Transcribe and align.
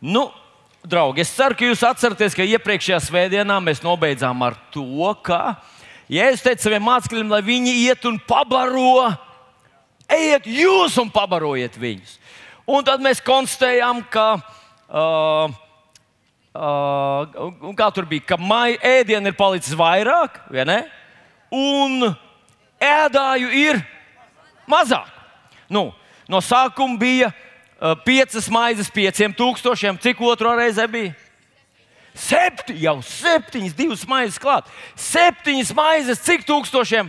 Nu, 0.00 0.30
draugi, 0.80 1.20
es 1.20 1.32
ceru, 1.36 1.56
ka 1.56 1.66
jūs 1.66 1.82
atceraties, 1.84 2.32
ka 2.32 2.46
iepriekšējā 2.48 3.00
svētdienā 3.04 3.58
mēs 3.60 3.82
nobeidzām 3.84 4.46
ar 4.46 4.56
to, 4.72 5.10
ka 5.20 5.58
Jēzus 6.10 6.42
teica 6.42 6.64
saviem 6.64 6.82
mācekļiem, 6.88 7.28
lai 7.30 7.42
viņi 7.46 7.74
iet 7.84 8.06
un 8.08 8.16
pabaro. 8.26 9.12
Ejiet 10.10 10.48
jūs 10.50 10.96
un 10.98 11.10
pabarojiet 11.12 11.76
viņus. 11.78 12.16
Un 12.66 12.82
tad 12.86 13.02
mēs 13.04 13.20
konstatējām, 13.22 14.00
ka, 14.10 14.24
uh, 14.88 15.52
uh, 16.56 17.70
kā 17.78 17.90
tur 17.94 18.08
bija, 18.10 18.24
ka 18.32 18.40
maija 18.40 18.80
ēdienu 18.96 19.30
ir 19.30 19.36
palicis 19.38 19.76
vairāk, 19.78 20.40
vai 20.50 20.66
ne? 20.66 20.80
Un 21.54 22.08
ēdāju 22.82 23.52
ir 23.60 23.78
mazāk. 24.70 25.12
Nu, 25.70 25.90
no 26.26 26.42
sākuma 26.42 26.98
bija 26.98 27.30
piecas 28.04 28.48
maizes, 28.52 28.90
pieciem 28.92 29.34
tūkstošiem. 29.36 29.98
Cik 30.00 30.20
otrā 30.24 30.54
reizē 30.58 30.86
bija? 30.90 31.14
Septi, 32.16 32.74
jau 32.82 32.98
septiņas, 33.06 33.76
divas 33.78 34.02
maizes 34.08 34.40
klāt. 34.42 34.68
Septiņas 34.98 35.72
maizes, 35.76 36.22
cik 36.26 36.44
tūkstošiem? 36.48 37.08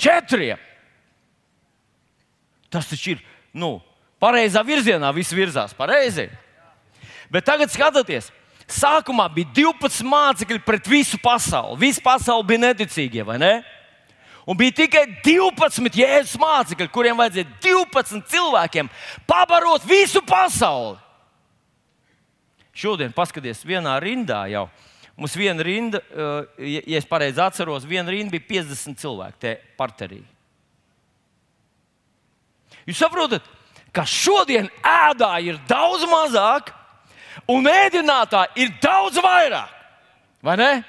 Četriem. 0.00 0.58
Tas 2.70 2.88
taču 2.88 3.14
ir 3.14 3.24
nu, 3.52 3.78
pareizā 4.22 4.62
virzienā, 4.66 5.10
viss 5.14 5.34
virzās 5.34 5.74
pareizi. 5.76 6.28
Bet 7.30 7.46
tagad 7.46 7.70
skatieties, 7.70 8.30
sākumā 8.70 9.28
bija 9.34 9.50
12 9.60 10.06
mācekļi 10.06 10.62
pret 10.66 10.88
visu 10.88 11.18
pasauli. 11.22 11.78
Visa 11.84 12.02
pasaule 12.02 12.46
bija 12.46 12.64
neticīgie, 12.70 13.26
vai 13.26 13.38
ne? 13.42 13.52
Un 14.50 14.58
bija 14.58 14.74
tikai 14.80 15.04
12 15.22 15.94
jēzus 15.94 16.34
mācekļi, 16.42 16.88
kuriem 16.90 17.20
vajadzēja 17.20 17.46
12 17.62 18.24
cilvēkiem 18.32 18.88
pabarot 19.28 19.84
visu 19.86 20.24
pasauli. 20.26 20.98
Šodien, 22.74 23.14
paskatieties, 23.14 23.62
vienā 23.66 23.94
rindā 24.02 24.42
jau. 24.50 24.66
Mums 25.20 25.36
viena 25.36 25.62
rinda, 25.62 26.00
eh, 26.00 26.82
ja 26.88 26.98
es 26.98 27.06
pareizi 27.06 27.38
atceros, 27.44 27.84
viena 27.84 28.10
rinda 28.10 28.32
bija 28.32 28.48
50 28.48 28.98
cilvēki 28.98 29.38
te 29.38 29.54
parterī. 29.78 30.22
Jūs 32.88 32.98
saprotat, 32.98 33.44
ka 33.92 34.02
šodien 34.02 34.70
ēdāji 34.82 35.52
ir 35.52 35.58
daudz 35.68 36.06
mazāk, 36.10 36.72
un 37.46 37.68
ēdinātāji 37.70 38.64
ir 38.64 38.72
daudz 38.82 39.20
vairāk. 39.22 39.68
Vai 40.42 40.56
ne? 40.56 40.84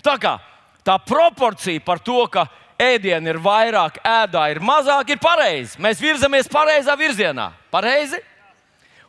Tā 0.00 0.16
kā 0.22 0.38
tā 0.86 0.96
proporcija 1.02 1.82
par 1.84 1.98
to, 1.98 2.22
ka 2.30 2.46
ēdienu 2.80 3.32
ir 3.32 3.38
vairāk, 3.42 4.00
ēdā 4.04 4.46
ir 4.52 4.60
mazāk, 4.64 5.12
ir 5.14 5.20
pareizi. 5.22 5.78
Mēs 5.82 6.00
virzamies 6.02 6.50
pareizā 6.50 6.96
virzienā. 6.98 7.50
Pareizi? 7.72 8.20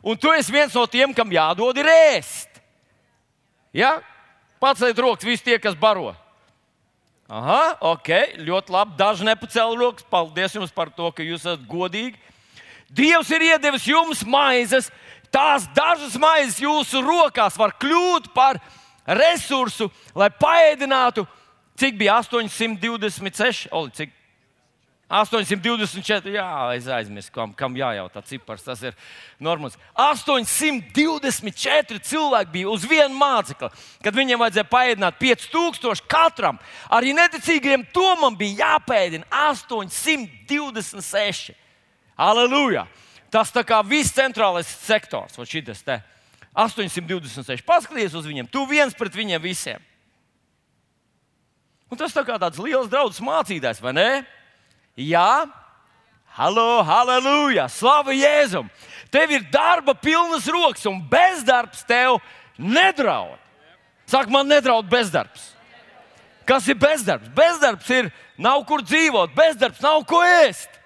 Un 0.02 0.16
tu 0.16 0.30
esi 0.32 0.54
viens 0.54 0.74
no 0.74 0.86
tiem, 0.86 1.12
kam 1.14 1.32
jādod 1.32 1.76
ir 1.80 1.88
ēst. 1.90 2.60
Ja? 3.74 3.98
Paceliet 4.60 4.98
rokas, 4.98 5.26
visi 5.26 5.44
tie, 5.44 5.58
kas 5.62 5.76
baro. 5.78 6.14
Aha, 7.28 7.76
ok, 7.84 8.40
ļoti 8.40 8.72
labi. 8.72 8.96
Daži 8.96 9.26
nepacēla 9.28 9.76
rokas. 9.76 10.06
Paldies 10.08 10.54
jums 10.56 10.72
par 10.72 10.88
to, 10.94 11.10
ka 11.12 11.26
jūs 11.26 11.44
esat 11.44 11.66
godīgi. 11.68 12.16
Dievs 12.88 13.28
ir 13.36 13.44
iedevis 13.50 13.84
jums 13.90 14.24
maizes. 14.24 14.88
Tās 15.28 15.66
dažas 15.76 16.16
maizes 16.16 16.56
jūsu 16.62 17.02
rokās 17.04 17.58
var 17.60 17.74
kļūt 17.76 18.30
par 18.32 18.56
resursu, 19.04 19.90
lai 20.16 20.30
paēdinātu, 20.32 21.26
cik 21.78 21.98
bija 21.98 22.16
826, 22.20 23.68
Oli, 23.72 23.90
cik 23.94 24.10
824, 25.08 26.34
jā, 26.36 26.76
es 26.76 26.84
aizmirsu, 26.92 27.32
kam, 27.32 27.54
kam 27.56 27.72
jājautā 27.78 28.20
cipars. 28.28 28.66
Tas 28.66 28.82
ir 28.84 28.92
normāls. 29.40 29.78
824 29.96 31.96
cilvēki 32.04 32.52
bija 32.52 32.68
uz 32.68 32.84
vienu 32.84 33.16
mācekli, 33.16 33.72
kad 34.04 34.12
viņiem 34.18 34.36
vajadzēja 34.44 34.68
paēdināt 34.68 35.16
5000 35.22 36.04
katram. 36.12 36.60
Arī 36.92 37.16
neticīgiem 37.16 37.88
tomam 37.94 38.36
bija 38.36 38.60
jāpēdina 38.66 39.24
826. 39.48 41.56
Aleluja! 42.18 42.84
Tas 43.32 43.48
tā 43.52 43.64
kā 43.64 43.80
viss 43.84 44.12
centrālais 44.16 44.68
sektors, 44.68 45.36
vai 45.36 45.46
šis 45.48 45.82
te 45.84 46.00
826. 46.52 47.64
Paskaties 47.64 48.16
uz 48.16 48.28
viņiem, 48.28 48.48
tu 48.52 48.66
viens 48.68 48.92
pret 48.96 49.16
viņiem 49.16 49.40
visiem. 49.40 49.87
Un 51.88 51.96
tas 51.96 52.12
tā 52.12 52.24
kā 52.26 52.36
tāds 52.40 52.60
liels 52.60 52.90
draugs 52.92 53.20
mācītājs, 53.24 53.80
vai 53.80 53.94
ne? 53.96 54.10
Jā, 54.98 55.46
Halo, 56.38 56.84
halleluja! 56.86 57.64
Slavu 57.66 58.14
Jēzum! 58.14 58.68
Tev 59.10 59.32
ir 59.34 59.46
darba 59.50 59.90
pilnas 59.98 60.44
rokas, 60.46 60.84
un 60.86 61.00
bezdarbs 61.10 61.80
tev 61.88 62.20
nedraud. 62.54 63.40
Saka, 64.06 64.30
man 64.30 64.46
nedraud 64.46 64.86
bezdarbs. 64.86 65.48
Kas 66.46 66.68
ir 66.70 66.78
bezdarbs? 66.78 67.26
Bezdarbs 67.34 67.90
ir 67.90 68.12
nav 68.38 68.62
kur 68.70 68.84
dzīvot, 68.86 69.34
bezdarbs 69.34 69.82
nav 69.82 70.04
ko 70.06 70.22
ēst. 70.22 70.77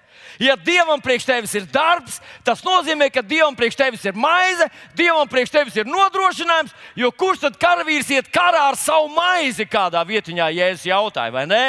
Ja 0.43 0.57
Dievam 0.59 0.99
priekš 0.99 1.23
tevis 1.27 1.53
ir 1.55 1.63
darbs, 1.71 2.17
tas 2.43 2.59
nozīmē, 2.65 3.07
ka 3.13 3.21
Dievam 3.23 3.55
priekš 3.55 3.77
tevis 3.79 4.03
ir 4.03 4.17
maize, 4.19 4.67
Dievam 4.97 5.29
priekš 5.31 5.53
tevis 5.53 5.77
ir 5.79 5.87
nodrošinājums. 5.87 6.73
Jo 6.99 7.13
kurš 7.15 7.45
tad 7.45 7.55
karavīrs 7.61 8.11
iet 8.11 8.27
karā 8.33 8.65
ar 8.73 8.79
savu 8.79 9.07
maizi 9.15 9.63
kādā 9.69 10.03
vietiņā, 10.07 10.49
ja 10.51 10.67
es 10.73 10.83
jautāju, 10.89 11.35
vai 11.37 11.45
ne? 11.47 11.63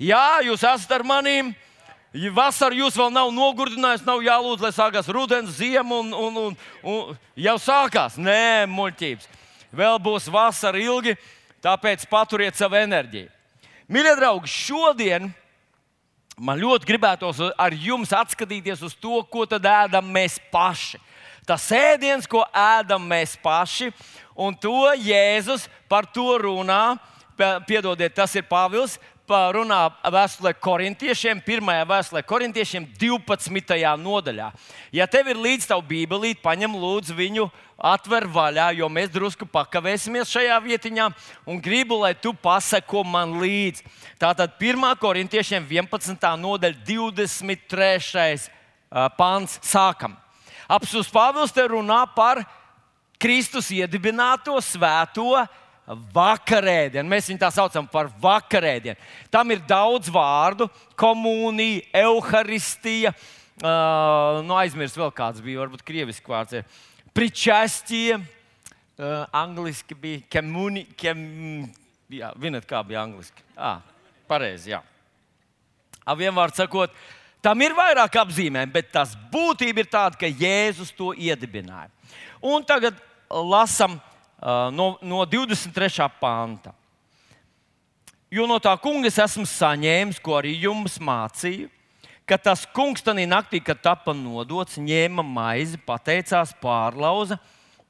Jā, 0.00 0.42
jūs 0.44 0.60
esat 0.60 0.92
ar 0.98 1.06
maniem. 1.08 1.54
Vasarā 2.34 2.74
jūs 2.74 2.96
vēl 2.98 3.12
nav 3.14 3.28
nogurdinājis, 3.32 4.04
nav 4.04 4.20
jālūdz, 4.26 4.64
lai 4.64 4.72
sākās 4.74 5.08
rudens, 5.14 5.56
ziema 5.56 6.00
un, 6.02 6.12
un, 6.12 6.38
un, 6.42 6.56
un 6.82 7.18
jau 7.38 7.58
sākās. 7.62 8.16
Nē, 8.18 8.66
muļķības. 8.68 9.28
Vēl 9.70 10.00
būs 10.02 10.26
vasara 10.32 10.80
ilgi, 10.82 11.14
tāpēc 11.62 12.08
paturiet 12.10 12.58
savu 12.58 12.80
enerģiju. 12.80 13.30
Mīļie 13.90 14.16
draugi, 14.18 14.50
šodien 14.50 15.30
man 16.40 16.60
ļoti 16.60 16.88
gribētos 16.88 17.42
ar 17.52 17.76
jums 17.76 18.12
atskatīties 18.16 18.82
uz 18.86 18.96
to, 18.96 19.20
ko 19.28 19.44
tad 19.48 19.66
ēdam 19.68 20.08
mēs 20.12 20.38
paši. 20.52 21.00
Tas 21.46 21.66
ēdiens, 21.74 22.28
ko 22.30 22.42
ēdam 22.54 23.04
mēs 23.10 23.36
paši, 23.42 23.90
un 24.38 24.56
to 24.56 24.92
Jēzus 25.00 25.68
par 25.90 26.08
to 26.08 26.36
runā. 26.40 26.96
Piedodiet, 27.66 28.12
tas 28.12 28.34
ir 28.36 28.44
Pāvils 28.44 28.98
runā 29.54 29.78
vēstulē 30.02 30.50
korintiešiem, 30.58 31.40
pirmajā 31.46 31.84
vēstulē 31.86 32.22
korintiešiem, 32.26 32.86
12. 32.98 33.78
nodaļā. 34.02 34.48
Ja 34.92 35.06
tev 35.06 35.30
ir 35.30 35.38
līdzi 35.40 35.68
tavu 35.70 35.84
bībelīti, 35.88 36.42
paņem 36.42 36.74
lūdzu 36.74 37.14
viņu, 37.14 37.46
atver 37.80 38.26
vaļā, 38.28 38.70
jo 38.76 38.88
mēs 38.92 39.08
drusku 39.12 39.46
pakavēsimies 39.48 40.32
šajā 40.34 40.58
vietiņā 40.64 41.08
un 41.48 41.60
gribu, 41.62 42.00
lai 42.02 42.12
tu 42.14 42.34
paseko 42.34 43.04
man 43.04 43.38
līdzi. 43.40 43.86
Tātad 44.20 44.58
1. 44.60 44.84
korintiešiem 45.00 45.64
11. 45.70 46.26
nodaļa, 46.40 46.80
23. 46.88 48.50
pāns 49.16 49.58
sākam. 49.64 50.18
Apsūs 50.70 51.08
Pāvils 51.10 51.54
te 51.54 51.64
runā 51.66 52.02
par 52.14 52.44
Kristus 53.20 53.68
iedibināto 53.74 54.54
svēto 54.64 55.40
vakarēdienu. 56.14 57.08
Mēs 57.10 57.28
viņu 57.30 57.40
tā 57.42 57.50
saucam 57.54 57.86
par 57.90 58.10
vakarēdienu. 58.22 58.98
Tam 59.32 59.50
ir 59.50 59.62
daudz 59.68 60.10
vārdu- 60.12 60.68
komunija, 61.00 61.82
evaharistija. 61.92 63.14
Uh, 63.60 64.40
nu, 64.46 64.54
aizmirst 64.56 64.96
vēl 64.96 65.12
kāds 65.12 65.40
bija, 65.44 65.60
varbūt 65.60 65.84
krieviski 65.84 66.26
vārds. 66.26 66.64
Pričēstie, 67.12 68.16
uh, 68.16 69.26
angliski 69.32 69.94
bija 69.94 70.22
kemuni, 70.30 70.86
kem, 70.96 71.70
jā, 72.08 72.32
vinat, 72.36 72.64
kā 72.64 72.80
bija 72.86 73.02
angliski. 73.02 73.42
Ah, 73.56 73.82
pareizi, 74.28 74.70
jā. 74.70 74.80
Vienvārds 76.06 76.56
sakot, 76.56 76.90
tam 77.42 77.60
ir 77.60 77.70
vairāk 77.76 78.16
apzīmēm, 78.24 78.72
bet 78.72 78.90
tas 78.90 79.14
būtība 79.30 79.78
ir 79.84 79.86
tāda, 79.86 80.16
ka 80.16 80.26
Jēzus 80.26 80.96
to 80.96 81.12
iedibināja. 81.12 81.90
Un 82.42 82.64
tagad 82.64 82.96
lasām 83.28 84.00
Uh, 84.00 84.09
no, 84.72 84.96
no 85.02 85.24
23. 85.24 86.08
panta. 86.20 86.74
Jo 88.30 88.46
no 88.46 88.60
tā 88.62 88.72
kunga 88.78 89.10
es 89.10 89.18
esmu 89.18 89.42
saņēmis, 89.48 90.20
ko 90.22 90.36
arī 90.38 90.54
jums 90.62 91.00
mācīju, 91.02 91.66
ka 92.22 92.38
tas 92.38 92.62
kungs 92.70 93.02
tajā 93.02 93.26
naktī, 93.26 93.58
kad 93.58 93.80
tika 93.82 94.14
nodots, 94.14 94.78
ņēma 94.78 95.24
maizi, 95.26 95.80
pateicās, 95.82 96.54
pārlauza 96.62 97.40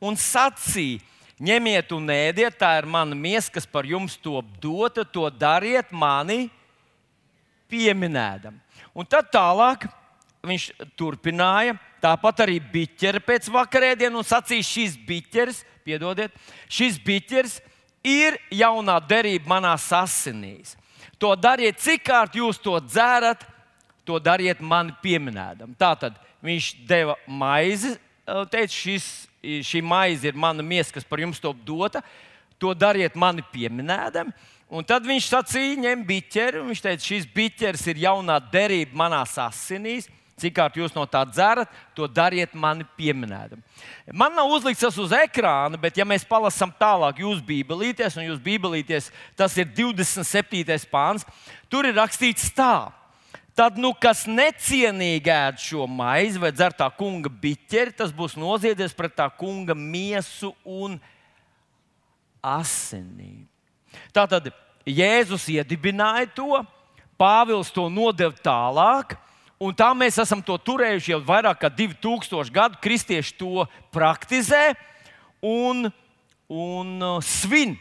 un 0.01 0.17
sacīja: 0.17 1.03
ņemiet 1.41 1.93
un 1.93 2.09
ēdiet, 2.09 2.57
tā 2.57 2.73
ir 2.81 2.89
mana 2.89 3.15
miesa, 3.15 3.53
kas 3.53 3.69
par 3.69 3.85
jums 3.85 4.17
top 4.17 4.49
dota, 4.61 5.05
to 5.05 5.29
dariet 5.31 5.93
mani 5.93 6.49
pieminēdam. 7.69 8.57
Un 8.97 9.07
tad 9.07 9.29
tālāk 9.33 9.87
viņš 10.41 10.71
turpināja, 10.97 11.77
tāpat 12.01 12.47
arī 12.47 12.59
biķeri 12.61 13.21
pēc 13.21 13.49
vakarēdienas 13.53 14.23
un 14.23 14.27
sacīja, 14.27 14.67
šīs 14.67 14.97
biķeris 15.05 15.65
piedodiet, 15.85 16.35
šis 16.69 16.99
biķers 17.05 17.59
ir 18.07 18.39
jaunā 18.51 18.99
derība 19.05 19.57
manā 19.57 19.75
asinīs. 19.77 20.77
To 21.21 21.35
dariet, 21.37 21.81
cik 21.81 22.05
kārt 22.09 22.37
jūs 22.37 22.61
to 22.63 22.79
dzerat, 22.81 23.43
to 24.05 24.19
dariet 24.19 24.61
man 24.61 24.95
pieminēdam. 25.03 25.75
Tā 25.79 25.93
tad 26.01 26.17
viņš 26.43 26.71
deva 26.89 27.19
maizi 27.29 27.97
teica, 28.51 28.73
šis, 28.73 29.07
šī 29.43 29.83
maize 29.85 30.29
ir 30.29 30.39
mana 30.39 30.63
miesa, 30.63 30.95
kas 30.95 31.07
par 31.07 31.23
jums 31.23 31.41
top 31.41 31.59
dota. 31.67 32.03
To 32.61 32.75
dariet 32.77 33.17
mani 33.17 33.45
pieminēdami. 33.53 34.35
Un 34.71 34.87
tad 34.87 35.07
viņš 35.09 35.27
sacīja, 35.33 35.79
ņem 35.83 36.03
biķeri, 36.07 36.61
un 36.61 36.69
viņš 36.71 36.83
teica, 36.85 37.03
šis 37.03 37.27
biķeris 37.35 37.87
ir 37.91 38.03
jaunā 38.05 38.37
derība 38.53 39.01
manās 39.01 39.35
asinīs. 39.41 40.07
Cik 40.41 40.55
kārt 40.57 40.79
jūs 40.81 40.95
no 40.97 41.05
tā 41.09 41.23
dzerat, 41.29 41.71
to 41.97 42.09
dariet 42.09 42.55
mani 42.57 42.87
pieminēdami. 42.99 43.61
Man 44.13 44.35
nav 44.37 44.51
uzlikts 44.51 44.83
tas 44.83 44.97
uz 45.01 45.13
ekrāna, 45.17 45.79
bet, 45.81 45.99
ja 46.01 46.07
mēs 46.09 46.25
palasām 46.29 46.73
tālāk, 46.81 47.21
jūsu 47.25 47.45
bībelīties, 47.47 48.17
un 48.17 48.27
jūsu 48.29 48.43
bībelīties, 48.45 49.11
tas 49.39 49.57
ir 49.61 49.69
27. 49.77 50.65
pāns, 50.91 51.27
tur 51.71 51.89
ir 51.89 51.99
rakstīts 52.01 52.49
tā. 52.57 52.91
Tad, 53.57 53.77
nu, 53.77 53.91
kas 53.93 54.25
necienīgi 54.31 55.33
ēd 55.35 55.61
šo 55.61 55.85
maizi 55.91 56.41
vai 56.41 56.53
dzer 56.55 56.73
tā 56.77 56.87
kunga 56.97 57.29
biķeri, 57.43 57.93
tas 57.99 58.15
būs 58.15 58.39
noziedies 58.41 58.95
pret 58.97 59.13
tā 59.19 59.27
kunga 59.37 59.75
miesu 59.77 60.55
un 60.65 60.97
asinīm. 62.41 63.45
Tātad 64.15 64.49
Jēzus 64.89 65.45
iedibināja 65.53 66.31
to, 66.33 66.63
Pāvils 67.21 67.69
to 67.69 67.85
nodeva 67.93 68.33
tālāk. 68.41 69.13
Un 69.61 69.75
tā 69.77 69.91
mēs 69.93 70.17
esam 70.17 70.41
to 70.41 70.55
turējuši 70.57 71.13
jau 71.13 71.19
vairāk 71.21 71.59
kā 71.61 71.69
2000 71.69 72.49
gadu. 72.55 72.79
Kristieši 72.81 73.35
to 73.37 73.67
praktizē 73.93 74.71
un, 75.45 75.91
un 76.49 76.95
uh, 77.05 77.19
svin. 77.21 77.75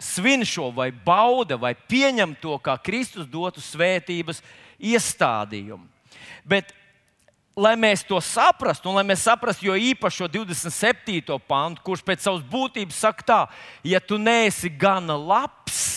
Svin 0.00 0.46
šo, 0.48 0.70
vai 0.72 0.88
bauda, 0.88 1.58
vai 1.60 1.74
pieņem 1.76 2.32
to 2.40 2.56
kā 2.64 2.78
Kristus 2.80 3.28
dotu 3.28 3.60
svētības 3.60 4.40
iestādījumu. 4.80 5.84
Bet, 6.48 6.72
lai 7.52 7.74
mēs 7.76 8.00
to 8.08 8.16
saprastu, 8.24 8.88
un 8.88 8.96
lai 9.02 9.04
mēs 9.12 9.28
saprastu, 9.28 9.68
jo 9.68 9.76
īpaši 9.76 10.22
šo 10.24 10.30
27. 10.32 11.36
pantu, 11.44 11.84
kurš 11.84 12.08
pēc 12.08 12.24
savas 12.24 12.40
būtības 12.48 13.04
saka, 13.04 13.28
tā, 13.28 13.40
ja 13.84 14.00
tu 14.00 14.16
neesi 14.16 14.72
gana 14.72 15.12
labs, 15.12 15.91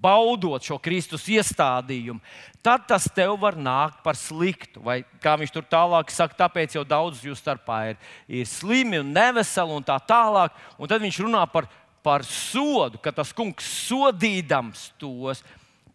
baudot 0.00 0.64
šo 0.64 0.78
Kristus 0.82 1.26
iestādījumu, 1.30 2.20
tad 2.64 2.86
tas 2.88 3.06
tev 3.14 3.36
var 3.40 3.56
nākt 3.58 4.00
par 4.04 4.18
sliktu. 4.18 4.82
Vai 4.84 5.00
kā 5.22 5.36
viņš 5.40 5.52
tur 5.54 5.66
tālāk 5.68 6.12
saka, 6.14 6.38
tāpēc 6.44 6.76
jau 6.78 6.84
daudz 6.88 7.22
jūs 7.24 7.42
starpā 7.42 7.80
ir, 7.92 8.00
ir 8.28 8.48
slimi 8.48 9.00
un 9.02 9.12
neveseli 9.14 9.76
un 9.76 9.86
tā 9.86 9.98
tālāk. 10.08 10.56
Un 10.80 10.90
tad 10.90 11.04
viņš 11.04 11.20
runā 11.24 11.44
par, 11.52 11.68
par 12.04 12.24
sodu, 12.26 13.00
ka 13.02 13.12
tas 13.14 13.34
kungs 13.36 13.68
sodīdams 13.88 14.90
tos 15.00 15.44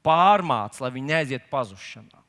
pārmāca, 0.06 0.86
lai 0.86 0.94
viņi 0.94 1.12
neaiziet 1.14 1.50
pazušanā. 1.50 2.22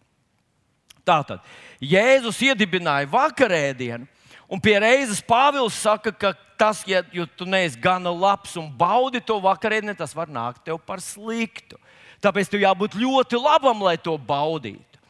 Tātad 1.06 1.44
Jēzus 1.78 2.40
iedibināja 2.42 3.06
vakarēdienu, 3.12 4.08
un 4.50 4.60
pie 4.62 4.76
reizes 4.82 5.22
Pāvils 5.24 5.76
saka, 5.78 6.12
ka 6.12 6.32
tas, 6.58 6.82
ja 6.88 7.02
tu 7.36 7.46
neesi 7.48 7.78
gana 7.80 8.10
labs 8.10 8.56
un 8.56 8.68
baudi 8.72 9.20
to 9.20 9.38
vakarēdienu, 9.42 9.96
tas 9.98 10.14
var 10.16 10.30
nākt 10.32 10.64
tev 10.66 10.80
par 10.86 11.02
sliktu. 11.04 11.78
Tāpēc 12.24 12.50
tev 12.50 12.64
jābūt 12.64 12.96
ļoti 12.98 13.38
labam, 13.40 13.82
lai 13.84 13.96
to 14.00 14.16
baudītu. 14.16 15.02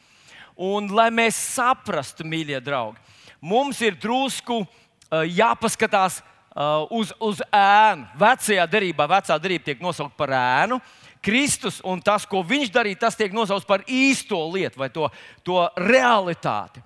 Un 0.57 0.89
lai 0.91 1.07
mēs 1.13 1.37
saprastu, 1.55 2.25
mīļie 2.27 2.59
draugi, 2.65 2.97
mums 3.39 3.79
ir 3.85 3.95
drusku 4.01 4.63
uh, 4.63 5.21
jāpaskatās 5.23 6.19
uh, 6.19 6.87
uz, 6.89 7.13
uz 7.21 7.41
ēnu. 7.53 8.07
Vecajā 8.19 8.65
derībā, 8.69 9.07
vecā 9.09 9.37
derība 9.41 9.69
tiek 9.69 9.83
nosaukta 9.85 10.17
par 10.17 10.33
ēnu. 10.33 10.81
Kristus 11.23 11.79
un 11.85 12.01
tas, 12.01 12.25
ko 12.29 12.41
viņš 12.45 12.71
darīja, 12.73 13.03
tas 13.07 13.17
tiek 13.17 13.33
nosaukts 13.35 13.67
par 13.67 13.83
īsto 13.89 14.39
lietu 14.53 14.81
vai 14.81 14.89
to, 14.93 15.07
to 15.45 15.61
realitāti. 15.81 16.81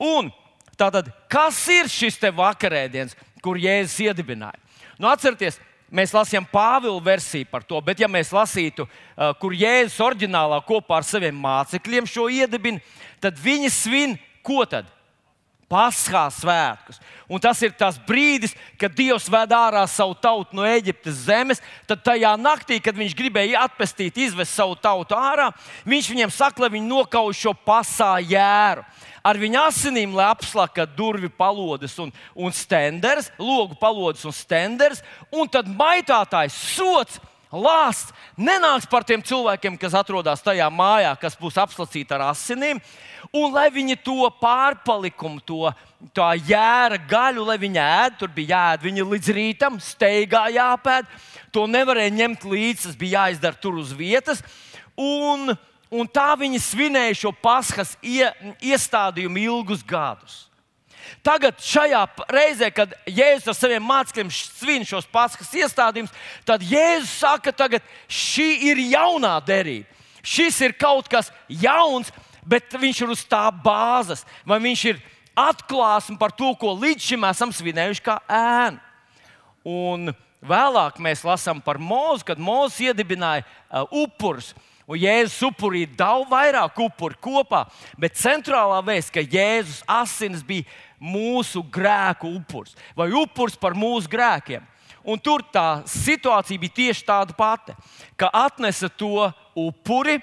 Un 0.00 0.30
tātad, 0.80 1.12
kas 1.30 1.60
ir 1.70 1.92
šis 1.92 2.16
te 2.20 2.32
vakarēdiens? 2.34 3.16
kur 3.44 3.58
Jēzus 3.60 3.98
iedibināja. 4.04 4.60
Nu, 5.00 5.08
atcerieties, 5.10 5.58
mēs 5.90 6.14
lasījām 6.14 6.46
Pāvila 6.52 7.00
versiju 7.02 7.48
par 7.50 7.64
to, 7.66 7.80
bet 7.84 8.02
ja 8.02 8.08
mēs 8.10 8.32
lasītu, 8.34 8.86
kur 9.40 9.56
Jēzus 9.56 10.00
oriģinālā 10.04 10.60
kopā 10.68 11.00
ar 11.00 11.08
saviem 11.08 11.36
mācekļiem 11.40 12.08
šo 12.08 12.28
iedibina, 12.32 12.82
tad 13.22 13.40
viņi 13.40 13.72
svin 13.74 14.18
ko 14.46 14.64
tad? 14.68 14.88
Paskā 15.70 16.24
svētkus. 16.34 16.96
Un 17.30 17.38
tas 17.38 17.60
ir 17.62 17.70
tas 17.78 17.94
brīdis, 18.02 18.56
kad 18.74 18.90
Dievs 18.90 19.28
ved 19.30 19.52
ārā 19.54 19.84
savu 19.86 20.16
tautu 20.18 20.56
no 20.58 20.64
Eģiptes 20.66 21.20
zemes. 21.28 21.60
Tad 21.86 22.02
tajā 22.08 22.32
naktī, 22.34 22.80
kad 22.82 22.98
viņš 22.98 23.14
gribēja 23.14 23.62
atpestīt, 23.68 24.18
izvest 24.18 24.56
savu 24.58 24.74
tautu 24.74 25.14
ārā, 25.14 25.52
viņš 25.86 26.08
viņiem 26.10 26.32
saka, 26.34 26.64
lai 26.64 26.72
viņi 26.74 26.90
nokauj 26.90 27.38
šo 27.38 27.54
pasā 27.54 28.16
jēru 28.18 28.82
ar 29.22 29.40
viņa 29.40 29.66
asinīm, 29.70 30.14
lai 30.16 30.28
apslaka 30.32 30.86
durvju 30.86 31.30
palodes 31.36 31.96
un, 32.02 32.12
un 32.34 32.54
stenders, 32.54 33.30
logu 33.38 33.76
palodes 33.80 34.24
un 34.28 34.34
stenders, 34.34 35.02
un 35.32 35.50
tad 35.50 35.68
maitātājs 35.68 36.56
sots. 36.76 37.20
Lāsts 37.50 38.12
nenāks 38.38 38.86
par 38.86 39.02
tiem 39.02 39.18
cilvēkiem, 39.26 39.74
kas 39.74 39.96
atrodas 39.98 40.38
tajā 40.44 40.68
mājā, 40.70 41.10
kas 41.18 41.34
būs 41.34 41.56
apslacīta 41.58 42.14
ar 42.14 42.28
asinīm, 42.28 42.78
un 43.34 43.50
lai 43.50 43.66
viņi 43.74 43.96
to 44.06 44.28
pārpalikumu, 44.38 45.42
to 45.42 45.72
tā 46.14 46.28
jēra 46.38 47.00
gaļu, 47.10 47.48
lai 47.48 47.58
viņi 47.58 47.82
ēd, 47.82 48.20
tur 48.20 48.30
bija 48.36 48.54
jāēd 48.54 48.86
viņa 48.86 49.08
līdz 49.10 49.32
rītam, 49.34 49.80
steigā 49.82 50.44
jāpēd. 50.54 51.10
To 51.50 51.66
nevarēja 51.66 52.14
ņemt 52.14 52.46
līdzi, 52.46 52.84
tas 52.86 53.00
bija 53.00 53.24
jāizdara 53.26 53.58
tur 53.58 53.82
uz 53.82 53.90
vietas. 53.98 54.44
Un, 54.94 55.50
un 55.90 56.08
tā 56.08 56.28
viņi 56.38 56.60
svinēja 56.62 57.18
šo 57.24 57.32
paskas 57.42 57.96
ie, 58.02 58.28
iestādījumu 58.62 59.42
ilgus 59.42 59.82
gadus. 59.86 60.46
Tagad, 61.24 61.58
šajā 61.60 62.00
reizē, 62.30 62.70
kad 62.72 62.92
Jēzus 63.08 63.50
ar 63.50 63.56
saviem 63.56 63.84
mācekļiem 63.84 64.30
svin 64.32 64.84
šos 64.86 65.08
paskas 65.10 65.50
iestādījumus, 65.58 66.12
tad 66.46 66.62
Jēzus 66.64 67.12
saka, 67.20 67.52
ka 67.52 67.80
šī 68.06 68.50
ir 68.70 68.82
jaunā 68.92 69.34
derība. 69.44 69.88
Šis 70.22 70.60
ir 70.62 70.76
kaut 70.76 71.08
kas 71.08 71.30
jauns, 71.48 72.12
bet 72.46 72.72
viņš 72.76 73.02
ir 73.02 73.12
uz 73.14 73.24
tā 73.28 73.46
bāzes, 73.64 74.24
vai 74.44 74.60
viņš 74.62 74.84
ir 74.92 75.00
atklāsme 75.38 76.18
par 76.20 76.34
to, 76.36 76.52
ko 76.60 76.74
līdz 76.76 77.10
šim 77.12 77.24
esam 77.28 77.52
svinējuši 77.54 78.04
kā 78.04 78.18
ēnu. 78.28 78.80
Un 79.64 80.12
vēlāk 80.44 81.00
mēs 81.02 81.24
lasām 81.24 81.60
par 81.64 81.80
mūzu, 81.80 82.24
kad 82.32 82.40
mūzis 82.40 82.90
iedibināja 82.90 83.44
uh, 83.44 83.84
upurus. 84.04 84.54
Un 84.90 84.98
Jēzus 84.98 85.38
upurīja 85.46 85.92
daudz 86.00 86.26
vairāk 86.32 86.78
upuru 86.82 87.14
kopā, 87.22 87.62
bet 88.00 88.18
centrālā 88.18 88.80
vēsts, 88.82 89.12
ka 89.14 89.22
Jēzus 89.22 89.84
asins 89.86 90.42
bija 90.42 90.66
mūsu 90.98 91.62
grēku 91.62 92.32
upurs 92.40 92.74
vai 92.98 93.06
upurs 93.14 93.54
par 93.54 93.78
mūsu 93.78 94.10
grēkiem. 94.10 94.66
Un 95.06 95.22
tur 95.22 95.44
tā 95.46 95.80
situācija 95.88 96.60
bija 96.60 96.76
tieši 96.80 97.06
tāda 97.06 97.36
pati, 97.38 97.72
ka 98.18 98.28
atnesa 98.34 98.90
to 98.90 99.30
upuri, 99.56 100.18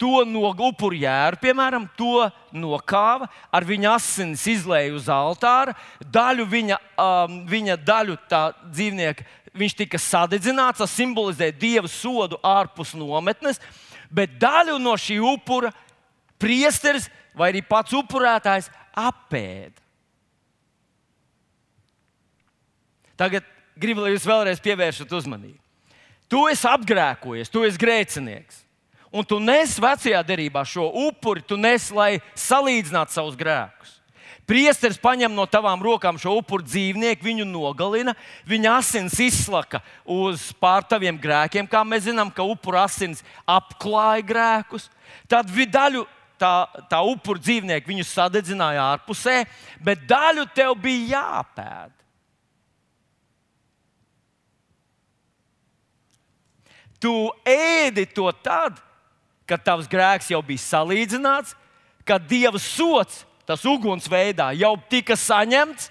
to 0.00 0.22
no 0.28 0.52
upuru 0.68 1.00
jēra, 1.00 1.40
piemēram, 1.40 1.88
to 1.96 2.28
nokāva, 2.52 3.26
ar 3.52 3.66
viņa 3.66 3.96
asinis 3.96 4.46
izlēja 4.52 4.94
uz 5.00 5.10
altāra, 5.12 5.74
daļu 6.00 6.46
viņa, 6.48 6.78
um, 7.00 7.42
viņa 7.48 7.76
daļu 7.88 8.16
tā 8.30 8.46
dzīvnieka, 8.68 9.26
viņš 9.56 9.76
tika 9.82 9.98
sadedzināts, 10.00 10.84
tas 10.84 10.94
simbolizē 10.94 11.50
dieva 11.52 11.88
sodu 11.90 12.38
ārpus 12.44 12.94
nometnes 12.94 13.60
bet 14.10 14.34
daļu 14.42 14.78
no 14.82 14.96
šī 14.98 15.20
upura 15.22 15.70
priesteris 16.40 17.08
vai 17.36 17.52
arī 17.52 17.62
pats 17.66 17.94
upurētājs 17.96 18.70
apēda. 18.98 19.78
Tagad 23.20 23.44
gribu, 23.76 24.04
lai 24.04 24.14
jūs 24.14 24.26
vēlreiz 24.28 24.62
pievēršat 24.64 25.12
uzmanību. 25.12 25.58
Tu 26.30 26.40
esi 26.48 26.66
apgrēkojies, 26.70 27.50
tu 27.52 27.64
esi 27.66 27.80
grēcinieks. 27.80 28.64
Un 29.10 29.26
tu 29.26 29.40
nes 29.42 29.72
vecajā 29.82 30.20
derībā 30.22 30.62
šo 30.64 30.86
upuri, 31.08 31.42
tu 31.42 31.58
nes, 31.58 31.88
lai 31.90 32.20
salīdzinātu 32.38 33.16
savus 33.16 33.38
grēkus. 33.38 33.99
Priesteris 34.50 34.98
paņem 34.98 35.30
no 35.30 35.44
tavām 35.46 35.78
rokām 35.78 36.16
šo 36.18 36.32
upuru 36.40 36.64
dzīvnieku, 36.66 37.22
viņu 37.22 37.44
nogalina, 37.46 38.16
viņa 38.50 38.72
asins 38.80 39.14
izslaka 39.22 39.78
uz 40.02 40.48
pār 40.58 40.82
taviem 40.90 41.20
grēkiem, 41.22 41.68
kā 41.70 41.84
mēs 41.86 42.08
zinām, 42.08 42.32
ka 42.34 42.42
upuru 42.42 42.80
asins 42.82 43.22
apklāja 43.46 44.24
grēkus. 44.26 44.88
Tad 45.30 45.54
daļu 45.54 46.02
tā, 46.40 46.66
tā 46.90 46.98
upuru 47.06 47.38
dzīvnieku 47.38 47.92
viņu 47.92 48.08
sadedzināja 48.10 48.88
ārpusē, 48.96 49.44
bet 49.86 50.02
daļu 50.10 50.48
tev 50.58 50.74
bija 50.82 51.22
jāpēd. 51.22 51.94
Tu 57.00 57.16
ēdi 57.46 58.10
to 58.10 58.26
tad, 58.42 58.82
kad 59.46 59.62
tavs 59.62 59.86
grēks 59.86 60.34
jau 60.34 60.42
bija 60.42 60.66
salīdzināts, 60.66 61.54
kad 62.02 62.26
Dieva 62.26 62.58
sots 62.58 63.22
tas 63.50 63.64
uguns 63.66 64.06
veidā 64.06 64.52
jau 64.54 64.76
tika 64.90 65.16
saņemts, 65.18 65.88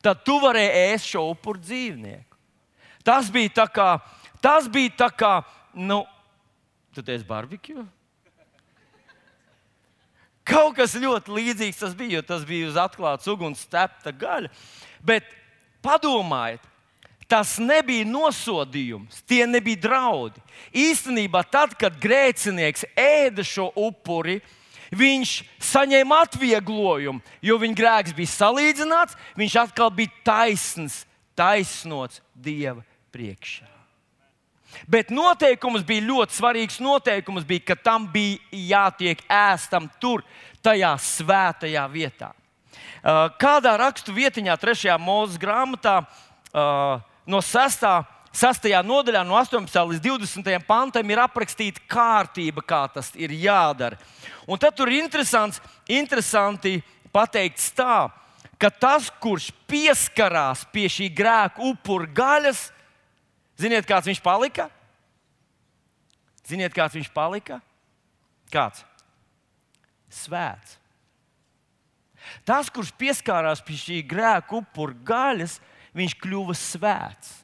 tad 0.00 0.22
tu 0.24 0.38
varēji 0.40 0.94
ēst 0.94 1.10
šo 1.12 1.26
upuru 1.34 1.60
dzīvnieku. 1.60 2.38
Tas 3.04 3.28
bija 3.32 3.52
tā 3.60 3.66
kā, 3.68 3.88
tas 4.40 4.68
bija 4.72 4.94
tā 5.04 5.10
kā, 5.12 5.34
nu, 5.76 6.00
tu 6.96 7.04
esi 7.04 7.26
barbekju. 7.28 7.84
Kaut 10.44 10.76
kas 10.76 10.96
ļoti 11.00 11.32
līdzīgs 11.32 11.80
tas 11.80 11.92
bija, 11.96 12.18
jo 12.18 12.24
tas 12.24 12.44
bija 12.48 12.68
uz 12.68 12.80
atklātas 12.80 13.28
uguns 13.32 13.62
stepta 13.64 14.12
gaļa. 14.12 14.48
Bet 15.04 15.28
padomājiet, 15.84 16.64
tas 17.28 17.56
nebija 17.60 18.04
nosodījums, 18.08 19.20
tie 19.28 19.44
nebija 19.48 19.80
draudi. 19.88 20.40
Īstenībā, 20.72 21.44
tad, 21.52 21.76
kad 21.80 21.96
grēcinieks 22.00 22.84
ēda 22.96 23.44
šo 23.44 23.70
upuri, 23.76 24.40
viņš 24.98 25.34
saņēma 25.72 26.22
atvieglojumu, 26.26 27.22
jo 27.44 27.58
viņa 27.60 27.78
grēks 27.78 28.16
bija 28.16 28.32
salīdzināts, 28.32 29.18
viņš 29.38 29.60
atkal 29.66 29.92
bija 29.94 30.12
taisns, 30.26 31.02
taisnots 31.38 32.22
Dieva 32.34 32.82
priekšā. 33.14 33.74
Bet 34.90 35.12
noteikums 35.14 35.84
bija 35.86 36.04
ļoti 36.04 36.34
svarīgs. 36.34 36.80
Noteikums 36.82 37.46
bija, 37.46 37.62
ka 37.70 37.76
tam 37.78 38.08
bija 38.10 38.40
jātiek 38.50 39.20
ēstam 39.30 39.86
tur, 40.02 40.24
tajā 40.64 40.94
svētajā 40.98 41.84
vietā. 41.92 42.32
Uh, 43.04 43.28
kādā 43.38 43.76
rakstu 43.78 44.14
vietiņā, 44.16 44.56
3. 44.58 44.96
mūža 44.98 45.40
grāmatā, 45.40 45.98
uh, 46.02 47.02
no 47.28 47.42
6. 47.44 47.84
6. 48.34 48.66
nodaļā, 48.82 49.22
no 49.26 49.38
18. 49.38 49.78
līdz 49.92 50.02
20. 50.02 50.66
pantam, 50.66 51.10
ir 51.10 51.22
aprakstīta 51.22 51.82
kārtība, 51.88 52.64
kā 52.66 52.82
tas 52.90 53.12
ir 53.14 53.32
jādara. 53.38 53.98
Un 54.50 54.58
tad 54.58 54.74
tur 54.74 54.90
ir 54.90 55.04
interesants, 55.04 55.62
interesanti 55.86 56.80
pateikts 57.14 57.70
tā, 57.78 58.08
ka 58.58 58.70
tas, 58.70 59.06
kurš 59.22 59.52
pieskarās 59.70 60.66
pie 60.74 60.88
šī 60.90 61.12
grēka 61.14 61.62
upura 61.62 62.10
gaļas, 62.10 62.68
Ziniet, 63.60 63.86
kāds 63.86 64.08
viņš 64.10 64.20
palika? 64.22 64.66
Ziniet, 66.48 66.74
kāds 66.74 66.96
viņš 66.98 67.10
palika? 67.14 67.60
Kāds? 68.52 68.82
Svēts. 70.10 70.78
Tas, 72.46 72.70
kurš 72.72 72.90
pieskārās 72.98 73.62
pie 73.64 73.76
šī 73.78 74.00
grēka 74.08 74.58
upura 74.58 74.96
gaļas, 75.06 75.58
viņš 75.94 76.16
kļuva 76.24 76.56
svēts. 76.58 77.43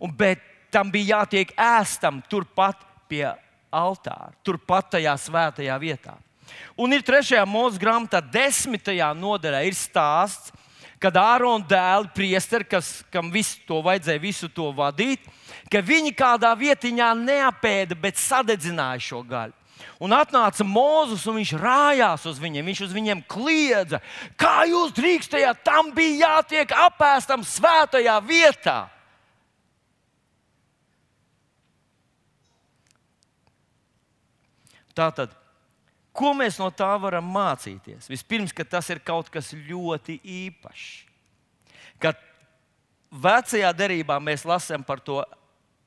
Un, 0.00 0.12
bet 0.16 0.42
tam 0.72 0.90
bija 0.92 1.20
jātiek 1.20 1.52
ēstam 1.58 2.22
turpat 2.30 2.80
pie 3.10 3.26
altāra, 3.70 4.32
turpat 4.46 4.94
tajā 4.96 5.14
svētajā 5.20 5.76
vietā. 5.82 6.16
Un 6.80 6.94
ir 6.94 7.04
trešajā 7.06 7.44
mūža 7.46 7.78
grāmatā, 7.82 8.20
desmitajā 8.24 9.12
nodaļā, 9.14 9.62
ir 9.68 9.76
stāsts, 9.78 10.50
kad 11.00 11.16
Ārona 11.16 11.64
dēli, 11.64 12.10
priesteri, 12.14 12.66
kas, 12.68 13.00
kam 13.12 13.30
visu 13.32 13.62
to 13.68 13.80
vajadzēja, 13.84 14.20
visu 14.20 14.50
to 14.52 14.68
vadīt, 14.76 15.22
ka 15.72 15.80
viņi 15.84 16.12
kādā 16.16 16.50
vietiņā 16.58 17.12
neapēda, 17.22 17.96
bet 17.96 18.20
sadedzināja 18.20 19.00
šo 19.06 19.22
gaļu. 19.24 19.56
Un 20.00 20.12
atnāca 20.12 20.64
Mozus, 20.64 21.24
un 21.28 21.38
viņš 21.40 21.54
rājās 21.56 22.26
uz 22.28 22.40
viņiem. 22.40 22.66
Viņš 22.68 22.82
uz 22.84 22.92
viņiem 22.92 23.22
kliedza, 23.28 24.00
kā 24.36 24.66
jūs 24.68 24.92
drīkstējāt, 24.96 25.62
tam 25.64 25.88
bija 25.96 26.26
jātiek 26.26 26.74
apēstam 26.76 27.44
svētajā 27.46 28.18
vietā. 28.26 28.82
Tātad 34.96 35.34
Ko 36.12 36.32
mēs 36.34 36.58
no 36.58 36.68
tā 36.74 36.90
varam 36.98 37.26
mācīties? 37.30 38.08
Vispirms, 38.10 38.54
ka 38.54 38.66
tas 38.66 38.88
ir 38.90 38.98
kaut 39.02 39.30
kas 39.30 39.52
ļoti 39.54 40.18
īpašs. 40.26 40.88
Kad 42.02 42.18
vecajā 43.10 43.70
derībā 43.76 44.18
mēs 44.22 44.44
lasām 44.48 44.82
par 44.86 45.02
to 45.04 45.20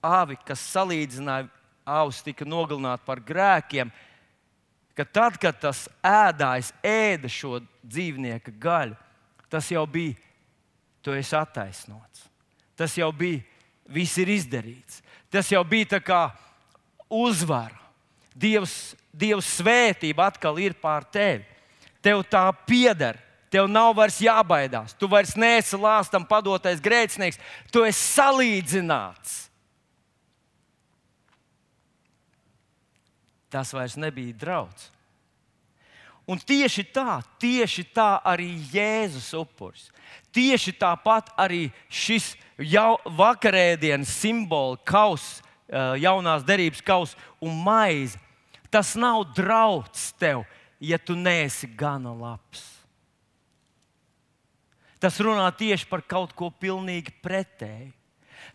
avi, 0.03 0.37
kas 0.47 0.63
salīdzināja, 0.71 1.49
avs 1.83 2.21
tika 2.23 2.47
nogalināta 2.47 3.03
par 3.03 3.19
grēkiem, 3.19 3.91
ka 4.95 5.05
tad, 5.05 5.35
kad 5.41 5.59
tas 5.59 5.85
ēdājs 6.05 6.71
ēda 6.85 7.27
šo 7.27 7.59
dzīvnieku 7.83 8.55
gaļu, 8.63 8.95
tas 9.51 9.67
jau 9.73 9.83
bija, 9.89 10.15
tu 11.03 11.11
esi 11.11 11.35
attaisnots. 11.35 12.29
Tas 12.79 12.95
jau 12.95 13.11
bija, 13.11 13.43
viss 13.91 14.15
ir 14.21 14.31
izdarīts. 14.31 15.01
Tas 15.29 15.51
jau 15.51 15.65
bija 15.67 15.97
tā 15.97 15.99
kā 15.99 16.23
uzvara. 17.11 17.82
Dievs 18.33 18.93
Dieva 19.13 19.43
svētība 19.45 20.25
atkal 20.31 20.57
ir 20.57 20.73
pār 20.81 21.05
tevi. 21.05 21.45
Tev 22.01 22.23
tā 22.25 22.47
pieder. 22.65 23.19
Tev 23.53 23.67
nav 23.69 23.91
vairs 23.93 24.17
jābaidās. 24.17 24.95
Tu 24.97 25.05
vairs 25.07 25.35
neesi 25.37 25.77
lāstam 25.77 26.25
padotais 26.25 26.81
grēcinieks. 26.81 27.37
Tu 27.69 27.83
esi 27.85 28.01
salīdzināts. 28.17 29.35
Tas 33.53 33.69
vairs 33.77 33.93
nebija 34.01 34.33
draudz. 34.33 34.89
Un 36.25 36.39
tieši 36.39 36.87
tā, 36.95 37.19
tieši 37.37 37.83
tā 37.93 38.15
arī 38.25 38.49
Jēzus 38.73 39.29
upuris. 39.37 39.91
Tieši 40.33 40.73
tāpat 40.79 41.29
arī 41.37 41.67
šis 41.91 42.31
jau 42.57 42.95
vakarēdienas 43.05 44.09
simbols, 44.23 44.81
kauss, 44.87 45.43
jaunās 46.01 46.45
derības 46.47 46.81
kauss 46.81 47.19
un 47.43 47.59
maize 47.61 48.17
Tas 48.73 48.95
nav 48.97 49.27
draudz 49.37 50.09
tev, 50.17 50.41
ja 50.81 50.97
tu 50.97 51.13
neesi 51.13 51.69
gana 51.77 52.09
labs. 52.17 52.63
Tas 54.97 55.19
runā 55.21 55.45
tieši 55.53 55.85
par 55.85 56.01
kaut 56.01 56.31
ko 56.33 56.49
pilnīgi 56.49 57.13
pretēju. 57.21 57.91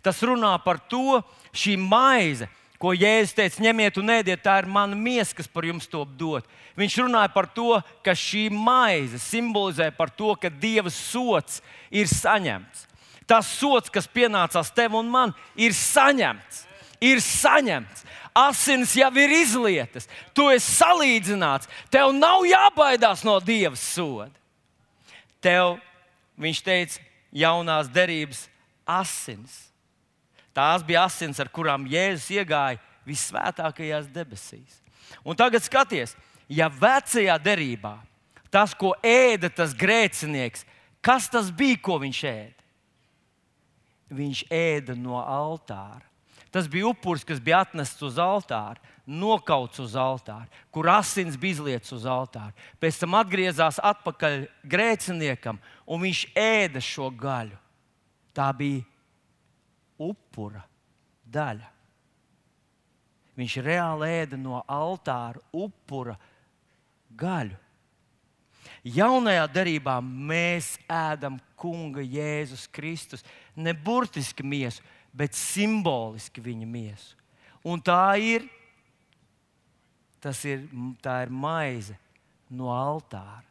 Tas 0.03 0.19
runā 0.25 0.51
par 0.65 0.81
to, 0.91 1.21
šī 1.53 1.77
maize, 1.79 2.49
ko 2.79 2.93
Jēzus 2.95 3.35
teica, 3.37 3.63
ņemiet 3.63 3.99
un 4.01 4.13
ēdiet, 4.15 4.43
tā 4.45 4.59
ir 4.63 4.69
mana 4.71 4.97
miesa, 4.97 5.35
kas 5.39 5.51
par 5.51 5.67
jums 5.67 5.89
to 5.91 6.05
dod. 6.19 6.47
Viņš 6.79 6.99
runāja 7.03 7.31
par 7.35 7.49
to, 7.51 7.81
ka 8.07 8.15
šī 8.15 8.47
maize 8.55 9.19
simbolizē 9.23 9.91
par 9.95 10.13
to, 10.15 10.35
ka 10.39 10.51
Dieva 10.51 10.91
sots 10.95 11.59
ir 11.91 12.07
saņemts. 12.11 12.87
Tas 13.29 13.51
sots, 13.59 13.93
kas 13.93 14.09
pienācās 14.09 14.71
tev 14.73 14.97
un 14.97 15.11
man, 15.11 15.35
ir 15.59 15.75
saņemts. 15.77 16.68
Ir 17.05 17.21
saņemts 17.23 18.05
asins 18.39 18.95
jau 18.97 19.11
ir 19.19 19.33
izlietas, 19.41 20.09
tu 20.35 20.49
esi 20.53 20.71
salīdzināts, 20.79 21.69
tev 21.91 22.13
nav 22.15 22.47
jābaidās 22.47 23.25
no 23.27 23.39
Dieva 23.43 23.77
soda. 23.79 24.35
Tev, 25.43 25.79
viņš 26.39 26.63
teica, 26.67 27.03
jaunās 27.35 27.91
derības 27.91 28.47
asins. 28.89 29.69
Tās 30.55 30.83
bija 30.83 31.05
asins, 31.07 31.39
ar 31.39 31.51
kurām 31.55 31.87
Jēzus 31.87 32.33
iegāja 32.35 32.81
visvētākajās 33.07 34.09
debesīs. 34.11 34.81
Un 35.23 35.39
tagad 35.39 35.63
skaties, 35.65 36.17
ja 36.51 36.69
vecajā 36.73 37.37
derībā 37.41 37.97
tas, 38.51 38.75
ko 38.75 38.95
ēda 39.05 39.51
tas 39.53 39.75
grēcinieks, 39.77 40.65
kas 41.05 41.29
tas 41.31 41.53
bija, 41.55 41.79
ko 41.85 41.99
viņš 42.03 42.23
ēda? 42.27 42.67
Viņš 44.19 44.45
ēda 44.51 44.97
no 44.97 45.21
altāra. 45.21 46.07
Tas 46.55 46.69
bija 46.71 46.89
upuris, 46.89 47.27
kas 47.29 47.41
bija 47.45 47.63
atnests 47.67 48.03
uz 48.05 48.17
altāra, 48.23 48.81
nokauts 49.05 49.81
uz 49.85 49.95
altāra, 49.99 50.49
kur 50.73 50.89
asins 50.93 51.37
bija 51.41 51.59
izlietas 51.59 51.93
uz 51.97 52.07
altāra. 52.09 52.55
Pēc 52.81 53.01
tam 53.03 53.17
atgriezās 53.19 53.81
atpakaļ 53.85 54.47
grēciniekam, 54.65 55.61
un 55.85 56.05
viņš 56.07 56.23
ēda 56.37 56.83
šo 56.85 57.11
gaļu. 57.13 57.57
Tā 58.37 58.49
bija 58.57 58.85
upura 59.99 60.63
daļa. 61.29 61.73
Viņš 63.39 63.57
reāli 63.63 64.11
ēda 64.23 64.39
no 64.41 64.63
altāra 64.67 65.41
upura 65.55 66.17
gaļu. 67.19 67.57
Jaunajā 68.85 69.47
darbā 69.53 69.99
mēs 70.03 70.77
ēdam 70.91 71.39
Kunga 71.59 72.03
Jēzus 72.05 72.69
Kristus, 72.71 73.25
ne 73.57 73.73
burtiski 73.75 74.45
miesu, 74.47 74.83
bet 75.13 75.37
simboliski 75.37 76.43
viņa 76.45 76.69
miesu. 76.69 77.17
Un 77.67 77.81
tā 77.83 78.17
ir, 78.23 78.47
ir, 80.25 80.65
tā 81.03 81.21
ir 81.25 81.33
maize 81.33 81.97
no 82.49 82.73
altāra. 82.73 83.45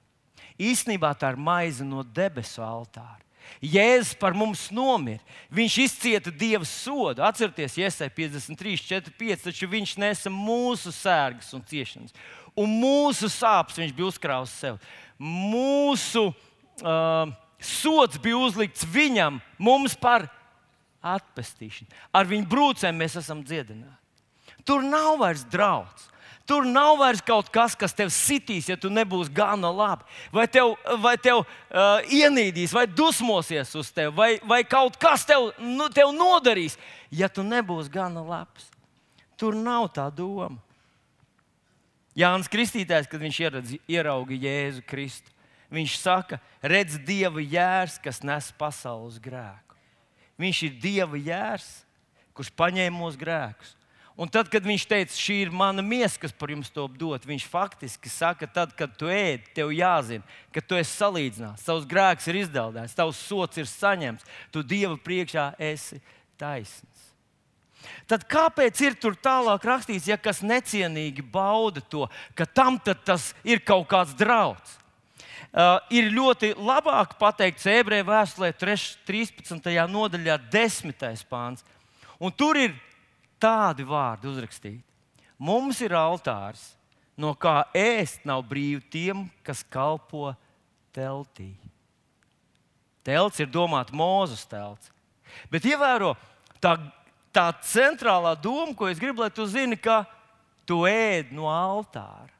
Īsnībā 0.57 1.13
tā 1.17 1.33
ir 1.33 1.39
maize 1.39 1.85
no 1.85 2.01
debesu 2.03 2.63
altāra. 2.65 3.21
Jēzus 3.63 4.17
par 4.19 4.35
mums 4.35 4.67
nomira. 4.75 5.23
Viņš 5.53 5.77
izcieta 5.85 6.33
Dieva 6.33 6.65
sodu. 6.67 7.23
Atcerieties, 7.23 7.77
Iesai 7.79 8.09
53, 8.13 8.75
4, 8.89 9.13
5. 9.17 9.45
Taču 9.47 9.69
viņš 9.71 9.95
nesa 10.01 10.31
mūsu 10.33 10.91
sērgas 10.93 11.53
un 11.55 11.63
ciešanas. 11.65 12.15
Un 12.57 12.73
mūsu 12.81 13.29
sāpes 13.31 13.77
viņš 13.79 13.93
bija 13.95 14.09
uzkrājis 14.11 14.55
sev. 14.59 14.79
Mūsu 15.17 16.27
uh, 16.29 17.31
sods 17.59 18.19
bija 18.21 18.37
uzlikts 18.37 18.85
viņam, 18.85 19.39
mums 19.57 19.95
par 19.97 20.27
atpestīšanu. 21.15 21.89
Ar 22.15 22.27
viņu 22.29 22.49
brūcēm 22.51 22.99
mēs 22.99 23.17
esam 23.21 23.41
dziedināti. 23.45 23.95
Tur 24.67 24.83
nav 24.83 25.17
vairs 25.21 25.45
draudz. 25.47 26.09
Tur 26.47 26.63
nav 26.63 26.95
vairs 27.01 27.19
kaut 27.27 27.49
kas, 27.51 27.73
kas 27.75 27.91
tev 27.91 28.07
sitīs, 28.13 28.69
ja 28.71 28.77
tu 28.79 28.87
nebūsi 28.87 29.33
gana 29.35 29.67
labi. 29.67 30.05
Vai 30.31 30.45
tev, 30.47 30.77
vai 31.03 31.17
tev 31.19 31.41
uh, 31.41 31.47
ienīdīs, 32.07 32.71
vai 32.71 32.85
dusmosies 32.87 33.73
uz 33.75 33.89
tevi, 33.91 34.13
vai, 34.15 34.29
vai 34.47 34.61
kaut 34.63 34.95
kas 35.01 35.25
tev, 35.27 35.49
nu, 35.59 35.89
tev 35.91 36.13
nodarīs, 36.15 36.77
ja 37.11 37.27
tu 37.27 37.43
nebūsi 37.43 37.91
gana 37.91 38.23
labs. 38.23 38.69
Tur 39.35 39.59
nav 39.59 39.89
tā 39.95 40.07
doma. 40.07 40.55
Jānis 42.17 42.47
Kristītājs, 42.49 43.11
kad 43.11 43.21
viņš 43.21 43.41
ieradz, 43.43 43.75
ierauga 43.85 44.33
Jēzu 44.33 44.81
Kristu, 44.87 45.35
viņš 45.69 45.99
saka, 45.99 46.39
redz 46.63 46.95
Dieva 47.05 47.43
jērs, 47.43 47.99
kas 48.01 48.23
nes 48.23 48.47
pasaules 48.57 49.19
grēku. 49.21 49.66
Viņš 50.37 50.61
ir 50.67 50.77
Dieva 50.81 51.17
jērs, 51.17 51.67
kurš 52.37 52.53
paņēma 52.57 52.97
mūsu 52.97 53.19
grēkus. 53.21 53.73
Un 54.17 54.29
tad, 54.33 54.47
kad 54.49 54.65
viņš 54.65 54.83
teica, 54.89 55.13
šī 55.13 55.35
ir 55.43 55.51
mana 55.53 55.83
miesa, 55.85 56.17
kas 56.23 56.31
par 56.33 56.49
jums 56.49 56.71
to 56.73 56.87
dod, 56.97 57.21
viņš 57.29 57.43
faktiski 57.51 58.09
saka, 58.09 58.47
tad, 58.49 58.71
kad 58.77 58.95
tu 58.97 59.11
ēd, 59.13 59.45
tev 59.53 59.69
jāzina, 59.69 60.25
ka 60.49 60.63
tu 60.65 60.77
esi 60.79 60.95
salīdzināts, 60.95 61.65
tavs 61.67 61.85
grēks 61.85 62.25
ir 62.31 62.39
izdaldēts, 62.41 62.97
tavs 62.97 63.19
sots 63.29 63.61
ir 63.61 63.69
saņemts, 63.69 64.25
tu 64.49 64.65
Dieva 64.65 64.97
priekšā 64.97 65.51
esi 65.61 66.01
taisns. 66.41 67.05
Tad 68.09 68.25
kāpēc 68.25 68.81
ir 68.87 68.97
tur 68.97 69.13
tālāk 69.21 69.69
rakstīts, 69.69 70.09
ja 70.09 70.17
kas 70.17 70.41
necienīgi 70.41 71.21
bauda 71.21 71.85
to, 71.85 72.07
ka 72.33 72.49
tam 72.49 72.81
tas 72.81 73.35
ir 73.45 73.61
kaut 73.61 73.85
kāds 73.91 74.17
draudz? 74.17 74.79
Uh, 75.57 75.79
ir 75.89 76.11
ļoti 76.13 76.51
labāk 76.53 77.15
pateikts 77.17 77.65
ebreju 77.71 78.05
vēstulē, 78.05 78.51
13. 78.53 79.71
nodaļā, 79.89 80.35
10. 80.53 81.23
pāns. 81.25 81.63
Un 82.21 82.29
tur 82.29 82.59
ir 82.61 82.75
tādi 83.41 83.85
vārdi 83.87 84.29
uzrakstīti. 84.29 84.83
Mums 85.41 85.81
ir 85.81 85.95
altārs, 85.97 86.75
no 87.17 87.33
kā 87.33 87.63
ēst 87.73 88.21
nav 88.25 88.43
brīvi 88.45 88.83
tiem, 88.93 89.25
kas 89.41 89.63
kalpo 89.65 90.29
teltī. 90.93 91.55
Telts 93.01 93.41
ir 93.41 93.49
domāts 93.49 93.93
Mozus 93.95 94.45
telts. 94.45 94.91
Bet 95.49 95.65
ievēro, 95.65 96.13
tā 96.61 96.75
tā 97.37 97.51
centrālā 97.61 98.33
doma, 98.41 98.73
ko 98.73 98.87
es 98.89 98.97
gribu, 99.01 99.21
lai 99.21 99.29
tu 99.33 99.45
zini, 99.45 99.77
ka 99.77 100.01
tu 100.65 100.81
ēd 100.89 101.29
no 101.35 101.45
altāra. 101.51 102.33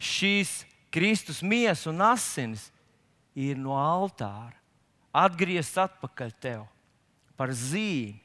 Šīs 0.00 0.62
Kristus 0.96 1.42
miesas 1.44 1.84
un 1.90 2.00
asinis 2.00 2.70
ir 3.36 3.58
no 3.60 3.76
altāra. 3.76 4.56
Atgriezties 5.12 5.76
atpakaļ 5.84 6.30
tev 6.40 6.62
par 7.36 7.52
zīmi, 7.52 8.16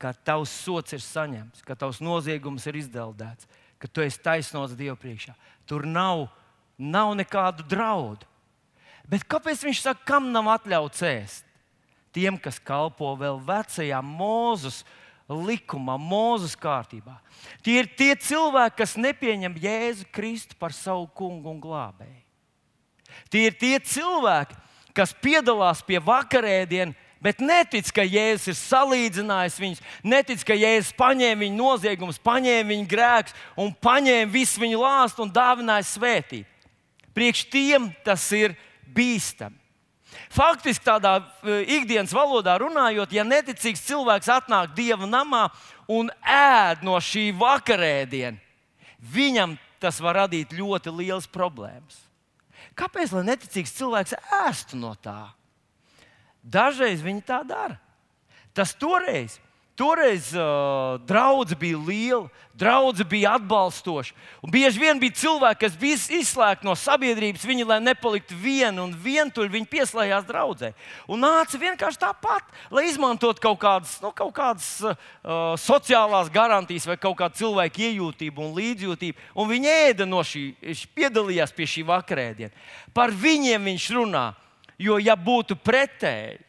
ka 0.00 0.14
tavs 0.16 0.50
sots 0.64 0.96
ir 0.96 1.02
saņemts, 1.04 1.60
ka 1.62 1.76
tavs 1.76 2.00
noziegums 2.00 2.64
ir 2.66 2.80
izdeldēts, 2.80 3.44
ka 3.76 3.90
tu 3.92 4.00
esi 4.00 4.18
taisnots 4.24 4.72
Dieva 4.78 4.96
priekšā. 4.96 5.34
Tur 5.68 5.84
nav, 5.84 6.24
nav 6.80 7.12
nekādu 7.18 7.66
draudu. 7.68 8.24
Bet 9.04 9.28
kāpēc 9.28 9.60
viņš 9.68 9.84
saka, 9.84 10.06
kam 10.08 10.32
nav 10.32 10.48
atļauts 10.56 11.04
ēst? 11.06 11.44
Tiem, 12.12 12.40
kas 12.40 12.56
kalpo 12.56 13.12
vēl 13.20 13.36
vecajā 13.44 14.00
mūzes 14.04 14.80
likumā, 15.34 15.98
mūzes 16.00 16.54
kārtībā. 16.58 17.18
Tie 17.64 17.78
ir 17.80 17.88
tie 17.98 18.12
cilvēki, 18.16 18.78
kas 18.82 18.96
nepieņem 19.00 19.56
Jēzu 19.62 20.08
Kristu 20.14 20.58
par 20.58 20.74
savu 20.76 21.06
kungu 21.16 21.50
un 21.52 21.60
glābēju. 21.62 22.20
Tie 23.32 23.46
ir 23.48 23.56
tie 23.60 23.76
cilvēki, 23.78 24.56
kas 24.96 25.14
piedalās 25.24 25.82
pie 25.84 26.00
vakarēdienas, 26.02 26.96
bet 27.22 27.38
netic, 27.38 27.86
ka 27.94 28.02
Jēzus 28.02 28.50
ir 28.50 28.58
salīdzinājis 28.58 29.60
viņus, 29.62 29.82
netic, 30.02 30.42
ka 30.46 30.56
Jēzus 30.58 30.92
paņēma 30.98 31.44
viņu 31.44 31.58
noziegumus, 31.58 32.18
paņēma 32.18 32.72
viņu 32.72 32.88
grēkus 32.90 33.36
un 33.56 33.70
paņēma 33.72 34.32
visu 34.32 34.62
viņu 34.62 34.82
lāstu 34.82 35.24
un 35.24 35.32
dāvināja 35.32 35.86
svētību. 35.86 36.48
Priekš 37.14 37.44
tiem 37.52 37.90
tas 38.04 38.24
ir 38.34 38.56
bīstami. 38.90 39.61
Faktiski 40.32 40.84
tādā 40.84 41.18
e, 41.20 41.58
ikdienas 41.78 42.12
valodā 42.16 42.54
runājot, 42.60 43.12
ja 43.12 43.24
neticīgs 43.24 43.84
cilvēks 43.86 44.30
atnāk 44.32 44.72
dieva 44.76 45.08
namā 45.08 45.46
un 45.90 46.10
ēd 46.24 46.84
no 46.86 46.96
šī 47.02 47.30
vakarēdiena, 47.36 48.38
viņam 49.12 49.56
tas 49.82 49.98
var 50.00 50.22
radīt 50.22 50.54
ļoti 50.56 50.92
liels 50.94 51.28
problēmas. 51.30 51.98
Kāpēc 52.78 53.12
gan 53.12 53.28
neticīgs 53.28 53.74
cilvēks 53.76 54.16
ēstu 54.46 54.78
no 54.80 54.94
tā? 55.02 55.32
Dažreiz 56.42 57.02
viņi 57.04 57.24
tā 57.26 57.42
dara. 57.46 57.76
Tas 58.52 58.74
toreiz 58.76 59.38
Toreiz 59.72 60.34
uh, 60.36 60.98
draudzība 61.08 61.60
bija 61.62 61.78
liela, 61.80 62.26
draudzība 62.60 63.08
bija 63.08 63.30
atbalstoša. 63.38 64.12
Un 64.44 64.52
bieži 64.52 64.82
vien 64.82 64.98
bija 65.00 65.16
cilvēki, 65.16 65.62
kas 65.62 65.78
bija 65.80 65.96
izslēgti 66.18 66.68
no 66.68 66.74
sabiedrības, 66.76 67.46
viņi, 67.48 67.64
lai 67.70 67.78
nepaliktu 67.80 68.36
vieni 68.36 68.82
un 68.82 68.92
vientuļi, 68.92 69.48
viņi 69.54 69.70
pieslēdzās 69.72 70.28
draudzē. 70.28 70.74
Un 71.08 71.24
nāca 71.24 71.62
vienkārši 71.62 72.02
tāpat, 72.04 72.52
lai 72.68 72.84
izmantotu 72.90 73.40
kaut 73.40 73.62
kādas, 73.64 73.96
nu, 74.04 74.12
kaut 74.12 74.34
kādas 74.36 74.68
uh, 74.84 74.94
sociālās 75.56 76.28
garantijas 76.32 76.90
vai 76.92 77.00
kaut 77.00 77.16
kādu 77.24 77.40
cilvēku 77.40 77.86
iejūtību 77.88 78.44
un 78.44 78.54
līdzjūtību. 78.60 79.28
Un 79.40 79.52
viņi 79.56 79.74
ēda 79.88 80.08
no 80.08 80.20
šī, 80.20 80.50
piedalījās 80.92 81.56
pie 81.56 81.72
šī 81.78 81.88
vakarēdiena. 81.88 82.52
Par 82.92 83.08
viņiem 83.08 83.72
viņš 83.72 83.90
runā, 83.96 84.28
jo 84.76 85.00
ja 85.00 85.16
būtu 85.16 85.56
pretēji 85.56 86.42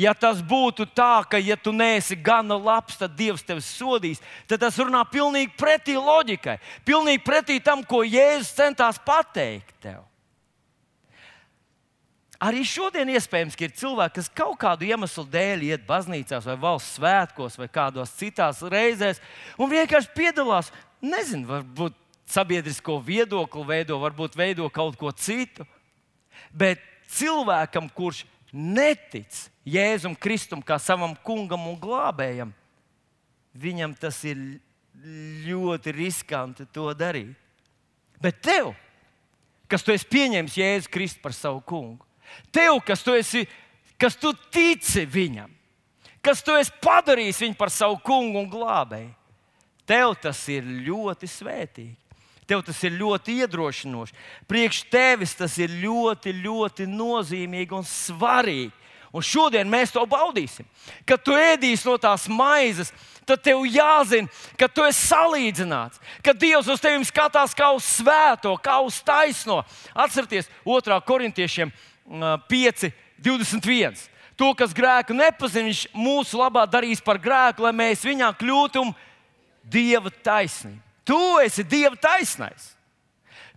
Ja 0.00 0.14
tas 0.16 0.38
būtu 0.40 0.86
tā, 0.96 1.20
ka, 1.28 1.36
ja 1.36 1.58
tu 1.60 1.74
neesi 1.76 2.16
gana 2.16 2.56
labs, 2.56 2.96
tad 2.96 3.12
Dievs 3.18 3.44
tevi 3.44 3.60
sodīs, 3.64 4.22
tad 4.48 4.62
tas 4.62 4.78
runā 4.80 5.02
pilnīgi 5.12 5.52
pretī 5.60 5.98
loģikai, 5.98 6.56
pilnīgi 6.88 7.20
pretī 7.26 7.58
tam, 7.60 7.82
ko 7.84 8.00
Jēzus 8.06 8.54
centās 8.56 9.00
pateikt 9.04 9.74
tev. 9.82 10.06
Arī 12.40 12.62
šodien 12.64 13.10
iespējams, 13.12 13.52
ka 13.52 13.66
ir 13.66 13.76
cilvēki, 13.76 14.14
kas 14.16 14.30
kaut 14.32 14.56
kādu 14.62 14.86
iemeslu 14.88 15.26
dēļ 15.28 15.66
iet 15.66 15.82
baznīcās, 15.84 16.46
vai 16.48 16.56
valsts 16.62 16.96
svētkos, 16.96 17.58
vai 17.60 17.68
kādos 17.68 18.14
citās 18.16 18.62
reizēs, 18.64 19.20
un 19.60 19.68
vienkārši 19.68 20.14
piedalās. 20.16 20.72
Nezinu, 21.04 21.44
varbūt 21.50 21.98
sabiedrisko 22.30 22.96
viedokli 23.04 23.66
veido, 23.68 24.00
varbūt 24.00 24.40
veido 24.40 24.70
kaut 24.72 24.96
ko 24.96 25.12
citu. 25.12 25.68
Bet 26.56 26.80
cilvēkam, 27.12 27.92
kurš 27.92 28.24
netic 28.56 29.49
Jēzum 29.66 30.16
Kristum 30.16 30.62
kā 30.64 30.78
savam 30.80 31.12
kungam 31.24 31.66
un 31.68 31.76
glābējam, 31.80 32.52
viņam 33.52 33.94
tas 33.98 34.22
ir 34.24 34.38
ļoti 35.46 35.92
riskanti 35.96 36.66
to 36.72 36.88
darīt. 36.96 37.36
Bet 38.20 38.40
tev, 38.44 38.72
kas 39.68 39.84
tu 39.84 39.92
esi 39.94 40.08
pieņēmis 40.08 40.58
Jēzu 40.60 40.92
Kristu 40.92 41.22
par 41.24 41.36
savu 41.36 41.62
kungu, 41.64 42.04
tev, 42.52 42.80
kas 42.84 43.04
tu, 43.04 43.14
esi, 43.16 43.46
kas 44.00 44.16
tu 44.16 44.32
tici 44.52 45.06
viņam, 45.08 45.52
kas 46.24 46.44
tu 46.44 46.56
esi 46.56 46.74
padarījis 46.84 47.40
viņu 47.46 47.56
par 47.60 47.72
savu 47.72 48.00
kungu 48.04 48.42
un 48.42 48.50
glābēju, 48.52 49.12
tev 49.88 50.14
tas 50.22 50.42
ir 50.52 50.64
ļoti 50.64 51.28
svētīgi. 51.28 51.96
Tev 52.50 52.64
tas 52.66 52.80
ir 52.82 52.96
ļoti 52.98 53.36
iedrošinoši. 53.44 54.16
Priekš 54.50 54.80
tevis 54.90 55.36
tas 55.38 55.52
ir 55.62 55.70
ļoti, 55.70 56.32
ļoti 56.42 56.88
nozīmīgi 56.90 57.76
un 57.78 57.84
svarīgi. 57.86 58.72
Un 59.10 59.24
šodien 59.26 59.66
mēs 59.70 59.90
to 59.90 60.04
baudīsim. 60.06 60.66
Kad 61.08 61.24
tu 61.26 61.34
ēdīsi 61.34 61.88
no 61.88 61.96
tās 61.98 62.28
maizes, 62.30 62.92
tad 63.26 63.42
tev 63.42 63.64
jāzina, 63.66 64.30
ka 64.58 64.68
tu 64.70 64.84
esi 64.86 65.02
salīdzināts, 65.08 65.98
ka 66.22 66.34
Dievs 66.34 66.70
uz 66.70 66.82
tevi 66.82 67.06
skatās 67.08 67.54
kā 67.58 67.72
uz 67.74 67.86
svēto, 67.98 68.54
kā 68.62 68.78
uz 68.86 69.00
taisno. 69.06 69.60
Atcerieties, 69.94 70.50
2. 70.66 71.00
korintiešiem 71.06 71.72
5, 72.50 72.90
21. 73.22 74.06
To, 74.40 74.54
kas 74.56 74.72
grēku 74.72 75.12
nepazina, 75.12 75.68
viņš 75.68 75.82
mūsu 75.92 76.38
labā 76.40 76.64
darīs 76.70 77.02
par 77.04 77.18
grēku, 77.20 77.66
lai 77.66 77.74
mēs 77.76 78.06
viņā 78.06 78.32
kļūtu 78.40 78.86
Dieva 79.70 80.10
taisnība. 80.10 80.80
Tu 81.04 81.18
esi 81.44 81.66
Dieva 81.66 81.98
taisnais. 82.00 82.70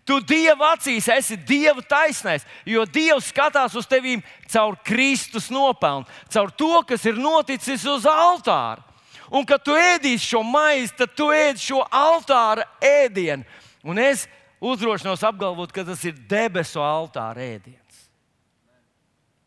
Tu 0.04 0.18
Dieva 0.28 0.74
acīs 0.74 1.08
esi 1.08 1.38
Dieva 1.40 1.82
taisnais, 1.88 2.44
jo 2.68 2.84
Dievs 2.84 3.30
skatās 3.32 3.76
uz 3.80 3.88
tevi 3.88 4.18
caur 4.52 4.76
Kristus 4.84 5.48
nopelnu, 5.54 6.04
caur 6.34 6.52
to, 6.52 6.74
kas 6.88 7.06
ir 7.08 7.20
noticis 7.20 7.86
uz 7.88 8.08
altāra. 8.10 8.84
Un, 9.34 9.46
kad 9.48 9.64
tu 9.64 9.74
ēdīsi 9.74 10.34
šo 10.34 10.44
maizi, 10.46 10.92
tad 10.98 11.14
tu 11.16 11.30
ēdi 11.34 11.64
šo 11.64 11.80
altāra 11.88 12.68
ēdienu. 12.84 13.48
Un 13.88 13.98
es 13.98 14.28
uzdrošinos 14.62 15.24
apgalvot, 15.26 15.72
ka 15.74 15.86
tas 15.88 16.04
ir 16.06 16.20
debesu 16.30 16.84
altāra 16.84 17.42
ēdiens. 17.56 18.04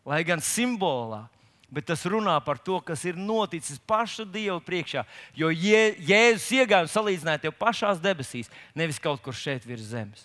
Lai 0.06 0.22
gan 0.24 0.40
simbolā, 0.42 1.26
bet 1.68 1.86
tas 1.90 2.04
runā 2.08 2.38
par 2.46 2.58
to, 2.62 2.78
kas 2.80 3.04
ir 3.04 3.18
noticis 3.20 3.78
paša 3.86 4.24
Dieva 4.24 4.58
priekšā. 4.64 5.04
Jo 5.36 5.52
Jēzus 5.52 6.48
iegāja 6.56 6.86
un 6.86 6.90
salīdzināja 6.90 7.44
tevi 7.44 7.58
pašās 7.60 8.00
debesīs, 8.00 8.50
nevis 8.74 9.02
kaut 9.02 9.20
kur 9.22 9.36
šeit 9.36 9.66
virs 9.68 9.92
zemes. 9.92 10.24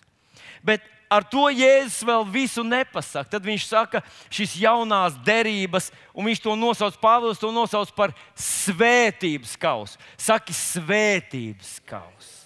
Bet 0.65 0.85
ar 1.11 1.25
to 1.27 1.49
Jēzus 1.51 2.01
vēl 2.07 2.25
visu 2.31 2.63
nepasaka. 2.65 3.29
Tad 3.35 3.47
viņš 3.47 3.65
saka, 3.67 4.03
šīs 4.31 4.55
jaunās 4.63 5.17
derības, 5.25 5.91
un 6.15 6.29
viņš 6.29 6.43
to 6.45 6.55
nosauc, 6.59 6.99
Pāvils 7.01 7.41
to 7.41 7.51
nosauc 7.53 7.91
par 7.95 8.15
svētības 8.39 9.57
kausu. 9.59 9.99
Saki, 10.19 10.55
svētības 10.55 11.79
kausu. 11.89 12.37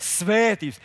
Svētības 0.00 0.80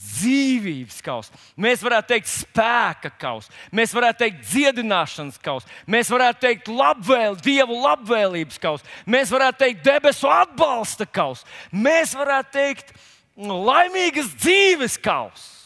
dzīvības 0.00 1.02
kausa, 1.04 1.34
mēs 1.60 1.82
varētu 1.84 2.14
teikt, 2.14 2.30
spēka 2.30 3.10
kausa, 3.20 3.52
mēs 3.76 3.92
varētu 3.92 4.22
teikt, 4.22 4.40
dziedināšanas 4.48 5.36
kausa, 5.44 5.68
mēs 5.90 6.08
varētu 6.12 6.40
teikt, 6.46 6.70
labvēl, 6.72 7.36
dievu 7.44 7.76
labvēlības 7.82 8.56
kausa, 8.62 8.86
mēs 9.04 9.32
varētu 9.34 9.60
teikt, 9.64 9.84
debesu 9.84 10.30
atbalsta 10.32 11.04
kausa, 11.04 11.44
mēs 11.68 12.14
varētu 12.16 12.54
teikt, 12.56 12.94
laimīgas 13.36 14.32
dzīves 14.40 14.96
kauss. 15.04 15.59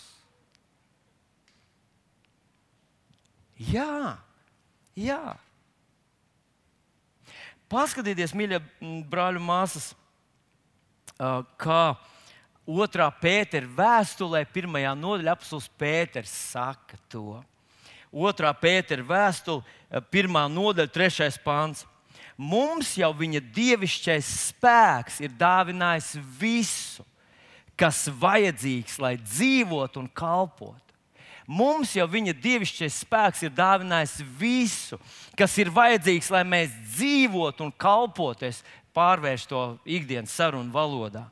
Jā, 3.70 4.16
jā. 4.98 5.37
Paskatieties, 7.70 8.35
mīļie 8.37 8.61
brāļi 9.11 9.40
un 9.40 9.46
māsas, 9.46 9.92
kā 11.61 11.81
otrā 12.64 13.09
pētera 13.20 13.68
vēstulē, 13.79 14.44
pirmajā 14.53 14.92
nodaļā 14.98 15.35
apelsīns 15.35 15.70
Pēters 15.79 16.35
saka 16.53 16.98
to. 17.09 17.40
Otrā 18.14 18.53
pētera 18.55 19.03
vēstule, 19.03 19.64
pirmā 20.12 20.44
nodaļa, 20.46 20.92
trešais 20.94 21.40
pāns. 21.42 21.83
Mums 22.38 22.92
jau 22.98 23.11
viņa 23.14 23.40
dievišķais 23.55 24.31
spēks 24.50 25.20
ir 25.22 25.35
dāvinājis 25.38 26.14
visu, 26.38 27.05
kas 27.79 28.05
vajadzīgs, 28.11 29.00
lai 29.03 29.16
dzīvotu 29.18 30.03
un 30.03 30.09
kalpotu. 30.11 30.84
Mums 31.47 31.93
jau 31.93 32.07
viņa 32.09 32.33
dievišķais 32.41 33.03
spēks 33.05 33.43
ir 33.45 33.53
dāvinājis 33.53 34.23
visu, 34.39 34.97
kas 35.37 35.53
ir 35.61 35.73
vajadzīgs, 35.75 36.31
lai 36.33 36.41
mēs 36.49 36.73
dzīvotu 36.95 37.67
un 37.67 37.73
kalpoties, 37.77 38.63
pārvērst 38.97 39.51
to 39.51 39.65
ikdienas 39.85 40.33
sarunu 40.33 40.73
valodā. 40.73 41.27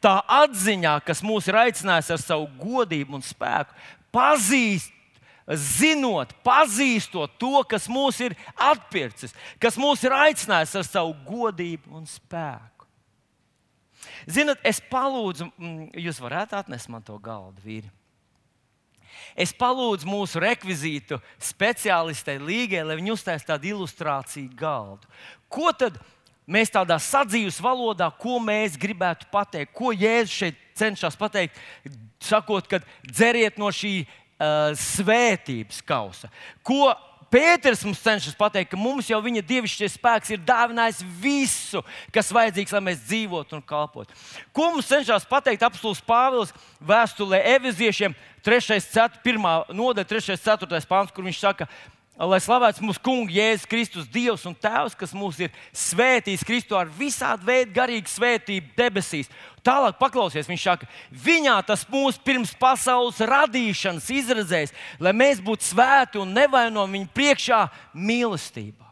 Tā 0.00 0.20
atziņā, 0.40 0.96
kas 1.04 1.22
mūs 1.26 1.48
ir 1.50 1.58
aicinājusi 1.66 2.14
ar 2.14 2.22
savu 2.22 2.48
godību 2.60 3.18
un 3.18 3.24
spēku, 3.26 3.74
pazīst, 4.14 4.92
zinot, 5.58 6.32
pazīstot 6.46 7.34
to, 7.40 7.64
kas 7.68 7.88
mūs 7.90 8.20
ir 8.24 8.36
atpircis, 8.56 9.34
kas 9.60 9.76
mūs 9.80 10.04
ir 10.06 10.14
aicinājis 10.16 10.76
ar 10.78 10.86
savu 10.86 11.16
godību 11.26 11.98
un 11.98 12.06
spēku. 12.08 12.86
Ziniet, 14.30 14.62
es 14.66 14.80
palūdzu, 14.90 15.50
mm, 15.58 15.90
jūs 15.98 16.22
varētu 16.22 16.56
atnest 16.58 16.90
man 16.90 17.02
to 17.06 17.18
galdu, 17.22 17.62
vīri. 17.64 17.90
Es 19.36 19.52
palūdzu 19.56 20.08
mūsu 20.08 20.40
rekvizītu 20.42 21.18
speciālistei 21.42 22.40
Līgai, 22.42 22.82
lai 22.86 22.98
viņi 23.00 23.14
uztaisītu 23.14 23.52
tādu 23.52 23.70
ilustrāciju 23.72 24.56
galdu. 24.58 25.08
Ko 25.52 25.72
tad 25.76 25.98
mēs 26.46 26.72
tādā 26.72 26.98
sadzīves 27.02 27.60
valodā, 27.62 28.10
ko 28.18 28.40
mēs 28.42 28.78
gribētu 28.80 29.28
pateikt, 29.32 29.74
ko 29.76 29.92
Jēzus 29.94 30.36
šeit 30.42 30.60
cenšas 30.78 31.16
pateikt, 31.18 31.58
sakot, 32.22 32.66
ka 32.68 32.80
dzeriet 33.06 33.58
no 33.60 33.70
šī 33.74 34.02
uh, 34.02 34.72
svētības 34.78 35.82
kausa. 35.86 36.32
Ko 36.66 36.92
Pēters 37.32 37.80
mums 37.86 38.02
cenšas 38.04 38.36
pateikt, 38.36 38.74
ka 38.74 38.76
mums 38.76 39.06
jau 39.08 39.16
viņa 39.24 39.40
dievišķais 39.48 39.94
spēks 39.96 40.34
ir 40.34 40.42
dāvinājis 40.44 40.98
visu, 41.22 41.80
kas 42.12 42.28
vajadzīgs, 42.34 42.74
lai 42.76 42.82
mēs 42.90 43.00
dzīvotu 43.06 43.56
un 43.56 43.64
kalpotu. 43.64 44.12
Ko 44.52 44.68
mums 44.74 44.90
cenšas 44.90 45.24
pateikt 45.30 45.64
apstults 45.64 46.04
Pāvils 46.04 46.52
vēstulē 46.84 47.40
Eviziešiem, 47.54 48.12
3. 48.44 48.76
4. 48.84 49.40
nodaļa, 49.72 50.08
3. 50.12 50.36
4. 50.36 50.84
pāns, 50.90 51.14
kur 51.14 51.24
viņš 51.24 51.40
saka, 51.40 51.70
lai 52.20 52.40
slavēts 52.44 52.82
mūsu 52.84 53.00
kungs, 53.00 53.32
Jēzus 53.32 53.68
Kristus, 53.70 54.10
Dievs 54.12 54.44
un 54.46 54.52
Tēvs, 54.52 54.98
kas 54.98 55.14
mūs 55.16 55.40
ir 55.40 55.54
svētījis 55.72 56.44
Kristu 56.44 56.76
ar 56.76 56.90
visādi 56.98 57.48
veidu 57.48 57.72
garīgu 57.80 58.12
svētību 58.12 58.76
debesīs. 58.76 59.32
Tālāk 59.62 59.94
paklausies, 60.00 60.48
viņš 60.50 60.62
saka, 60.66 60.86
viņā 61.14 61.54
tas 61.66 61.84
mūs 61.90 62.16
pirms 62.18 62.50
pasaules 62.58 63.20
radīšanas 63.22 64.08
izredzējis, 64.10 64.72
lai 64.98 65.12
mēs 65.14 65.42
būtu 65.44 65.68
svēti 65.68 66.18
un 66.18 66.32
nevainojami 66.34 66.98
viņa 66.98 67.12
priekšā 67.14 67.60
mīlestībā. 67.94 68.88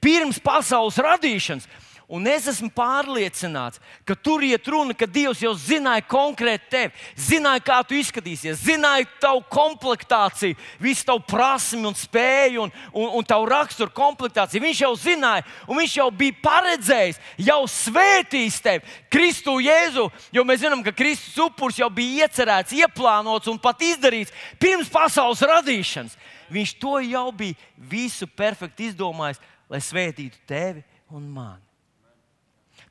Pirms 0.00 0.40
pasaules 0.40 0.96
radīšanas 1.04 1.68
Un 2.06 2.22
es 2.30 2.44
esmu 2.46 2.68
pārliecināts, 2.70 3.80
ka 4.06 4.14
tur 4.14 4.44
iet 4.46 4.68
runa, 4.70 4.94
ka 4.94 5.08
Dievs 5.10 5.40
jau 5.42 5.50
zināja 5.58 6.04
konkrēti 6.06 6.68
tevi, 6.70 6.92
zināja, 7.18 7.64
kā 7.66 7.80
tu 7.82 7.96
izskatīsies, 7.98 8.60
zināja 8.62 9.08
tavu 9.24 9.42
komplektāciju, 9.50 10.54
visu 10.78 11.02
tavu 11.08 11.24
prasmi 11.26 11.82
un 11.90 11.98
spēju 11.98 12.62
un, 12.62 12.74
un, 12.92 13.10
un 13.18 13.26
tavu 13.26 13.50
raksturu 13.50 13.90
komplektāciju. 13.90 14.62
Viņš 14.62 14.84
jau 14.84 14.92
zināja, 15.02 15.42
un 15.66 15.82
viņš 15.82 15.98
jau 15.98 16.06
bija 16.22 16.38
paredzējis, 16.46 17.20
jau 17.48 17.58
svētījis 17.74 18.60
tevi, 18.62 18.96
Kristu 19.10 19.58
Jēzu, 19.66 20.06
jo 20.30 20.46
mēs 20.46 20.62
zinām, 20.62 20.86
ka 20.86 20.94
Kristus 20.94 21.34
upuris 21.42 21.82
jau 21.82 21.90
bija 21.90 22.28
iecerēts, 22.28 22.78
ieplānots 22.86 23.50
un 23.50 23.58
pat 23.58 23.82
izdarīts 23.82 24.34
pirms 24.62 24.94
pasaules 24.94 25.42
radīšanas. 25.42 26.14
Viņš 26.54 26.78
to 26.78 27.00
jau 27.02 27.26
bija 27.34 27.58
visu 27.90 28.30
perfekti 28.30 28.92
izdomājis, 28.92 29.42
lai 29.66 29.82
svētītu 29.82 30.46
tevi 30.46 30.86
un 31.10 31.26
mani. 31.26 31.65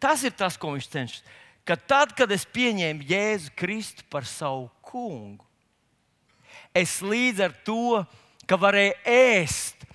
Tas 0.05 0.21
ir 0.21 0.35
tas, 0.37 0.53
ko 0.53 0.75
viņš 0.75 0.87
cenšas. 0.93 1.23
Ka 1.65 1.73
tad, 1.73 2.11
kad 2.13 2.29
es 2.29 2.43
pieņēmu 2.45 3.07
Jēzu 3.09 3.49
Kristu 3.57 4.05
par 4.13 4.27
savu 4.29 4.67
kungu, 4.85 5.41
es 6.77 6.99
līdz 7.01 7.41
ar 7.47 7.55
to, 7.65 8.03
ka 8.45 8.59
varēju 8.61 8.93
ēst 9.09 9.87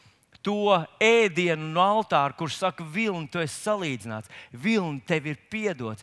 to 0.42 0.80
ēdienu 0.98 1.68
no 1.76 1.84
altāra, 1.84 2.34
kurš 2.34 2.56
saka, 2.58 2.82
vilni, 2.82 3.28
tu 3.30 3.38
esi 3.38 3.54
salīdzināts, 3.60 4.32
vilni 4.50 4.98
tev 5.06 5.28
ir 5.30 5.38
piedots, 5.52 6.02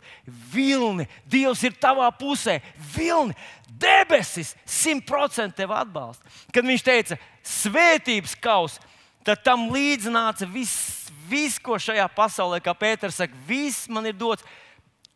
vilni, 0.53 1.07
Dievs 1.27 1.65
ir 1.67 1.75
tavā 1.81 2.07
pusē, 2.15 2.61
vilni, 2.95 3.35
debesis 3.67 4.53
simtprocentīgi 4.63 5.65
tev 5.65 5.75
atbalsta. 5.75 6.37
Kad 6.55 6.69
viņš 6.69 6.85
teica, 6.85 7.19
svētības 7.43 8.37
kausa, 8.39 8.79
tad 9.27 9.43
tam 9.43 9.67
līdznāca 9.73 10.47
viss 10.49 10.97
viss, 11.27 11.59
ko 11.59 11.77
šajā 11.79 12.07
pasaulē, 12.15 12.59
kā 12.63 12.73
Pēters 12.77 13.19
saka, 13.19 13.35
viss 13.47 13.87
man 13.91 14.07
ir 14.07 14.15
dots, 14.17 14.45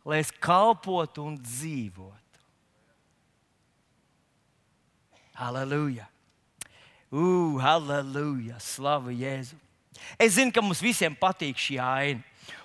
lai 0.04 0.20
es 0.22 0.32
kalpotu 0.42 1.24
un 1.26 1.38
dzīvotu. 1.40 2.18
Halleluja! 5.38 6.06
Uh, 7.12 7.58
halleluja! 7.60 8.58
Slavu 8.62 9.14
Jēzu! 9.16 9.58
Es 10.20 10.36
zinu, 10.36 10.52
ka 10.54 10.62
mums 10.64 10.82
visiem 10.82 11.14
patīk 11.18 11.60
šī 11.60 11.78
aina. 11.82 12.22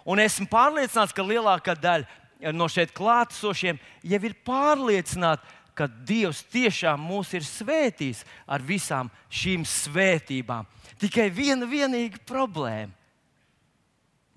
Un 0.07 0.19
esmu 0.23 0.47
pārliecināts, 0.49 1.13
ka 1.15 1.25
lielākā 1.25 1.75
daļa 1.77 2.53
no 2.55 2.67
šeit 2.71 2.93
klātesošiem 2.95 3.79
jau 4.05 4.19
ir 4.25 4.35
pārliecināti, 4.45 5.45
ka 5.77 5.85
Dievs 5.87 6.41
tiešām 6.51 7.01
mūs 7.05 7.35
ir 7.37 7.45
svētījis 7.45 8.23
ar 8.49 8.63
visām 8.65 9.11
šīm 9.29 9.65
svētībām. 9.67 10.65
Tikai 10.97 11.29
viena 11.33 11.67
vienīga 11.69 12.21
problēma. 12.25 12.93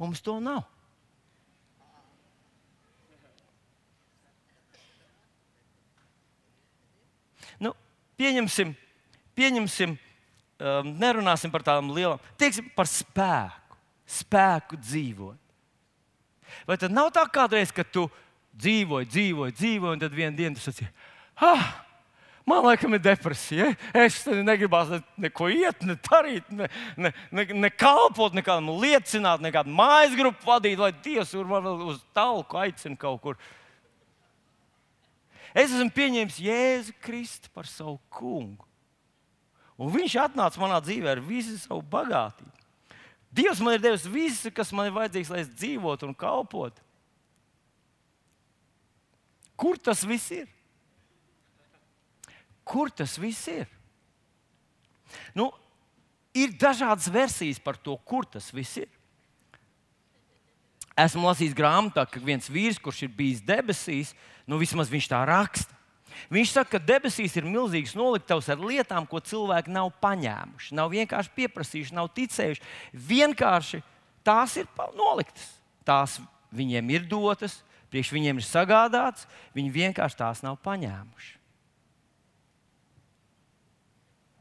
Mums 0.01 0.23
to 0.25 0.39
nav. 0.41 0.63
Nu, 7.61 7.75
pieņemsim, 8.21 8.73
pieņemsim 9.37 9.93
um, 10.61 10.93
nerunāsim 10.97 11.53
par 11.53 11.65
tādām 11.67 11.93
lielām, 11.93 12.21
teiksim 12.41 12.71
par 12.77 12.89
spēku, 12.89 13.77
spēku 14.09 14.81
dzīvot. 14.81 15.37
Vai 16.69 16.77
tad 16.81 16.93
nav 16.93 17.13
tā 17.15 17.27
kādreiz, 17.29 17.73
kad 17.73 17.89
tu 17.93 18.07
dzīvoji, 18.57 19.09
dzīvoji, 19.11 19.57
dzīvoji, 19.57 19.95
un 19.95 20.03
tad 20.03 20.17
vienā 20.17 20.37
dienā 20.37 20.57
tu 20.57 20.65
saki, 20.65 20.89
ah, 21.41 21.69
Man 22.51 22.65
liekas, 22.65 22.91
ir 22.91 23.03
depresija. 23.05 23.69
Es 23.95 24.25
negribās 24.27 24.89
ne, 24.91 24.99
neko 25.29 25.51
iet, 25.53 25.85
ne 25.87 25.95
darīt, 26.09 26.49
ne, 26.51 26.67
ne, 26.99 27.13
ne, 27.31 27.45
ne 27.67 27.71
kalpot, 27.71 28.35
nekādam 28.35 28.73
liecināt, 28.81 29.43
nekādu 29.45 29.71
mājas 29.77 30.17
grupu 30.19 30.49
vadīt, 30.49 30.81
lai 30.81 30.91
Dievs 31.05 31.35
man 31.47 31.63
vēl 31.69 31.85
uz 31.93 32.01
talku 32.17 32.59
aicina 32.59 32.99
kaut 32.99 33.23
kur. 33.23 33.39
Es 35.55 35.71
esmu 35.71 35.91
pieņēmis 35.95 36.43
Jēzu 36.43 36.95
Kristu 37.03 37.51
par 37.55 37.69
savu 37.71 37.99
kungu. 38.11 38.67
Un 39.81 39.91
viņš 39.95 40.17
atnāca 40.27 40.61
manā 40.61 40.79
dzīvē 40.85 41.15
ar 41.15 41.23
visu 41.25 41.57
savu 41.59 41.83
bagātību. 41.93 42.53
Dievs 43.31 43.61
man 43.63 43.77
ir 43.77 43.83
devis 43.85 44.07
visu, 44.11 44.51
kas 44.55 44.73
man 44.75 44.89
ir 44.89 44.97
vajadzīgs, 44.97 45.31
lai 45.31 45.45
es 45.45 45.51
dzīvotu 45.55 46.09
un 46.09 46.17
kalpotu. 46.19 46.83
Kur 49.61 49.79
tas 49.79 50.03
viss 50.09 50.33
ir? 50.35 50.49
Kur 52.67 52.91
tas 52.95 53.17
viss 53.19 53.49
ir? 53.51 53.67
Nu, 55.35 55.51
ir 56.37 56.55
dažādas 56.55 57.11
versijas 57.11 57.59
par 57.63 57.79
to, 57.79 57.97
kur 58.07 58.27
tas 58.29 58.51
viss 58.55 58.81
ir. 58.83 58.91
Esmu 61.01 61.25
lasījis 61.31 61.57
grāmatā, 61.57 62.05
ka 62.05 62.21
viens 62.23 62.51
vīrs, 62.51 62.81
kurš 62.83 63.07
ir 63.07 63.13
bijis 63.17 63.41
debesīs, 63.47 64.13
nu 64.47 64.59
vismaz 64.61 64.91
viņš 64.93 65.09
tā 65.11 65.23
raksta. 65.29 65.77
Viņš 66.29 66.53
saka, 66.53 66.77
ka 66.77 66.83
debesīs 66.85 67.33
ir 67.39 67.47
milzīgs 67.49 67.95
noliktavs 67.97 68.51
ar 68.53 68.61
lietām, 68.61 69.07
ko 69.09 69.23
cilvēki 69.25 69.73
nav 69.73 69.93
paņēmuši, 70.03 70.75
nav 70.77 70.91
vienkārši 70.93 71.33
pieprasījuši, 71.39 71.97
nav 71.97 72.11
ticējuši. 72.19 72.65
Vienkārši 72.93 73.81
tās 74.27 74.59
ir 74.61 74.69
noliktas. 74.99 75.49
Tās 75.87 76.19
viņiem 76.53 76.93
ir 76.93 77.09
dotas, 77.09 77.63
priekš 77.91 78.13
viņiem 78.13 78.43
ir 78.43 78.47
sagādātas, 78.47 79.25
viņi 79.57 79.77
vienkārši 79.79 80.21
tās 80.21 80.45
nav 80.45 80.61
paņēmuši. 80.67 81.40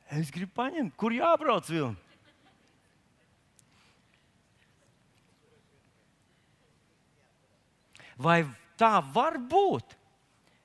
Es 0.10 0.32
gribu 0.34 0.56
paņemt, 0.58 0.96
kur 0.98 1.14
jābrauc 1.14 1.68
vilni. 1.70 1.98
Vai 8.20 8.42
tā 8.80 8.98
var 9.14 9.38
būt? 9.40 9.96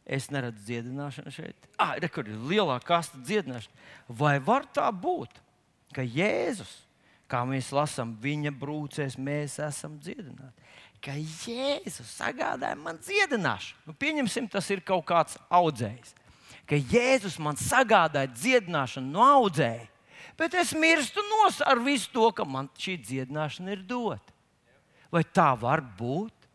Es 0.04 0.26
neredzu 0.32 0.66
dziedināšanu 0.66 1.32
šeit. 1.32 1.68
Ah, 1.80 1.94
re, 2.00 2.10
kur 2.12 2.26
ir 2.28 2.40
lielā 2.50 2.76
kasta 2.84 3.20
dziedināšana. 3.24 3.84
Vai 4.08 4.36
var 4.42 4.66
tā 4.74 4.88
būt, 4.90 5.38
ka 5.94 6.02
Jēzus, 6.02 6.72
kā 7.30 7.44
mēs 7.48 7.70
lasām, 7.72 8.16
viņa 8.20 8.52
brūcēs, 8.58 9.16
mēs 9.16 9.56
esam 9.64 9.96
dziedināti? 10.02 10.66
Ka 11.04 11.14
Jēzus 11.14 12.10
sagādāja 12.18 12.76
man 12.80 12.98
dziedināšanu. 13.00 13.86
Nu, 13.86 13.96
pieņemsim, 14.02 14.50
tas 14.52 14.68
ir 14.74 14.84
kaut 14.84 15.06
kāds 15.08 15.38
audzējs. 15.48 16.12
Ka 16.68 16.78
Jēzus 16.78 17.36
man 17.42 17.58
sagādāja 17.60 18.30
dziedināšanu 18.32 19.12
no 19.12 19.24
audzēja, 19.24 19.84
bet 20.38 20.54
es 20.56 20.72
mirstu 20.72 21.22
nos 21.28 21.60
ar 21.60 21.82
visu 21.84 22.08
to, 22.14 22.30
ka 22.32 22.46
man 22.48 22.70
šī 22.80 22.96
dziedināšana 23.04 23.76
ir 23.76 23.84
dota. 23.84 24.32
Vai 25.12 25.22
tā 25.22 25.52
var 25.60 25.84
būt? 25.98 26.48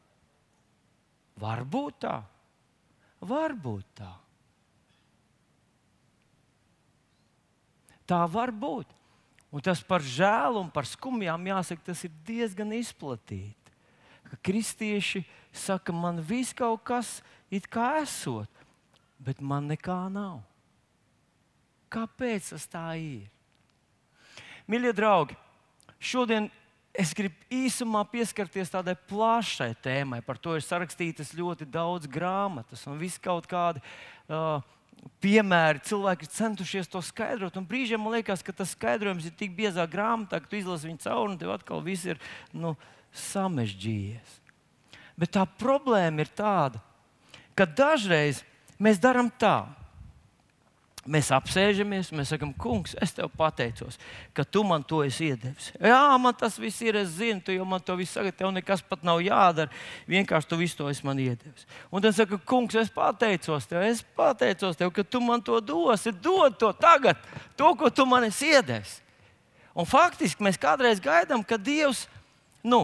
Var 1.40 1.62
būt 1.64 2.02
tā. 2.04 2.18
Varbūt 3.24 3.86
tā. 4.00 4.10
Tā 8.10 8.24
var 8.32 8.52
būt. 8.52 8.90
Un 9.50 9.64
tas 9.66 9.82
par 9.86 10.04
žēlu 10.06 10.62
un 10.62 10.70
par 10.74 10.88
skumjām 10.88 11.48
jāsaka, 11.50 11.90
tas 11.92 12.04
ir 12.06 12.14
diezgan 12.26 12.72
izplatīti. 12.78 13.56
Ka 14.30 14.38
kristieši 14.46 15.24
saka, 15.56 15.94
man 15.94 16.22
viss 16.22 16.54
kaut 16.54 16.84
kas 16.86 17.20
it 17.50 17.66
kā 17.72 18.02
esot, 18.04 18.50
bet 19.20 19.42
man 19.42 19.68
nekā 19.70 20.08
nav. 20.14 20.40
Kāpēc 21.92 22.54
tas 22.54 22.66
tā 22.70 22.86
ir? 23.02 23.28
Mīļie 24.70 24.94
draugi, 24.94 25.38
šodien 25.98 26.50
es 26.94 27.14
gribu 27.18 27.36
īsumā 27.54 28.04
pieskarties 28.12 28.72
tādai 28.74 28.96
plašai 29.10 29.72
tēmai. 29.84 30.22
Par 30.26 30.38
to 30.38 30.56
ir 30.58 30.66
sarakstītas 30.66 31.34
ļoti 31.38 31.68
daudz 31.70 32.10
grāmatas 32.10 32.86
un 32.90 33.00
viss 33.02 33.22
kaut 33.22 33.50
kādi. 33.50 33.82
Uh, 34.30 34.60
Piemēri 35.24 35.80
cilvēki 35.88 36.26
ir 36.28 36.32
centušies 36.34 36.90
to 36.92 37.00
skaidrot, 37.04 37.56
un 37.56 37.64
brīžiem 37.68 38.02
man 38.04 38.18
liekas, 38.18 38.42
ka 38.44 38.52
tas 38.56 38.74
skaidrojums 38.76 39.30
ir 39.30 39.36
tik 39.40 39.54
biezā 39.56 39.86
grāmatā, 39.88 40.42
ka 40.44 40.52
tu 40.52 40.58
izlasi 40.60 40.90
viņu 40.90 41.00
cauri, 41.06 41.32
un 41.32 41.38
tev 41.40 41.54
atkal 41.54 41.80
viss 41.86 42.08
ir 42.08 42.20
nu, 42.52 42.74
samežģījies. 43.16 44.34
Bet 45.20 45.32
tā 45.36 45.46
problēma 45.60 46.26
ir 46.26 46.32
tāda, 46.36 46.84
ka 47.56 47.64
dažreiz 47.64 48.44
mēs 48.80 49.02
darām 49.02 49.30
tā, 49.40 49.68
Mēs 51.10 51.30
apsēžamies, 51.32 52.12
mēs 52.14 52.30
sakām, 52.34 52.52
Kungs, 52.60 52.92
es 53.02 53.14
tev 53.16 53.32
pateicos, 53.34 53.96
ka 54.36 54.44
tu 54.44 54.62
man 54.68 54.84
to 54.86 55.00
esi 55.02 55.32
iedevis. 55.32 55.72
Jā, 55.80 56.02
man 56.22 56.36
tas 56.38 56.58
viss 56.60 56.84
ir, 56.84 57.00
es 57.00 57.16
zinu, 57.16 57.40
tu 57.42 57.56
jau 57.56 57.64
man 57.66 57.82
to 57.82 57.96
visu 57.98 58.18
saki, 58.18 58.34
tev 58.36 58.52
nekas 58.54 58.84
pat 58.86 59.06
nav 59.08 59.22
jādara. 59.24 59.72
Vienkārši 60.12 60.50
tu 60.52 60.60
visu 60.60 60.78
to 60.78 60.90
esi 60.92 61.08
man 61.08 61.22
iedevis. 61.24 61.66
Un 61.90 62.04
tad 62.04 62.18
saka, 62.18 62.38
Kungs, 62.52 62.78
es 62.78 62.92
pateicos 62.94 63.66
tev, 63.70 63.88
es 63.88 64.04
pateicos 64.20 64.78
tev, 64.78 64.92
ka 64.94 65.08
tu 65.08 65.24
man 65.24 65.42
to 65.42 65.58
dosi. 65.64 66.14
Dod 66.14 66.60
to 66.62 66.70
tagad, 66.78 67.18
to, 67.58 67.72
ko 67.80 67.90
tu 67.90 68.06
man 68.06 68.28
esi 68.28 68.52
iedevis. 68.52 69.00
Un 69.74 69.90
faktiski 69.90 70.44
mēs 70.46 70.62
kādreiz 70.62 71.02
gaidām, 71.02 71.42
ka 71.48 71.58
Dievs 71.58 72.10
nu, 72.62 72.84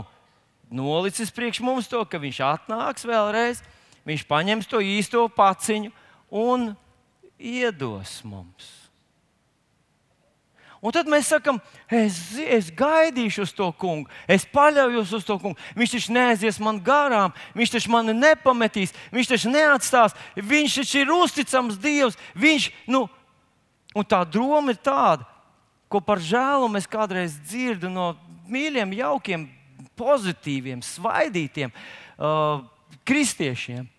nolicis 0.71 1.35
priekš 1.35 1.61
mums 1.61 1.91
to, 1.91 1.99
ka 2.07 2.17
Viņš 2.17 2.41
atnāks 2.47 3.05
vēlreiz, 3.05 3.61
Viņš 4.05 4.25
paņems 4.29 4.69
to 4.69 4.81
īsto 4.85 5.25
paciņu 5.33 5.91
un 6.29 6.73
iedos 7.39 8.19
mums. 8.25 8.85
Un 10.85 10.93
tad 10.93 11.07
mēs 11.09 11.31
sakām, 11.31 11.57
es, 11.89 12.17
es 12.37 12.67
gaidīšu 12.77 13.47
uz 13.47 13.51
to 13.57 13.71
kungu, 13.73 14.05
es 14.29 14.43
paļaujos 14.45 15.15
uz 15.17 15.23
to 15.25 15.39
kungu. 15.41 15.57
Viņš 15.73 15.95
taču 15.95 16.13
neaizies 16.13 16.59
man 16.61 16.77
garām, 16.83 17.33
viņš 17.57 17.73
taču 17.73 17.93
mani 17.93 18.13
nepametīs, 18.13 18.93
viņš 19.15 19.31
taču 19.31 19.53
neatstās. 19.53 20.13
Viņš 20.37 20.75
taču 20.83 21.01
ir 21.01 21.13
uzticams 21.15 21.79
Dievs. 21.81 22.19
Viņš, 22.37 22.69
nu, 22.93 23.07
un 23.97 24.05
tā 24.05 24.21
doma 24.29 24.75
ir 24.75 24.77
tāda, 24.85 25.25
ko 25.89 26.03
par 26.05 26.21
žēlu 26.21 26.69
mēs 26.69 26.85
kādreiz 26.91 27.39
dzirdam 27.47 27.95
no 27.95 28.07
mīļiem, 28.51 28.93
jaukiem, 28.99 29.49
pozitīviem, 29.97 30.85
svaidītiem 30.85 31.73
uh, 31.73 32.61
kristiešiem. 33.07 33.89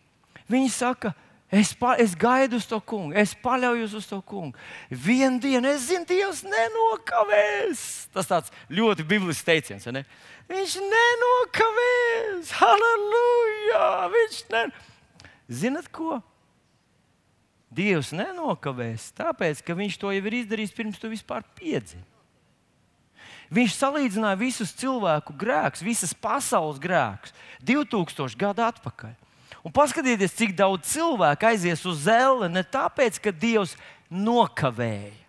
Viņi 0.50 0.70
saka, 0.72 1.14
Es, 1.46 1.70
pa, 1.78 1.94
es 1.94 2.14
gaidu 2.18 2.58
uz 2.58 2.64
to 2.66 2.78
kungu, 2.82 3.14
es 3.14 3.30
paļaujos 3.38 3.92
uz 3.94 4.06
to 4.10 4.18
kungu. 4.26 4.58
Vienu 4.90 5.38
dienu 5.38 5.70
es 5.70 5.84
zinu, 5.86 6.02
Dievs 6.08 6.40
nenokavēs. 6.42 7.82
Tas 8.10 8.26
tāds 8.26 8.50
ļoti 8.66 9.06
biblisks 9.06 9.46
teiciens. 9.46 9.86
Ne? 9.94 10.02
Viņš 10.50 10.74
nenokavēs. 10.82 12.50
Halleluja! 12.58 13.84
Viņš 14.10 14.40
ne... 14.50 14.64
Zinat 15.46 15.86
ko? 15.94 16.18
Dievs 17.76 18.10
nenokavēs, 18.16 19.12
tāpēc, 19.14 19.60
ka 19.62 19.76
viņš 19.76 19.98
to 20.02 20.10
jau 20.14 20.26
ir 20.26 20.36
izdarījis 20.40 20.74
pirms 20.74 20.98
tu 20.98 21.10
vispār 21.12 21.44
piedzimi. 21.58 22.02
Viņš 23.54 23.76
salīdzināja 23.78 24.38
visus 24.40 24.72
cilvēku 24.74 25.34
grēkus, 25.38 25.84
visas 25.86 26.10
pasaules 26.10 26.80
grēkus 26.82 27.34
2000 27.62 28.34
gadu 28.40 28.64
atpakaļ. 28.66 29.14
Un 29.66 29.74
paskatieties, 29.74 30.34
cik 30.38 30.52
daudz 30.54 30.86
cilvēku 30.92 31.48
aizies 31.48 31.80
uz 31.90 32.04
zeli 32.06 32.46
ne 32.54 32.62
tāpēc, 32.62 33.18
ka 33.18 33.32
Dievs 33.34 33.74
nokavēja. 34.06 35.24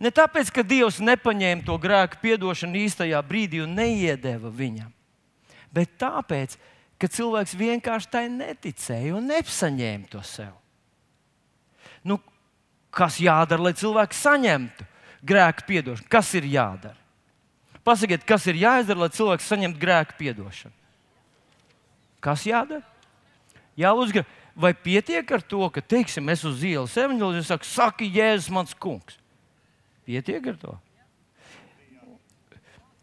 Ne 0.00 0.12
tāpēc, 0.12 0.48
ka 0.52 0.64
Dievs 0.64 0.96
nepaņēma 1.04 1.64
to 1.64 1.76
grēku 1.80 2.20
piedošanu 2.22 2.80
īstajā 2.86 3.20
brīdī 3.24 3.60
un 3.64 3.76
neiedeva 3.76 4.48
viņam, 4.52 4.88
bet 5.72 5.92
tāpēc, 6.00 6.56
ka 6.96 7.08
cilvēks 7.12 7.56
vienkārši 7.56 8.10
tai 8.12 8.24
neticēja 8.32 9.12
un 9.16 9.28
nesaņēma 9.28 10.08
to 10.12 10.24
sev. 10.24 10.52
Nu, 12.04 12.16
kas 12.88 13.20
jādara, 13.20 13.68
lai 13.68 13.76
cilvēks 13.76 14.24
saņemtu 14.24 14.88
grēku 15.26 15.68
piedošanu? 15.68 16.08
Kas 16.12 16.32
ir 16.38 16.48
jādara? 16.48 16.96
Pasakiet, 17.84 18.24
kas 18.24 18.48
ir 18.48 18.56
jāizdara, 18.64 19.04
lai 19.04 19.12
cilvēks 19.12 19.52
saņemtu 19.52 19.84
grēku 19.84 20.16
piedošanu? 20.18 20.76
Kas 22.24 22.48
jādara? 22.48 22.95
Jāuzgriež. 23.80 24.26
Vai 24.56 24.72
pietiek 24.72 25.28
ar 25.36 25.42
to, 25.44 25.66
ka, 25.68 25.82
teiksim, 25.84 26.30
es 26.32 26.40
uz 26.48 26.62
ielas 26.64 26.94
evanģēlīju, 26.96 27.44
saku, 27.44 27.68
saki, 27.68 28.06
Jēzus, 28.08 28.48
mans 28.56 28.72
kungs? 28.72 29.18
Pietiek 30.08 30.46
ar 30.48 30.56
to. 30.62 30.76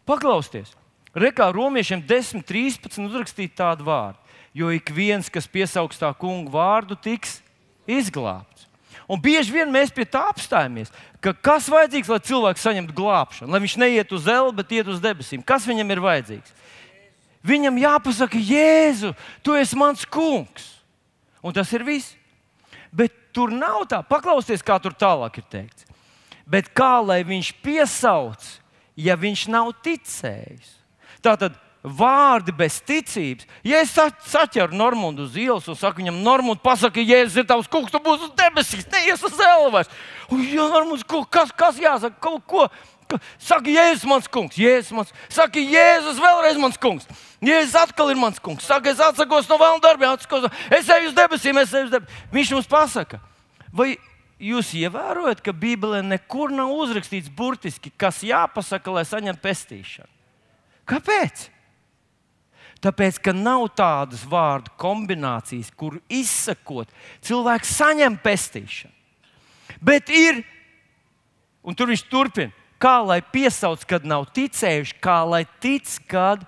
Paklausieties, 0.09 0.73
Rekā 1.13 1.51
romiešiem 1.53 2.01
10, 2.09 2.41
13 2.41 3.05
uzrakstīja 3.05 3.53
tādu 3.53 3.85
vārdu, 3.85 4.17
jo 4.57 4.71
ik 4.73 4.89
viens, 4.89 5.29
kas 5.29 5.45
piesaugs 5.45 5.99
tā 6.01 6.09
kungu 6.17 6.49
vārdu, 6.55 6.97
tiks 6.97 7.37
izglābts. 7.85 8.65
Un 9.05 9.21
bieži 9.21 9.53
vien 9.53 9.69
mēs 9.69 9.91
pie 9.93 10.07
tā 10.09 10.23
apstājamies, 10.31 10.89
ka 11.21 11.35
kas 11.37 11.67
vajadzīgs, 11.69 12.09
lai 12.09 12.19
cilvēks 12.25 12.65
saņemtu 12.65 12.95
glābšanu, 12.97 13.51
lai 13.53 13.61
viņš 13.61 13.75
neiet 13.81 14.13
uz 14.15 14.25
zeli, 14.25 14.55
bet 14.57 14.73
iet 14.73 14.89
uz 14.89 15.01
debesīm. 15.03 15.43
Kas 15.45 15.67
viņam 15.69 15.93
ir 15.93 16.01
vajadzīgs? 16.01 16.55
Viņam 17.43 17.79
jāpasaka, 17.81 18.39
Jēzu, 18.39 19.11
tu 19.43 19.55
esi 19.59 19.77
mans 19.79 20.05
kungs. 20.07 20.69
Un 21.43 21.55
tas 21.55 21.71
ir 21.75 21.83
viss. 21.83 22.15
Bet 22.93 23.11
tur 23.35 23.51
nav 23.51 23.83
tā, 23.91 23.99
paklausieties, 24.05 24.63
kā 24.63 24.77
tur 24.79 24.95
tālāk 24.95 25.41
ir 25.41 25.47
teikts. 25.51 25.89
Bet 26.47 26.69
kā 26.75 26.97
lai 27.03 27.21
viņš 27.27 27.51
piesauc, 27.63 28.45
ja 28.99 29.17
viņš 29.19 29.47
nav 29.51 29.73
ticējis? 29.83 30.71
Tātad 31.23 31.55
vārdi 31.83 32.53
bez 32.55 32.79
ticības. 32.87 33.47
Ja 33.67 33.81
es 33.83 33.91
saķeru 34.31 34.75
Normundu 34.77 35.25
uz 35.27 35.35
ielas 35.39 35.67
un 35.67 35.75
saku 35.75 35.99
viņam, 35.99 36.21
Normund, 36.23 36.61
pasaki, 36.63 37.03
Jēzus 37.03 37.41
ir 37.41 37.47
tavs 37.49 37.67
kungs, 37.71 37.91
tu 37.91 37.99
būsi 38.03 38.29
uz 38.29 38.35
debesīs, 38.39 38.87
neies 38.91 39.23
uz 39.23 39.39
elvas. 39.43 39.91
Un, 40.31 40.45
ja 40.47 40.69
Normunds, 40.71 41.03
kas, 41.31 41.51
kas 41.51 41.79
jāsaka, 41.81 42.15
kaut 42.23 42.47
ko? 42.47 42.67
Saka, 43.41 43.69
Jēzus, 43.69 44.05
mans 44.09 44.29
kungs, 44.31 44.57
Jēzus, 44.59 44.93
mans, 44.95 45.13
saka, 45.31 45.61
Jēzus, 45.61 46.21
vēlreiz 46.21 46.59
mans 46.61 46.79
kungs. 46.81 47.07
Jēzus 47.43 47.75
atkal 47.81 48.13
ir 48.13 48.19
mans 48.19 48.39
kungs. 48.43 48.65
Saka, 48.67 48.93
es 48.93 49.01
atsakos 49.03 49.49
no 49.49 49.59
vēlna 49.61 49.83
darbiem, 49.83 50.15
atsakos, 50.15 50.49
es 50.73 50.89
eju 50.91 51.11
uz 51.11 51.17
debesīm, 51.17 51.59
es 51.61 51.73
eju 51.73 51.89
uz 51.89 51.93
debesīm. 51.93 52.25
Viņš 52.33 52.53
mums 52.55 52.69
pasaka, 52.71 53.19
vai 53.75 53.93
jūs 54.43 54.73
ievērojat, 54.79 55.43
ka 55.43 55.55
Bībelē 55.55 56.01
nekur 56.05 56.53
nav 56.55 56.71
uzrakstīts 56.75 57.31
burtiski, 57.33 57.91
kas 57.97 58.23
jāpasaka, 58.25 58.95
lai 58.95 59.05
saņemtu 59.07 59.43
pestīšanu? 59.43 60.11
Kāpēc? 60.89 61.47
Tāpēc, 62.83 63.19
ka 63.23 63.31
nav 63.31 63.69
tādas 63.77 64.25
vārdu 64.27 64.73
kombinācijas, 64.79 65.69
kur 65.71 66.01
izsakot, 66.11 66.89
cilvēks 67.23 67.77
saņem 67.77 68.17
pestīšanu. 68.19 68.91
Bet 69.83 70.11
ir, 70.11 70.41
un 71.63 71.75
tur 71.79 71.91
viņš 71.91 72.03
turpina, 72.11 72.51
kā 72.83 72.99
lai 73.05 73.21
piesauc, 73.23 73.85
kad 73.87 74.05
nav 74.07 74.27
ticējuši, 74.35 74.99
kā 75.03 75.21
lai 75.27 75.43
tic, 75.63 75.87
kad 76.11 76.43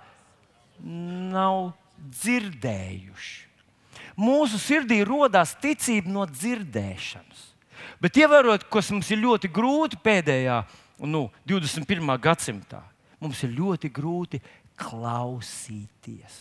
nav 0.83 1.73
dzirdējuši. 2.21 3.43
Mūsu 4.19 4.59
sirdī 4.61 5.01
radās 5.07 5.55
ticība 5.59 6.11
no 6.11 6.23
dzirdēšanas. 6.29 7.43
Bet 7.99 8.17
ievērot, 8.19 8.67
kas 8.71 8.91
mums 8.93 9.09
ir 9.11 9.21
ļoti 9.23 9.49
grūti 9.51 9.99
pēdējā, 10.03 10.61
nu, 11.07 11.27
21. 11.47 12.11
gadsimtā, 12.23 12.81
mums 13.19 13.41
ir 13.43 13.55
ļoti 13.55 13.91
grūti 13.91 14.39
klausīties. 14.79 16.35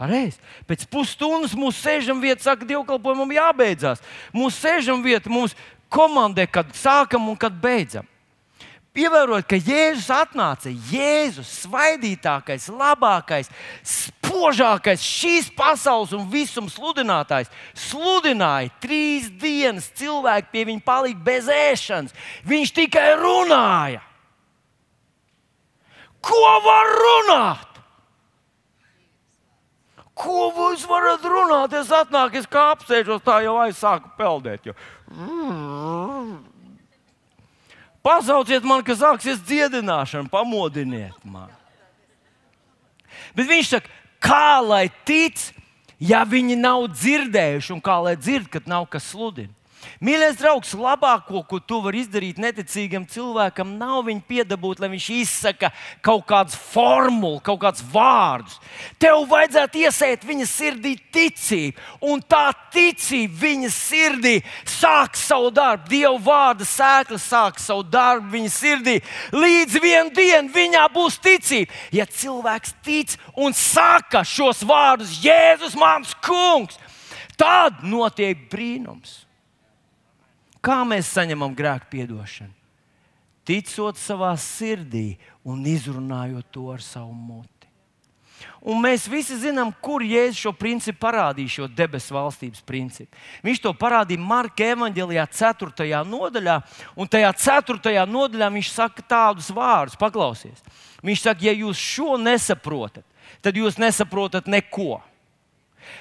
Pareizi. 0.00 0.40
Pēc 0.66 0.88
pusstundas 0.90 1.54
mūsu 1.56 1.78
sēžam 1.78 2.18
vieta 2.20 2.42
saka, 2.42 2.66
dievkalpojumam 2.66 3.30
jābeidzās. 3.36 4.02
Mūsu 4.34 4.64
sēžam 4.64 5.04
vieta 5.04 5.30
mums 5.30 5.54
komandē, 5.92 6.48
kad 6.50 6.72
sākam 6.74 7.28
un 7.30 7.38
kad 7.38 7.54
beidzam. 7.62 8.08
Ievērojot, 8.94 9.48
ka 9.50 9.58
Jēzus 9.58 10.06
atnāca, 10.14 10.70
Jēzus 10.70 11.48
svaidītākais, 11.64 12.68
labākais, 12.70 13.48
spožākais, 13.82 15.02
šīs 15.02 15.48
pasaules 15.56 16.12
un 16.14 16.28
visuma 16.30 16.70
sludinātājs, 16.70 17.50
sludināja 17.88 18.70
trīs 18.78 19.26
dienas, 19.42 19.90
cilvēki 19.98 20.52
pie 20.52 20.64
viņa 20.70 20.86
palika 20.86 21.26
bez 21.26 21.50
ēšanas. 21.50 22.14
Viņš 22.46 22.74
tikai 22.78 23.08
runāja. 23.18 24.04
Ko 26.22 26.46
var 26.62 26.94
runāt? 27.02 27.82
Ko 30.14 30.52
jūs 30.54 30.86
varat 30.86 31.26
runāt? 31.26 31.74
Es 31.74 31.90
atnāku, 31.90 32.38
es 32.38 32.46
kā 32.46 32.70
apsēžos, 32.76 33.26
tā 33.26 33.42
jau 33.42 33.58
aizsāku 33.66 34.14
peldēt. 34.14 34.70
Jau. 34.70 34.78
Pasauciet 38.04 38.64
man, 38.68 38.82
ka 38.84 38.92
sāksies 38.98 39.40
dziedināšana, 39.48 40.28
pamodiniet 40.28 41.16
mani. 41.24 41.54
Bet 43.34 43.48
viņš 43.48 43.70
saka, 43.72 43.92
kā 44.20 44.60
lai 44.60 44.86
tic, 45.08 45.40
ja 45.96 46.20
viņi 46.28 46.58
nav 46.60 46.90
dzirdējuši, 46.92 47.72
un 47.72 47.80
kā 47.84 47.96
lai 48.04 48.14
dzird, 48.20 48.50
kad 48.52 48.68
nav 48.68 48.84
kas 48.92 49.08
sludina. 49.08 49.52
Mīļais 50.04 50.36
draugs, 50.36 50.74
labāko, 50.76 51.40
ko 51.48 51.58
tu 51.64 51.78
vari 51.80 52.02
izdarīt 52.04 52.36
neticīgam 52.42 53.06
cilvēkam, 53.08 53.70
nav 53.80 54.02
viņu 54.04 54.20
piedabūt, 54.28 54.82
lai 54.82 54.90
viņš 54.92 55.06
izsaka 55.16 55.70
kaut 56.04 56.26
kādas 56.28 56.58
formulas, 56.60 57.40
kaut 57.46 57.62
kādus 57.62 57.80
vārdus. 57.94 58.58
Tev 59.00 59.24
vajadzētu 59.30 59.80
iesēt 59.86 60.26
viņa 60.28 60.50
sirdī 60.50 60.92
ticību, 61.14 61.80
un 62.04 62.20
tā 62.20 62.50
ticība 62.74 63.46
viņa 63.46 63.72
sirdī 63.72 64.34
sāks 64.68 65.24
savu 65.30 65.48
darbu. 65.56 65.88
Dieva 65.88 66.20
vārda 66.28 66.68
sēkla 66.68 67.22
sāks 67.24 67.70
savu 67.70 67.88
darbu 67.88 68.34
viņa 68.36 68.52
sirdī. 68.52 68.98
Līdz 69.32 69.80
vienai 69.80 70.12
dienai 70.20 70.52
viņā 70.52 70.84
būs 70.92 71.16
ticība. 71.24 71.72
Ja 71.96 72.04
cilvēks 72.04 72.76
tic 72.84 73.16
un 73.40 73.56
saka 73.56 74.20
šos 74.20 74.66
vārdus, 74.68 75.16
Jēzus, 75.24 75.78
mans 75.80 76.12
kungs, 76.20 76.76
tad 77.40 77.80
notiek 77.88 78.50
brīnums. 78.52 79.23
Kā 80.64 80.80
mēs 80.88 81.10
saņemam 81.12 81.52
grēku 81.56 81.90
piedošanu? 81.92 82.52
Ticot 83.44 83.98
savā 84.00 84.30
sirdī 84.40 85.18
un 85.44 85.66
izrunājot 85.68 86.48
to 86.54 86.70
ar 86.72 86.80
savu 86.80 87.12
muti. 87.12 87.50
Un 88.64 88.80
mēs 88.80 89.04
visi 89.08 89.36
zinām, 89.36 89.68
kur 89.84 90.02
Jēzus 90.04 90.40
šo 90.40 90.52
principu 90.56 91.02
parādīja, 91.04 91.52
šo 91.52 91.66
debesu 91.68 92.16
valstības 92.16 92.62
principu. 92.64 93.12
Viņš 93.44 93.60
to 93.60 93.72
parādīja 93.76 94.24
Marka 94.24 94.64
evanģēlijā, 94.72 95.26
4. 95.36 96.00
nodaļā, 96.08 96.56
un 96.96 97.10
tajā 97.12 97.32
4. 97.44 98.06
nodaļā 98.08 98.48
viņš 98.56 98.70
saka 98.72 99.04
tādus 99.04 99.50
vārdus, 99.52 100.00
paklausies. 100.00 100.64
Viņš 101.04 101.26
saka, 101.26 101.44
ja 101.44 101.52
jūs 101.52 101.80
šo 101.80 102.16
nesaprotat, 102.20 103.04
tad 103.44 103.60
jūs 103.60 103.76
nesaprotat 103.80 104.48
neko. 104.48 105.02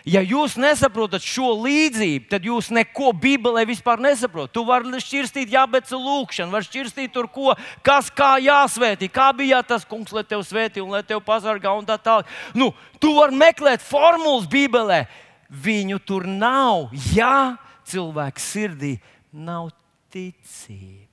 Ja 0.07 0.19
jūs 0.23 0.57
nesaprotat 0.59 1.23
šo 1.23 1.53
līdzību, 1.63 2.27
tad 2.31 2.47
jūs 2.47 2.69
neko 2.75 3.13
Bībelē 3.15 3.63
vispār 3.69 4.01
nesaprotat. 4.03 4.51
Tu 4.55 4.63
vari 4.67 5.01
šķirstīt, 5.03 5.53
jābeidz 5.53 5.93
lūkšana, 5.95 6.51
var 6.51 6.65
šķirstīt 6.67 7.13
tur, 7.15 7.29
ko, 7.31 7.53
kas 7.85 8.11
kā 8.11 8.35
jāsvētī, 8.43 9.07
kā 9.11 9.29
bija 9.37 9.61
tas 9.63 9.87
kungs, 9.87 10.11
lai 10.15 10.25
tevi 10.27 10.43
svētī 10.47 10.83
un 10.83 10.91
lai 10.95 11.03
tevi 11.07 11.23
pasargā 11.23 11.71
un 11.77 11.87
tā 11.87 11.95
tālāk. 12.01 12.27
Nu, 12.57 12.71
tu 12.99 13.15
vari 13.19 13.39
meklēt 13.39 13.85
formulas 13.85 14.49
Bībelē. 14.51 15.05
Viņu 15.53 15.99
tur 16.01 16.25
nav, 16.25 16.89
ja 17.13 17.59
cilvēks 17.85 18.51
sirdī 18.55 18.95
nav 19.31 19.69
ticības. 20.13 21.09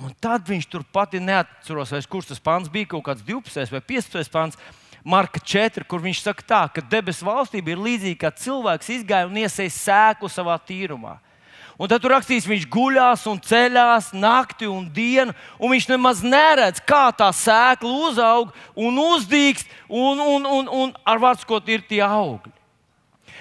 Un 0.00 0.14
tad 0.22 0.46
viņš 0.48 0.68
tur 0.70 0.84
pati 0.92 1.20
neatceros, 1.20 1.92
kurš 2.08 2.30
tas 2.32 2.42
pāns 2.42 2.70
bija, 2.72 2.88
kaut 2.94 3.04
kāds 3.08 3.24
12 3.26 3.74
vai 3.74 3.82
15 3.84 4.32
pāns. 4.32 4.56
Marka 5.04 5.40
4, 5.40 5.84
kur 5.88 6.02
viņš 6.04 6.20
saka, 6.20 6.44
tā, 6.44 6.60
ka 6.74 6.84
debesu 6.84 7.24
valstība 7.24 7.72
ir 7.72 7.80
līdzīga, 7.80 8.18
kā 8.20 8.30
cilvēks 8.36 8.92
izgāja 8.98 9.28
un 9.28 9.38
iesaistīja 9.40 9.76
sēklu 9.78 10.28
savā 10.28 10.58
tīrumā. 10.60 11.16
Un 11.80 11.88
tad 11.88 12.02
tur 12.04 12.12
rakstīts, 12.12 12.44
viņš 12.44 12.66
guļās 12.68 13.22
un 13.30 13.38
ceļās 13.40 14.10
nakti 14.12 14.68
un 14.68 14.84
dienu, 14.92 15.32
un 15.56 15.72
viņš 15.72 15.86
nemaz 15.88 16.20
neredz, 16.20 16.82
kā 16.84 17.06
tā 17.16 17.30
sēkla 17.32 17.92
uzaug 18.10 18.50
un 18.76 18.98
uzdīkst, 19.00 19.70
un, 19.88 20.20
un, 20.20 20.44
un, 20.44 20.68
un 20.68 20.92
ar 21.08 21.22
vārdu 21.22 21.46
sakot, 21.46 21.70
ir 21.72 21.80
tie 21.88 22.02
augļi. 22.04 22.52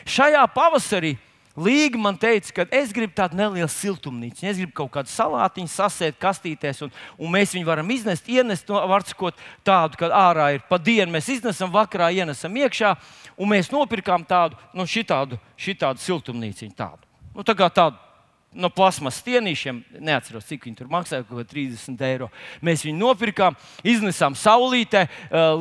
Šajā 0.07 0.45
pavasarī 0.55 1.17
Līga 1.59 1.99
man 1.99 2.15
teica, 2.15 2.53
ka 2.55 2.65
es 2.71 2.93
gribu 2.95 3.11
tādu 3.17 3.35
nelielu 3.35 3.67
siltumnīcu. 3.71 4.45
Es 4.47 4.59
gribu 4.61 4.71
kaut 4.77 4.93
kādu 4.93 5.11
salātiņu 5.11 5.71
sasēt 5.73 6.19
kastītēs, 6.21 6.79
un, 6.85 6.93
un 7.19 7.33
mēs 7.33 7.55
viņu 7.57 7.67
varam 7.67 7.89
iznest, 7.91 8.29
ienest 8.31 8.69
no 8.71 8.79
vārdsakot 8.87 9.39
tādu, 9.67 9.99
ka 9.99 10.11
ārā 10.15 10.53
ir 10.55 10.63
pa 10.69 10.79
dienu. 10.79 11.11
Mēs 11.15 11.27
iznesam, 11.35 11.73
vakarā 11.73 12.11
ienesam 12.15 12.55
iekšā, 12.63 12.93
un 13.35 13.51
mēs 13.51 13.73
nopirkām 13.73 14.23
tādu, 14.29 14.59
nu, 14.73 14.87
šitādu, 14.87 15.39
šitādu 15.59 16.05
siltumnīciņu. 16.05 16.77
Tādu. 16.79 17.03
Nu, 17.35 17.43
tā 17.43 17.57
kā 17.57 17.67
tādu 17.73 18.08
no 18.53 18.69
plasmas 18.73 19.19
stienīšiem. 19.21 19.81
Neatceros, 20.01 20.47
cik 20.49 20.65
viņi 20.65 20.79
tur 20.79 20.89
maksāja, 20.91 21.25
kaut 21.27 21.43
kā 21.43 21.45
30 21.53 22.01
eiro. 22.07 22.29
Mēs 22.65 22.83
viņu 22.85 22.97
nopirkām, 22.97 23.57
iznesām 23.85 24.37
saulītē, 24.37 25.05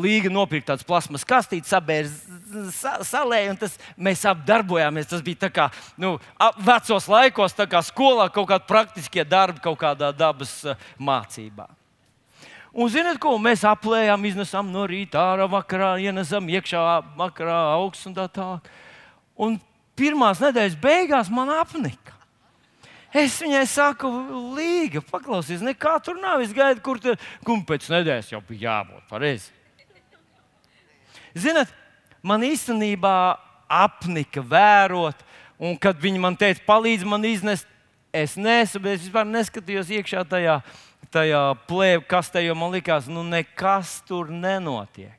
līga 0.00 0.32
nopirka 0.32 0.72
tādas 0.72 0.86
plasmas 0.88 1.26
kastītes, 1.28 1.70
sabēra 1.72 3.04
salē, 3.04 3.42
un 3.52 3.60
tas, 3.60 3.76
mēs 3.96 4.24
apdarbojāmies. 4.28 5.10
Tas 5.10 5.24
bija 5.24 5.44
tā 5.46 5.52
kā 5.52 5.68
nu, 6.00 6.16
vecos 6.64 7.08
laikos, 7.12 7.56
tā 7.56 7.68
kā 7.70 7.84
skolā 7.84 8.30
kaut 8.32 8.48
kādi 8.52 8.68
praktiskie 8.70 9.26
darbi, 9.28 9.62
kaut 9.64 9.78
kādā 9.80 10.12
dabas 10.16 10.60
mācībā. 10.96 11.68
Un 12.78 12.90
zinot, 12.92 13.16
ko 13.20 13.32
mēs 13.42 13.64
aplējām, 13.66 14.26
iznesām 14.28 14.68
no 14.72 14.84
rīta, 14.88 15.20
ārā 15.32 15.48
vakarā, 15.50 15.96
ienesam 16.04 16.46
iekšā, 16.52 16.82
vakarā 17.18 17.56
augsts 17.78 18.06
un 18.06 18.14
tā 18.16 18.28
tālāk. 18.30 18.68
Un 19.40 19.56
pirmās 19.98 20.40
nedēļas 20.42 20.76
beigās 20.78 21.32
man 21.32 21.50
apnika. 21.56 22.17
Es 23.14 23.38
viņai 23.40 23.64
saku, 23.68 24.08
Līga, 24.56 25.00
paklausies, 25.00 25.62
nekā 25.64 25.94
tur 26.04 26.18
nav. 26.20 26.42
Es 26.44 26.52
gaidu, 26.52 26.82
kur 26.84 27.00
tur 27.00 27.16
ir. 27.16 27.62
Pēc 27.68 27.88
nedēļas 27.92 28.32
jau 28.34 28.42
bija 28.44 28.68
jābūt 28.68 29.08
pareizi. 29.08 29.54
Ziniet, 31.38 31.72
man 32.22 32.44
īstenībā 32.44 33.14
apnika 33.68 34.42
vērot, 34.44 35.20
un 35.60 35.76
kad 35.80 35.98
viņi 36.00 36.20
man 36.20 36.36
teica, 36.36 36.64
palīdz 36.66 37.04
man 37.08 37.24
iznest, 37.28 37.68
es 38.12 38.36
nesu, 38.36 38.80
bet 38.80 38.98
es 38.98 39.06
vispār 39.06 39.28
neskatījos 39.28 39.92
iekšā 39.98 40.24
tajā, 40.28 40.58
tajā 41.12 41.42
plēvē 41.68 42.04
kastē, 42.08 42.42
jo 42.44 42.56
man 42.58 42.72
likās, 42.74 43.08
nu 43.12 43.24
nekas 43.24 43.98
tur 44.08 44.32
nenotiek. 44.32 45.17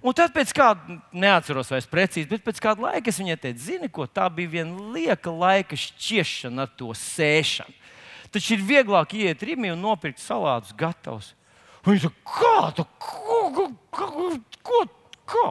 Un 0.00 0.16
tad 0.16 0.32
pēc 0.32 0.52
kāda, 0.56 0.96
neatceros 1.12 1.68
vairs 1.68 1.88
precīzi, 1.90 2.28
bet 2.30 2.44
pēc 2.44 2.60
kāda 2.64 2.86
laika 2.86 3.12
es 3.12 3.18
viņai 3.20 3.36
teicu, 3.42 3.60
zini, 3.66 3.88
ko 3.92 4.06
tā 4.08 4.30
bija 4.32 4.54
viena 4.54 4.86
lieka 4.94 5.32
laika 5.32 5.76
šķiešana 5.76 6.64
ar 6.64 6.70
to 6.80 6.94
sēšanu. 6.96 7.76
Taču 8.32 8.54
ir 8.54 8.64
vieglāk 8.64 9.12
iet 9.18 9.42
rīmī 9.44 9.72
un 9.74 9.82
nopirkt 9.84 10.22
salātus 10.22 10.72
gatavus. 10.78 11.34
Viņa 11.84 12.06
saka, 12.06 12.38
kā 12.38 12.70
tu? 12.78 12.86
Ko? 13.02 13.40
ko, 13.90 14.30
ko, 14.62 14.80
ko? 15.28 15.46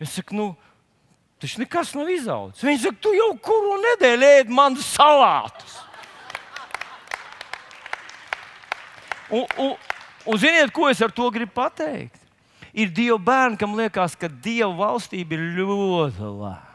Es 0.00 0.14
saku, 0.16 0.36
nu, 0.38 0.48
tas 1.42 1.58
nekas 1.60 1.92
nav 1.98 2.08
izaudzis. 2.08 2.64
Viņa 2.64 2.84
saka, 2.86 3.00
tu 3.04 3.12
jau 3.18 3.30
kuru 3.42 3.76
nedēļu 3.82 4.30
ēd 4.38 4.54
manus 4.54 4.88
salātus. 4.94 5.76
Un, 9.32 9.44
un, 9.58 9.76
un 10.28 10.40
ziniet, 10.40 10.72
ko 10.72 10.88
es 10.92 11.04
ar 11.04 11.12
to 11.12 11.28
gribu 11.34 11.52
pateikt? 11.56 12.21
Ir 12.72 12.92
Dieva 12.92 13.18
bērni, 13.20 13.58
kam 13.60 13.76
liekas, 13.78 14.16
ka 14.18 14.28
Dieva 14.28 14.72
valstība 14.76 15.36
ir 15.36 15.48
ļoti 15.60 16.28
lēna. 16.28 16.68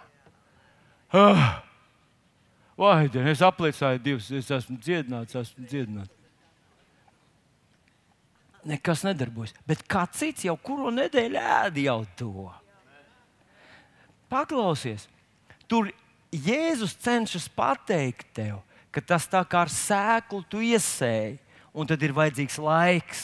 Ah, 1.14 1.64
vai 2.76 3.08
diena, 3.08 3.32
es 3.32 3.42
apliecināju 3.42 4.02
divus, 4.04 4.26
es 4.36 4.50
esmu 4.52 4.76
dziedināts, 4.76 5.38
esmu 5.40 5.64
dziedināts. 5.64 6.12
Nekas 8.68 9.06
nedarbojas. 9.08 9.54
Bet 9.64 9.86
kāds 9.88 10.20
cits 10.20 10.44
jau 10.44 10.58
kuru 10.60 10.92
nedēļu 10.92 11.40
ēd 11.40 11.80
jau 11.86 12.02
to? 12.20 12.50
Paklausies, 14.28 15.08
tur 15.72 15.88
Jēzus 16.36 16.98
cenšas 17.00 17.48
pateikt 17.56 18.28
tev, 18.36 18.60
ka 18.92 19.00
tas 19.00 19.30
tā 19.32 19.40
kā 19.48 19.64
ar 19.64 19.72
sēklu 19.72 20.42
tu 20.52 20.60
iesēji, 20.60 21.38
un 21.72 21.88
tad 21.88 22.04
ir 22.04 22.12
vajadzīgs 22.18 22.60
laiks 22.60 23.24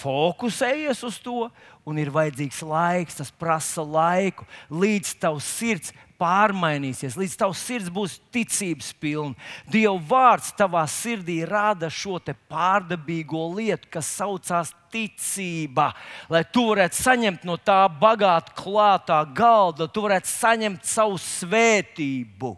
fokusējies 0.00 1.02
uz 1.06 1.18
to, 1.22 1.46
un 1.86 2.00
ir 2.02 2.10
vajadzīgs 2.10 2.64
laiks, 2.66 3.20
tas 3.20 3.30
prasa 3.30 3.84
laiku, 3.86 4.46
līdz 4.74 5.12
tavs 5.22 5.46
sirds 5.46 5.92
pārmainīsies, 6.18 7.14
līdz 7.20 7.36
tavs 7.38 7.62
sirds 7.62 7.92
būs 7.92 8.16
ticības 8.34 8.90
pilna. 8.98 9.36
Dieva 9.70 9.94
vārds 10.10 10.50
tavā 10.58 10.82
sirdī 10.90 11.38
rada 11.46 11.90
šo 11.92 12.18
pārdabīgo 12.50 13.44
lietu, 13.54 13.88
kas 13.92 14.10
saucās 14.18 14.74
ticība, 14.90 15.92
lai 16.32 16.42
tu 16.50 16.66
varētu 16.72 16.98
saņemt 16.98 17.46
no 17.46 17.58
tā 17.60 17.84
bagāta 18.00 18.56
klātā 18.56 19.22
galda, 19.36 19.86
tu 19.86 20.06
varētu 20.08 20.32
saņemt 20.32 20.84
savu 20.88 21.20
svētību. 21.22 22.56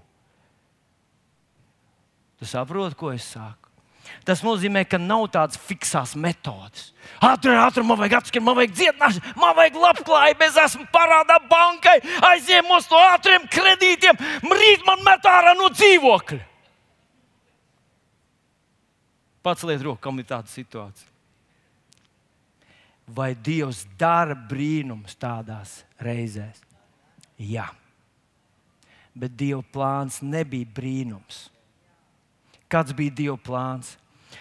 Tu 2.38 2.46
saproti, 2.46 2.96
ko 2.96 3.10
es 3.12 3.26
saku? 3.34 3.67
Tas 4.28 4.42
nozīmē, 4.44 4.84
ka 4.88 5.00
nav 5.00 5.26
tādas 5.34 5.60
fiksās 5.68 6.14
metodes. 6.18 6.92
Ātri, 7.24 7.54
ātri, 7.56 7.82
man 7.86 7.98
vajag 8.00 8.18
atskriet, 8.18 8.44
man 8.44 8.58
vajag 8.58 8.74
dziedināšanu, 8.76 9.34
man 9.40 9.56
vajag 9.56 9.78
labklājību, 9.82 10.44
es 10.46 10.60
esmu 10.64 10.86
parādā 10.94 11.38
bankai, 11.48 11.96
aizņem 12.28 12.70
uz 12.76 12.86
to 12.90 13.00
ātriem 13.00 13.48
kredītiem, 13.50 14.20
rīt 14.44 14.84
man 14.86 15.02
met 15.06 15.26
ārā 15.26 15.56
no 15.58 15.70
dzīvokļa. 15.72 16.44
Pats 19.42 19.64
liet 19.64 19.82
roku, 19.86 20.02
kam 20.04 20.18
ir 20.20 20.28
tāda 20.28 20.50
situācija. 20.52 21.08
Vai 23.08 23.32
Dievs 23.32 23.86
dara 23.96 24.34
brīnums 24.36 25.16
tādās 25.16 25.78
reizēs? 26.04 26.60
Jā, 27.38 27.64
bet 29.16 29.36
Dieva 29.38 29.62
plāns 29.72 30.20
nebija 30.20 30.68
brīnums. 30.76 31.46
Kāds 32.68 32.92
bija 32.92 33.14
Dieva 33.22 33.38
plāns? 33.40 33.96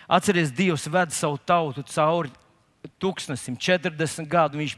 Atcerieties, 0.08 0.52
Dievs 0.56 0.88
ved 0.92 1.16
savu 1.16 1.40
tautu 1.48 1.84
cauri 1.88 2.32
tūkstnesim, 3.02 3.58
40 3.60 4.28
gadu. 4.30 4.60
Viņš 4.60 4.76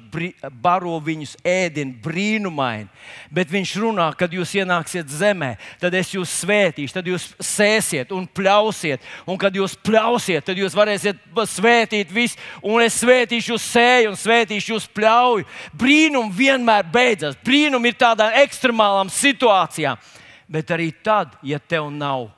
baro 0.62 0.95
viņus 1.04 1.36
ēdienu 1.45 1.97
brīnumaini. 2.04 2.89
Bet 3.34 3.52
viņš 3.52 3.74
runā, 3.84 4.10
kad 4.18 4.34
jūs 4.34 4.56
ienāksiet 4.58 5.12
zemē, 5.12 5.54
tad 5.82 5.95
es 5.97 6.12
jūs 6.16 6.34
svētīšu, 6.41 6.95
tad 6.95 7.10
jūs 7.10 7.30
sēsiet 7.43 8.14
un 8.16 8.28
pļausiet. 8.28 9.06
Un 9.30 9.39
kad 9.39 9.56
jūs 9.56 9.78
pļausiet, 9.86 10.45
tad 10.47 10.60
jūs 10.60 10.78
varēsiet 10.78 11.22
svētīt 11.54 12.14
visu. 12.14 12.39
Un 12.64 12.84
es 12.86 13.00
svētīšu 13.04 13.54
jūs 13.56 13.70
sēju 13.76 14.14
un 14.14 14.20
svētīšu 14.20 14.76
jūs 14.76 14.89
pļauju. 14.95 15.47
Brīnumi 15.80 16.36
vienmēr 16.41 16.89
beidzas. 16.91 17.39
Brīnumi 17.45 17.93
ir 17.93 18.02
tādām 18.02 18.36
ekstremālām 18.43 19.14
situācijām. 19.14 20.02
Bet 20.50 20.72
arī 20.74 20.89
tad, 21.06 21.38
ja 21.45 21.60
tev 21.62 21.91
nav 21.93 22.32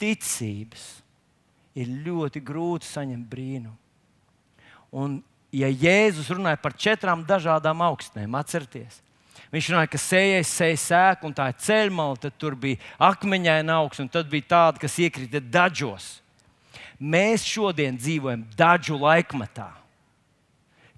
ticības, 0.00 0.84
ir 1.76 1.90
ļoti 2.06 2.42
grūti 2.44 2.88
saņemt 2.88 3.26
brīnumu. 3.30 3.76
Un, 4.96 5.18
ja 5.52 5.68
Jēzus 5.68 6.30
runāja 6.32 6.60
par 6.62 6.76
četrām 6.78 7.24
dažādām 7.28 7.82
augstnēm, 7.84 8.36
atcerieties, 8.38 9.00
viņš 9.52 9.70
runāja, 9.72 9.90
ka 9.92 10.00
sējais 10.00 10.52
sēž 10.56 10.84
sēklu, 10.86 11.30
un 11.30 11.36
tā 11.36 11.48
ir 11.52 11.58
ceļmala, 11.66 12.20
tad 12.22 12.36
tur 12.40 12.56
bija 12.58 12.80
akmeņaina 13.10 13.80
augsts, 13.82 14.04
un 14.04 14.12
tad 14.12 14.30
bija 14.32 14.48
tāda, 14.54 14.82
kas 14.86 14.96
iekrita 15.02 15.42
dažos. 15.42 16.16
Mēs 16.96 17.44
šodien 17.44 17.98
dzīvojam 18.00 18.46
dažu 18.56 18.96
laikmetā. 18.96 19.68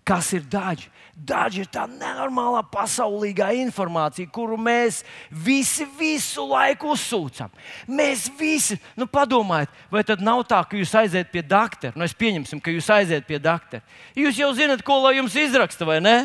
Kas 0.09 0.31
ir 0.33 0.47
daži? 0.49 0.89
Daži 1.19 1.65
ir 1.65 1.69
tā 1.69 1.83
nenormālā 1.91 2.63
pasaulīgā 2.71 3.51
informācija, 3.61 4.31
kuru 4.33 4.57
mēs 4.57 5.03
visi 5.29 5.85
visu 5.99 6.47
laiku 6.49 6.95
uzsūcam. 6.95 7.51
Mēs 7.91 8.29
visi, 8.39 8.79
nu 8.97 9.09
padomājiet, 9.11 9.73
vai 9.93 10.05
tad 10.07 10.23
nav 10.25 10.45
tā, 10.49 10.63
ka 10.65 10.79
jūs 10.79 10.95
aiziet 10.97 11.29
pie 11.35 11.43
doktora? 11.43 11.93
Nu, 11.99 12.07
es 12.07 12.15
pieņemsim, 12.17 12.63
ka 12.63 12.73
jūs 12.73 12.89
aiziet 12.95 13.27
pie 13.29 13.41
doktora. 13.43 13.83
Jūs 14.17 14.41
jau 14.41 14.53
zinat, 14.57 14.85
ko 14.87 15.01
lai 15.03 15.19
jums 15.19 15.37
izraksta, 15.37 15.85
vai 15.89 15.99
ne? 16.01 16.17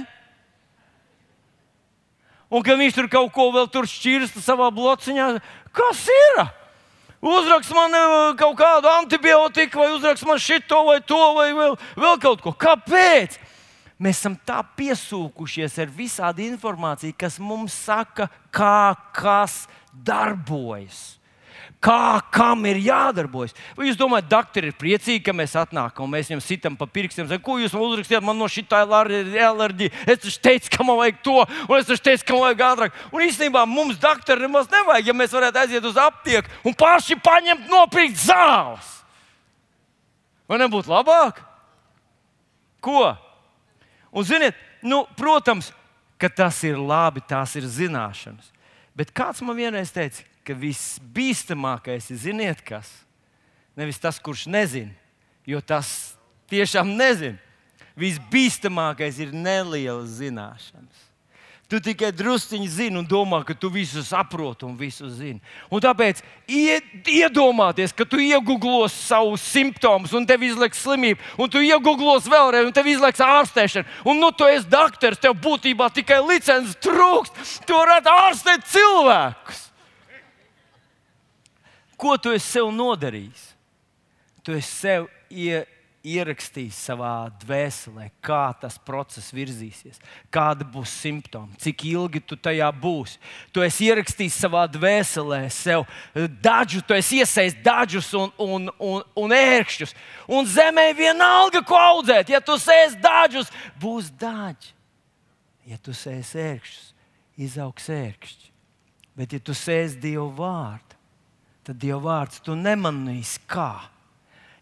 Un 2.54 2.64
ka 2.64 2.78
viņš 2.78 2.96
tur 2.96 3.10
kaut 3.12 3.34
ko 3.34 3.50
vēl 3.52 3.66
tur 3.74 3.90
šķirsta 3.90 4.44
savā 4.46 4.70
blociņā, 4.72 5.32
kas 5.74 6.06
ir? 6.14 6.46
Uzrakst 7.24 7.74
man 7.74 7.98
eh, 7.98 8.14
kaut 8.38 8.56
kādu 8.60 8.92
antibiotiku, 9.00 9.80
vai 9.80 9.94
uzrakst 9.96 10.28
man 10.28 10.40
šito 10.40 10.84
vai 10.86 11.00
to, 11.02 11.24
vai 11.34 11.50
vēl, 11.56 11.76
vēl 11.98 12.22
kaut 12.22 12.46
ko. 12.46 12.54
Kāpēc? 12.54 13.40
Mēs 14.04 14.20
esam 14.20 14.36
tā 14.44 14.60
piesūkušies 14.76 15.78
ar 15.80 15.92
visādi 15.96 16.50
informāciju, 16.52 17.16
kas 17.16 17.38
mums 17.40 17.76
saka, 17.86 18.28
kā 18.52 18.96
kas 19.16 19.64
darbojas. 19.94 21.22
Kā 21.84 22.20
kam 22.32 22.64
ir 22.68 22.78
jādarbojas? 22.80 23.52
Vai 23.76 23.90
jūs 23.90 23.98
domājat, 24.00 24.30
doktori 24.32 24.70
ir 24.72 24.76
priecīgi, 24.80 25.22
ka 25.24 25.34
mēs 25.36 25.56
atnākam 25.60 26.06
un 26.06 26.14
mēs 26.14 26.30
viņam 26.32 26.44
sitam 26.44 26.78
pa 26.80 26.88
pirkstiem? 26.88 27.28
Zin, 27.28 27.42
ko 27.44 27.58
jūs 27.60 27.76
man 27.76 27.84
uzrakstījāt? 27.90 28.24
Man 28.24 28.40
no 28.40 28.48
šī 28.48 28.64
tā 28.72 28.86
ir 28.88 29.36
alerģija. 29.50 29.92
Es 30.08 30.22
taču 30.24 30.40
teicu, 30.48 30.72
ka 30.72 30.88
man 30.88 31.00
vajag 31.02 31.20
to, 31.28 31.36
un 31.68 31.76
es 31.76 31.90
taču 31.90 32.06
teicu, 32.08 32.28
ka 32.30 32.38
man 32.38 32.46
vajag 32.46 32.64
ātrāk. 32.70 33.02
Un 33.12 33.26
īstenībā 33.28 33.66
mums 33.68 34.00
doktori 34.04 34.48
nemaz 34.48 34.72
nevajag, 34.72 35.12
ja 35.12 35.18
mēs 35.20 35.36
varētu 35.36 35.64
aiziet 35.64 35.90
uz 35.92 36.00
aptieku 36.00 36.64
un 36.64 36.76
paši 36.80 37.20
paņemt 37.24 37.68
nopirkt 37.72 38.20
zāles. 38.24 38.96
Vai 40.48 40.60
nebūtu 40.64 40.92
labāk? 40.92 41.44
Ko? 42.84 43.12
Un, 44.14 44.26
ziniet, 44.28 44.58
nu, 44.86 45.04
protams, 45.18 45.72
ka 46.22 46.30
tas 46.30 46.62
ir 46.64 46.78
labi, 46.78 47.24
tās 47.26 47.56
ir 47.58 47.66
zināšanas. 47.66 48.52
Bet 48.94 49.10
kāds 49.16 49.42
man 49.42 49.58
vienreiz 49.58 49.90
teica, 49.94 50.22
ka 50.46 50.54
visbīstamākais 50.54 52.12
ir, 52.14 52.20
ziniet, 52.22 52.62
kas? 52.66 52.92
Nevis 53.76 53.98
tas, 53.98 54.20
kurš 54.22 54.46
nezina, 54.54 54.94
jo 55.50 55.58
tas 55.66 56.14
tiešām 56.52 56.94
nezina. 56.94 57.40
Visbīstamākais 57.98 59.20
ir 59.22 59.34
nelielas 59.34 60.18
zināšanas. 60.18 61.02
Tu 61.72 61.80
tikai 61.82 62.12
druskuļi 62.14 62.68
zini 62.70 63.00
un 63.00 63.06
domā, 63.08 63.40
ka 63.48 63.56
tu 63.58 63.70
visu 63.72 64.04
saproti 64.06 64.66
un 64.68 64.76
visu 64.78 65.08
zini. 65.10 65.40
Un 65.74 65.82
tāpēc 65.82 66.20
iedomāties, 66.46 67.96
ka 67.96 68.06
tu 68.06 68.20
iegūglos 68.22 68.94
savus 69.08 69.46
simptomus 69.48 70.14
un 70.14 70.28
tev 70.30 70.44
izlaiks 70.46 70.84
slimību, 70.84 71.24
un 71.40 71.50
tu 71.50 71.64
iegūglos 71.64 72.28
vēlreiz, 72.30 72.68
un 72.68 72.76
tev 72.76 72.92
izlaiks 72.92 73.24
ārstēšanu. 73.24 73.90
Un 74.12 74.22
nu 74.22 74.30
tu 74.36 74.46
esi 74.52 74.70
doktors, 74.70 75.22
tev 75.24 75.38
būtībā 75.42 75.90
tikai 75.96 76.20
licences 76.28 76.78
trūkst. 76.84 77.66
Tu 77.66 77.80
varētu 77.80 78.12
ārstēt 78.12 78.70
cilvēkus. 78.76 79.68
Ko 81.98 82.18
tu 82.20 82.36
esi 82.36 82.60
sev 82.60 82.74
nodarījis? 82.76 83.54
Tu 84.44 84.60
esi 84.60 84.76
sev 84.84 85.08
ielikās 85.32 85.73
ierakstījis 86.04 86.76
savā 86.90 87.32
dvēselē, 87.40 88.10
kā 88.24 88.52
tas 88.60 88.76
process 88.76 89.32
virzīsies, 89.32 90.02
kāda 90.34 90.66
būs 90.68 90.92
simptomi, 91.00 91.56
cik 91.64 91.86
ilgi 91.88 92.20
tu 92.28 92.36
tajā 92.36 92.68
būsi. 92.76 93.22
Tu 93.56 93.64
esi 93.64 93.88
ierakstījis 93.88 94.40
savā 94.44 94.66
dvēselē 94.68 95.46
sev 95.54 95.86
dažus, 96.44 96.84
tu 96.84 96.98
esi 96.98 97.22
iesaistīts 97.24 97.64
dažus 97.64 98.12
un, 98.20 98.34
un, 98.36 98.68
un, 98.84 99.06
un 99.24 99.36
ērkšķus. 99.38 99.96
Un 100.28 100.50
zemē 100.52 100.90
vienalga, 100.98 101.64
ko 101.64 101.80
audzēt. 101.80 102.36
Ja 102.36 102.44
tu 102.44 102.60
sēsi 102.60 103.00
dažus, 103.04 103.54
būs 103.80 104.12
daži. 104.12 104.76
Ja 105.72 105.80
tu 105.80 105.96
sēsi 105.96 106.44
ērkšķus, 106.44 106.92
izaugs 107.48 107.88
ērkšķi. 107.96 108.52
Bet, 109.16 109.32
ja 109.32 109.40
tu 109.40 109.56
sēsi 109.56 110.02
Dieva 110.04 110.28
vārdu, 110.36 111.00
tad 111.64 111.80
Dieva 111.80 112.02
vārds 112.10 112.44
tu 112.44 112.60
nemanīsi 112.60 113.40
kā 113.48 113.94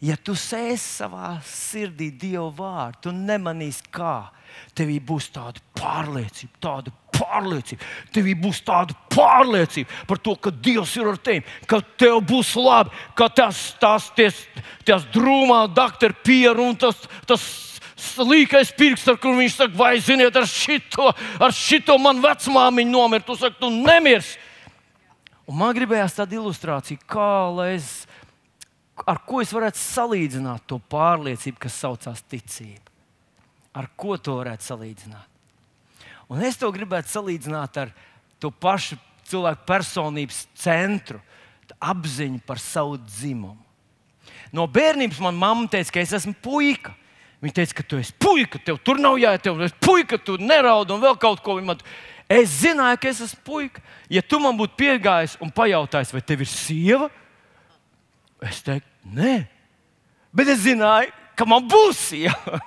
ja 0.01 0.17
tu 0.17 0.33
sēsi 0.37 0.97
savā 1.01 1.35
sirdī 1.45 2.09
Dieva 2.11 2.49
vārdu, 2.57 3.07
tu 3.07 3.13
nemanīsi, 3.15 3.85
kā 3.93 4.31
tevī 4.75 4.97
būs 5.03 5.29
tāda 5.33 5.61
pārliecība, 5.77 6.57
tāda 6.63 6.93
pārliecība. 7.15 7.87
Tevī 8.13 8.35
būs 8.39 8.61
tāda 8.65 8.95
pārliecība 9.13 10.05
par 10.09 10.21
to, 10.23 10.35
ka 10.35 10.51
Dievs 10.51 10.95
ir 10.97 11.11
ar 11.13 11.19
tevi, 11.21 11.43
ka 11.69 11.81
tev 12.01 12.21
būs 12.27 12.55
labi, 12.59 12.93
ka 13.17 13.29
tas, 13.29 13.61
tas, 13.81 14.09
ties, 14.17 14.45
tas 14.87 15.05
drūmā 15.13 15.65
doktora 15.75 16.17
pieru 16.25 16.71
un 16.71 16.79
tas. 16.79 17.05
tas 17.29 17.51
Līkais 18.17 18.71
pirksts, 18.73 19.05
ar 19.11 19.17
kuru 19.21 19.37
viņš 19.37 19.55
saka, 19.59 19.77
vai 19.77 19.99
ziniet, 20.01 20.33
ar 20.33 20.47
šito, 20.49 21.11
ar 21.37 21.51
šito 21.53 21.93
man 22.01 22.17
vecmāmiņa 22.23 22.89
nomirt. 22.89 23.27
Tu 23.27 23.35
saki, 23.37 23.59
tu 23.61 23.69
nemirsi. 23.69 24.39
Un 25.45 25.59
man 25.59 25.75
gribējās 25.77 26.15
tāda 26.17 26.39
ilustrācija, 26.39 26.97
kā 27.05 27.51
lai 27.53 27.75
es 27.75 27.91
ar 29.07 29.21
ko 29.27 29.41
es 29.41 29.51
varētu 29.53 29.79
salīdzināt 29.81 30.65
to 30.69 30.77
pārliecību, 30.91 31.59
kas 31.61 31.79
saucās 31.83 32.23
ticība? 32.29 32.91
Ar 33.77 33.87
ko 33.95 34.17
to 34.19 34.37
varētu 34.41 34.67
salīdzināt? 34.67 35.27
Un 36.31 36.43
es 36.47 36.57
to 36.59 36.69
gribētu 36.71 37.11
salīdzināt 37.11 37.77
ar 37.81 37.91
to 38.39 38.51
pašu 38.51 38.97
cilvēku 39.27 39.67
personības 39.67 40.45
centru, 40.57 41.19
apziņu 41.81 42.41
par 42.45 42.59
savu 42.59 42.97
dzimumu. 42.99 43.59
No 44.51 44.67
bērnības 44.67 45.21
manā 45.23 45.39
mamma 45.39 45.69
teica, 45.71 45.95
ka 45.95 46.03
es 46.03 46.11
esmu 46.15 46.33
puika. 46.43 46.93
Viņa 47.41 47.55
teica, 47.57 47.77
ka 47.79 47.85
tu 47.87 47.97
esi 47.97 48.13
puika, 48.21 48.59
tev 48.61 48.77
tur 48.85 48.99
nav 49.01 49.15
jāiet, 49.17 49.41
tev 49.41 49.61
ir 49.63 49.73
puika, 49.81 50.19
tu 50.19 50.35
neraud 50.37 50.91
un 50.93 51.01
vēl 51.01 51.15
kaut 51.19 51.41
ko. 51.41 51.57
Es 52.29 52.59
zināju, 52.61 52.99
ka 53.01 53.09
es 53.09 53.23
esmu 53.25 53.41
puika. 53.47 53.81
Ja 54.11 54.21
tu 54.21 54.39
man 54.43 54.59
būtu 54.59 54.77
piegājis 54.77 55.37
un 55.41 55.51
pajautājis, 55.55 56.13
vai 56.13 56.21
tev 56.21 56.43
ir 56.43 56.51
sieva, 56.51 57.09
es 58.47 58.61
teiktu, 58.65 58.87
Nē, 59.11 59.47
bet 60.33 60.49
es 60.53 60.61
zināju, 60.61 61.09
ka 61.35 61.45
man 61.49 61.65
būs 61.69 61.99
sieva. 62.11 62.59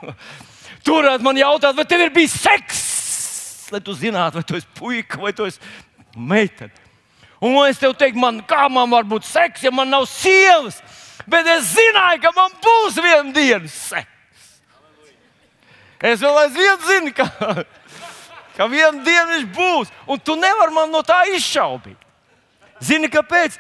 Tu 0.85 0.93
varētu 0.93 1.25
man 1.25 1.39
jautāt, 1.39 1.77
vai 1.79 1.85
tev 1.89 2.03
ir 2.05 2.11
bijis 2.13 2.35
seks, 2.43 2.81
lai 3.73 3.81
tu 3.81 3.95
zinātu, 3.97 4.37
vai 4.37 4.45
tu 4.45 4.59
esi 4.59 4.67
puika 4.77 5.21
vai 5.23 5.33
tu 5.33 5.47
esi 5.49 5.63
meitene. 6.17 6.75
Un 7.45 7.57
es 7.69 7.81
tev 7.81 7.95
teiktu, 7.97 8.21
man, 8.21 8.43
kā 8.49 8.67
man 8.73 8.91
var 8.93 9.07
būt 9.09 9.25
seks, 9.29 9.65
ja 9.65 9.73
man 9.73 9.89
nav 9.93 10.05
sievas? 10.11 10.81
Bet 11.31 11.49
es 11.55 11.71
zināju, 11.73 12.21
ka 12.21 12.33
man 12.37 12.53
būs 12.65 12.99
viena 13.01 13.33
diena 13.33 13.71
seks. 13.71 14.11
Es 16.05 16.21
vēl 16.21 16.37
aizvien 16.43 16.81
zinu, 16.85 17.13
ka, 17.17 17.25
ka 18.59 18.67
vienu 18.69 19.05
dienu 19.07 19.39
viņš 19.39 19.47
būs, 19.57 19.93
un 20.11 20.21
tu 20.21 20.37
nevari 20.37 20.77
man 20.77 20.93
no 20.93 21.01
tā 21.07 21.23
izšaubīt. 21.33 21.97
Zini, 22.85 23.09
kāpēc? 23.09 23.57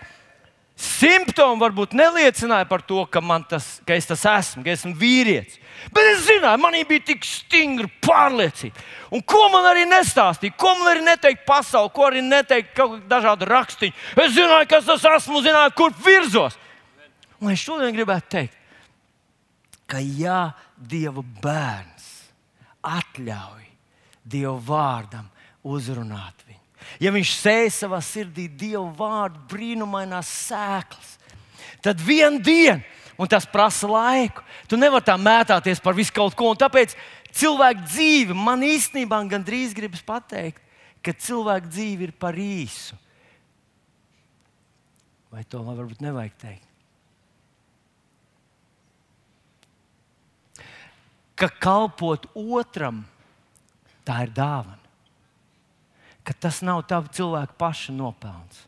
Simptomi 0.75 1.61
varbūt 1.62 1.93
neliecināja 1.95 2.66
par 2.66 2.83
to, 2.83 3.05
ka, 3.07 3.20
tas, 3.47 3.66
ka 3.87 3.95
es 3.95 4.09
tas 4.11 4.25
esmu, 4.27 4.64
ka 4.66 4.72
esmu 4.75 4.91
vīrietis. 4.99 5.61
Bet 5.95 6.09
es 6.11 6.25
zināju, 6.27 6.59
manī 6.62 6.83
bija 6.89 7.05
tik 7.12 7.22
stingra 7.27 7.87
pārliecība. 8.03 8.83
Un 9.14 9.22
ko 9.22 9.45
man 9.53 9.68
arī 9.70 9.85
nestāstīja, 9.87 10.57
ko 10.59 10.72
man 10.81 10.91
arī 10.91 11.05
neteikt 11.07 11.45
pasaulē, 11.47 11.93
ko 11.95 12.09
arī 12.09 12.25
neteikt 12.27 12.75
kaut 12.75 12.97
kāda 12.97 13.11
dažāda 13.12 13.49
rakstīņa. 13.53 13.95
Es 14.25 14.35
zināju, 14.35 14.70
kas 14.72 14.91
tas 14.91 15.07
esmu, 15.12 15.45
zināju, 15.47 15.77
kur 15.79 15.95
virzos. 16.05 16.59
Un 17.39 17.55
es 17.55 17.62
šodien 17.62 17.95
gribētu 17.95 18.31
teikt, 18.35 18.59
ka 19.87 20.03
ja 20.03 20.55
Dieva 20.75 21.22
bērns 21.22 22.11
atļauj 22.83 23.68
Dieva 24.25 24.57
vārdam 24.59 25.31
uzrunāt 25.64 26.43
ja 27.01 27.12
viņš 27.14 27.32
sēž 27.39 27.78
savā 27.82 28.01
sirdī 28.05 28.49
Dieva 28.49 28.87
vārdu 28.97 29.41
brīnumainās 29.51 30.30
sēklas, 30.49 31.14
tad 31.85 32.03
vienā 32.03 32.43
dienā, 32.45 32.82
un 33.18 33.30
tas 33.30 33.47
prasa 33.47 33.89
laiku, 33.89 34.43
tu 34.68 34.78
nevari 34.80 35.07
tā 35.07 35.16
mētāties 35.20 35.82
par 35.82 35.95
visu 35.97 36.14
kaut 36.14 36.35
ko. 36.39 36.51
Tāpēc 36.59 36.97
cilvēku 37.35 37.87
dzīve 37.87 38.37
man 38.37 38.64
īstenībā 38.66 39.20
gandrīz 39.30 39.74
gribas 39.76 40.03
pateikt, 40.07 40.62
ka 41.05 41.12
cilvēku 41.12 41.70
dzīve 41.70 42.09
ir 42.09 42.14
par 42.18 42.39
īsu. 42.39 42.97
Vai 45.35 45.43
to 45.51 45.64
man 45.66 45.76
varbūt 45.78 46.03
nevajag 46.05 46.39
teikt? 46.39 46.70
Ka 51.35 51.49
kalpot 51.59 52.28
otram, 52.39 53.03
tā 54.07 54.20
ir 54.22 54.30
dāvana 54.30 54.84
ka 56.25 56.33
tas 56.33 56.62
nav 56.64 56.83
tavs 56.89 57.12
cilvēka 57.16 57.57
paša 57.61 57.93
nopelns. 57.95 58.64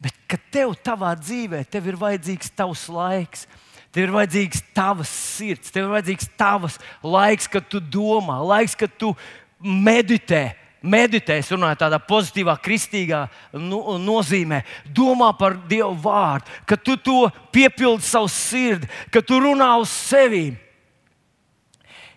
Bet, 0.00 0.16
kad 0.30 0.40
tev 0.52 0.72
savā 0.80 1.12
dzīvē 1.18 1.64
tev 1.68 1.90
ir 1.90 1.98
vajadzīgs 2.00 2.54
tavs 2.56 2.86
laiks, 2.92 3.44
tev 3.92 4.06
ir 4.06 4.14
vajadzīgs 4.14 4.62
tavs 4.76 5.10
sirds, 5.10 5.72
tev 5.72 5.86
ir 5.88 5.94
vajadzīgs 5.96 6.30
tavs 6.40 6.78
laiks, 7.04 7.50
kad 7.50 7.66
tu 7.68 7.82
domā, 7.82 8.38
laiks, 8.52 8.78
kad 8.78 8.92
tu 9.00 9.12
meditē. 9.60 10.50
Meditēs, 10.80 11.50
runājot 11.52 11.82
tādā 11.82 11.98
pozitīvā, 12.00 12.54
kristīgā 12.64 13.26
nu, 13.52 13.82
nozīmē, 14.00 14.62
domā 14.96 15.28
par 15.36 15.58
Dievu 15.68 15.92
vārdu, 16.06 16.48
ka 16.64 16.78
tu 16.80 16.94
to 16.96 17.26
piepildi 17.52 18.08
savu 18.08 18.30
sirdi, 18.32 18.88
ka 19.12 19.20
tu 19.20 19.42
runā 19.44 19.74
uz 19.82 19.92
sevi. 19.92 20.46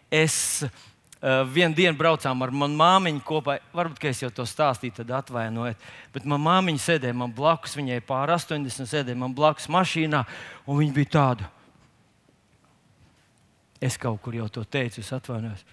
Es 0.08 0.64
Uh, 0.64 0.93
vienu 1.24 1.76
dienu 1.76 1.95
braucām 1.97 2.41
ar 2.43 2.51
manu 2.51 2.76
māmiņu 2.80 3.21
kopā. 3.24 3.57
Varbūt 3.76 4.09
es 4.09 4.24
jau 4.26 4.30
to 4.34 4.45
stāstīju, 4.47 4.97
tad 4.99 5.13
atvainojiet. 5.21 5.80
Bet 6.15 6.28
manā 6.28 6.41
māmiņa 6.49 6.84
sēdēja 6.84 7.15
man 7.15 7.32
blakus, 7.36 7.78
viņai 7.80 8.01
pār 8.07 8.34
80, 8.36 8.89
sēdēja 8.91 9.19
man 9.19 9.36
blakus 9.36 9.69
mašīnā, 9.71 10.24
un 10.67 10.82
viņa 10.82 10.97
bija 10.97 11.13
tāda. 11.15 11.49
Es 13.84 13.97
kaut 13.99 14.21
kur 14.24 14.36
jau 14.36 14.49
to 14.51 14.63
teicu, 14.63 15.01
es 15.03 15.11
atvainojos. 15.15 15.63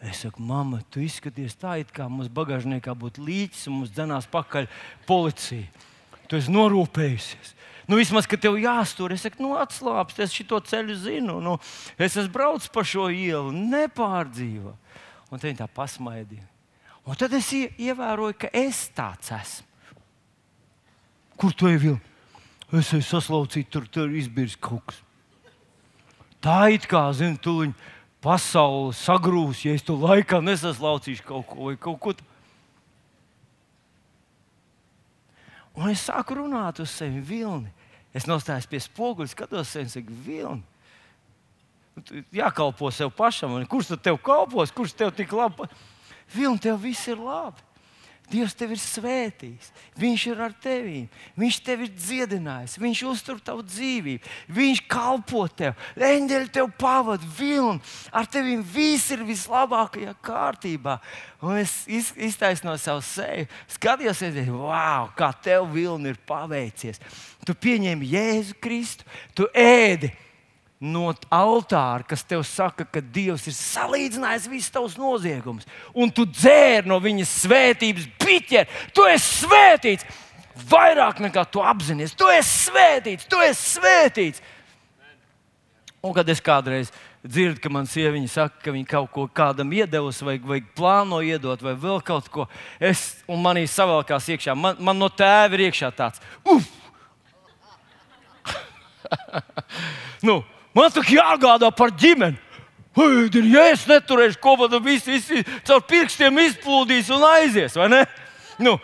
Es 0.00 0.22
saku, 0.24 0.40
mamma, 0.42 0.80
tu 0.88 1.02
izskaties 1.04 1.58
tā, 1.60 1.76
it 1.82 1.90
kā 1.92 2.06
mums 2.08 2.30
bagāžniekā 2.32 2.94
būtu 2.96 3.20
līķis 3.26 3.66
un 3.68 3.80
mums 3.80 3.92
dzenās 3.92 4.30
pakaļ 4.32 4.70
policija. 5.06 5.68
Tu 6.30 6.38
esi 6.38 6.52
norūpējusies. 6.54 7.56
Nu, 7.90 7.96
vismaz, 7.98 8.28
ka 8.30 8.38
tev 8.38 8.54
jāstur, 8.62 9.10
es 9.10 9.24
saku, 9.26 9.42
nu, 9.42 9.56
atslābst, 9.58 10.20
es 10.22 10.30
šo 10.30 10.60
ceļu 10.62 10.94
zinu. 10.94 11.40
Nu, 11.42 11.56
es 11.98 12.14
esmu 12.14 12.30
braucis 12.36 12.70
pa 12.70 12.84
šo 12.86 13.08
ielu, 13.10 13.50
nepārdzīvo. 13.50 14.76
Un 15.30 15.42
tā 15.42 15.48
viņa 15.48 15.64
tā 15.64 15.66
pasmaidīja. 15.74 16.46
Un 17.02 17.18
tad 17.18 17.34
es 17.34 17.50
ievēroju, 17.50 18.36
ka 18.44 18.52
es 18.54 18.84
tāds 18.94 19.32
esmu. 19.34 19.66
Kur 21.40 21.56
tu 21.56 21.66
ej? 21.66 21.96
Es 22.70 22.92
esmu 22.92 23.02
saslaucīts, 23.08 23.70
tur, 23.72 23.90
tur 23.90 24.14
izbīrs 24.14 24.54
kaut 24.54 24.84
kas. 24.86 25.02
Tā 26.40 26.70
it 26.70 26.86
kā, 26.86 27.08
zini, 27.16 27.40
tu 27.42 27.58
viņu 27.58 27.74
pasauli 28.22 28.94
sagrūs, 28.94 29.64
ja 29.66 29.74
es 29.74 29.82
to 29.82 29.98
laikā 29.98 30.38
nesaslaucīšu 30.44 31.26
kaut 31.26 31.48
ko 31.50 31.66
vai 31.66 31.74
kaut 31.80 31.98
ko 31.98 32.14
tādu. 32.14 32.28
Un 35.78 35.92
es 35.92 36.02
sāku 36.08 36.36
runāt 36.40 36.80
uz 36.82 36.90
sevi 36.92 37.22
vilni. 37.22 37.70
Es 38.16 38.26
nostājos 38.26 38.66
pie 38.66 38.80
spoguļa, 38.82 39.30
skatos, 39.30 39.76
un 39.78 39.90
saku, 39.90 40.16
vilni. 40.26 40.64
Jākalpo 42.34 42.90
sev 42.94 43.12
pašam, 43.14 43.58
kurš 43.70 43.92
tad 43.92 44.04
tev 44.08 44.18
kalpos, 44.24 44.72
kurš 44.74 44.94
tev 44.96 45.12
tik 45.14 45.32
labi? 45.36 45.68
Vilni, 46.34 46.62
tev 46.62 46.80
viss 46.82 47.10
ir 47.10 47.20
labi. 47.20 47.62
Dievs 48.30 48.54
tevi 48.54 48.76
ir 48.76 48.80
svētījis, 48.82 49.70
Viņš 49.98 50.24
ir 50.30 50.42
ar 50.44 50.54
tevi, 50.62 51.00
Viņš 51.40 51.58
tevi 51.66 51.88
ir 51.88 51.92
dziedinājis, 51.96 52.76
Viņš 52.80 53.02
uztur 53.10 53.40
tavu 53.42 53.64
dzīvību, 53.66 54.30
Viņš 54.54 54.82
kalpo 54.90 55.46
tev, 55.48 55.74
eņģeļi 55.98 56.52
tev 56.54 56.70
pavada, 56.78 57.26
vilni, 57.38 57.82
ar 58.14 58.30
tevi 58.30 58.56
viss 58.62 59.10
ir 59.10 59.26
vislabākajā 59.26 60.14
kārtībā. 60.22 61.00
Un 61.42 61.58
es 61.58 61.74
iz, 61.90 62.12
iztaisnoju 62.14 62.78
savu 62.78 63.04
seju, 63.04 63.50
skatījos, 63.74 64.22
wow, 64.52 65.10
kā 65.18 65.32
tev 65.42 65.66
vilni 65.74 66.14
ir 66.14 66.18
paveicies. 66.28 67.02
Tu 67.46 67.56
pieņem 67.56 68.04
Jēzu 68.04 68.58
Kristu, 68.62 69.06
tu 69.34 69.48
ēdi 69.56 70.12
no 70.80 71.10
altāra, 71.28 72.06
kas 72.08 72.22
tev 72.24 72.40
saka, 72.48 72.86
ka 72.88 73.02
Dievs 73.04 73.44
ir 73.50 73.54
salīdzinājis 73.56 74.48
visus 74.48 74.72
tavus 74.72 74.96
noziegumus, 74.96 75.68
un 75.92 76.08
tu 76.08 76.24
dzēri 76.24 76.88
no 76.88 76.96
viņa 77.04 77.26
svētības 77.28 78.08
biķeri. 78.22 78.78
Tu 78.96 79.04
esi 79.12 79.44
svētīts 79.44 80.08
vairāk 80.70 81.20
nekā 81.20 81.44
tu 81.52 81.60
apzinājies. 81.60 82.16
Tu 82.16 82.30
esi 82.32 82.70
svētīts, 82.70 83.28
tu 83.28 83.40
esi 83.44 83.76
svētīts. 83.76 84.42
Un 86.00 86.16
kad 86.16 86.28
es 86.32 86.40
kādreiz 86.40 86.88
dzirdu, 87.20 87.60
ka 87.60 87.68
man 87.68 87.84
sieviete 87.84 88.30
saka, 88.32 88.56
ka 88.64 88.72
viņa 88.72 88.88
kaut 88.88 89.10
ko 89.12 89.26
kādam 89.28 89.72
iedevusi, 89.76 90.24
vai, 90.24 90.38
vai 90.40 90.62
plāno 90.64 91.20
iedot, 91.20 91.60
vai 91.60 91.74
vēl 91.76 92.00
kaut 92.04 92.30
ko, 92.32 92.46
es, 92.80 93.20
un 93.28 93.42
manī 93.44 93.66
savalkās 93.68 94.30
iekšā, 94.32 94.54
man, 94.56 94.80
man 94.80 94.96
no 94.96 95.10
tēva 95.12 95.58
ir 95.58 95.66
iekšā 95.68 95.92
tāds, 95.92 96.22
uf! 96.48 96.64
nu, 100.28 100.38
Man 100.76 100.92
tā 100.94 101.02
jāgādā 101.06 101.70
par 101.74 101.92
ģimeni. 101.98 102.38
Ui, 102.98 103.28
ja 103.52 103.68
es 103.70 103.84
neturēšu 103.86 104.40
kopā, 104.42 104.66
tad 104.70 104.82
viss, 104.82 105.06
viss 105.06 105.46
caur 105.66 105.82
pirkstiem 105.86 106.40
izplūdīs 106.42 107.10
un 107.14 107.22
aizies. 107.28 107.76
Nu, 108.60 108.74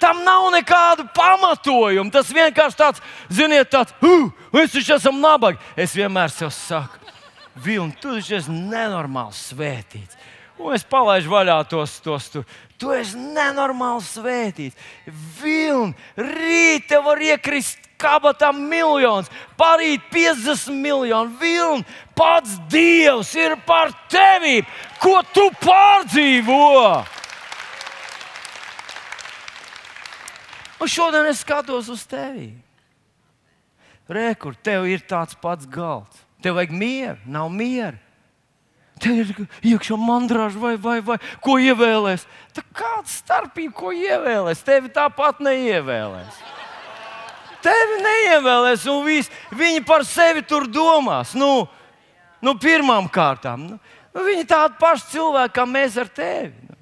tam 0.00 0.22
nav 0.24 0.46
nekādu 0.54 1.08
pamatojumu. 1.14 2.12
Tas 2.14 2.30
vienkārši 2.32 2.78
tāds, 2.78 3.02
ziniet, 3.30 3.70
tāds, 3.72 3.94
uh, 4.00 4.30
es 4.62 4.72
taču 4.76 4.94
esmu 4.96 5.18
nabaga. 5.18 5.58
Es 5.76 5.96
vienmēr 5.98 6.32
sev 6.32 6.54
saku, 6.54 7.02
Vilni, 7.58 7.96
tu 7.98 8.14
taču 8.14 8.36
esi 8.38 8.54
nenormāli 8.54 9.34
svētīts. 9.34 10.18
Un 10.58 10.74
es 10.74 10.84
palaidu 10.86 11.30
vaļā 11.30 11.58
tos, 11.70 11.98
tos 12.02 12.30
tur. 12.30 12.46
Tu 12.78 12.90
esi 12.94 13.18
nenormāli 13.18 14.06
svētīts. 14.06 14.78
Vilni, 15.40 15.94
rīt 16.14 16.86
te 16.90 17.02
var 17.02 17.18
iekrist 17.22 17.87
kabatā 17.98 18.52
miljons, 18.54 19.30
parīt 19.58 20.04
50 20.12 20.72
miljonu 20.74 21.34
vilnu. 21.40 21.84
Pats 22.18 22.56
Dievs 22.70 23.34
ir 23.38 23.56
par 23.66 23.92
tevi, 24.10 24.62
ko 25.02 25.20
tu 25.34 25.48
pārdzīvo. 25.62 27.04
Un 30.78 30.90
šodien 30.90 31.26
es 31.26 31.42
skatos 31.42 31.90
uz 31.90 32.04
tevi. 32.06 32.52
Rekur, 34.08 34.54
tev 34.64 34.86
ir 34.88 35.02
tāds 35.04 35.36
pats 35.36 35.66
galds. 35.68 36.22
Tev 36.42 36.56
vajag 36.56 36.70
mieru, 36.72 37.18
nav 37.26 37.50
mieru. 37.52 37.98
Tev 39.02 39.18
ir 39.22 39.32
iekšā 39.74 39.98
mandrāža 40.00 40.58
vai, 40.58 40.74
vai, 40.80 40.98
vai 41.04 41.18
ko 41.42 41.58
ievēlēs. 41.62 42.24
Tā 42.54 42.64
kāda 42.74 43.10
starpība, 43.10 43.74
ko 43.78 43.92
ievēlēs? 43.94 44.64
Tevi 44.66 44.90
tāpat 44.94 45.42
neievēlēs. 45.44 46.57
Tevi 47.64 47.98
neievēlēs, 48.04 48.86
un 48.90 49.02
vis, 49.06 49.30
viņi 49.54 49.82
par 49.86 50.06
sevi 50.06 50.44
tur 50.46 50.68
domās. 50.70 51.34
Nu, 51.38 51.66
nu 52.44 52.54
pirmām 52.60 53.08
kārtām, 53.10 53.66
nu, 53.72 53.78
nu, 54.14 54.24
viņi 54.26 54.46
tādi 54.48 54.78
paši 54.80 55.12
cilvēki 55.16 55.56
kā 55.58 55.66
mēs 55.68 55.98
ar 55.98 56.10
tevi. 56.14 56.54
Nu. 56.68 56.78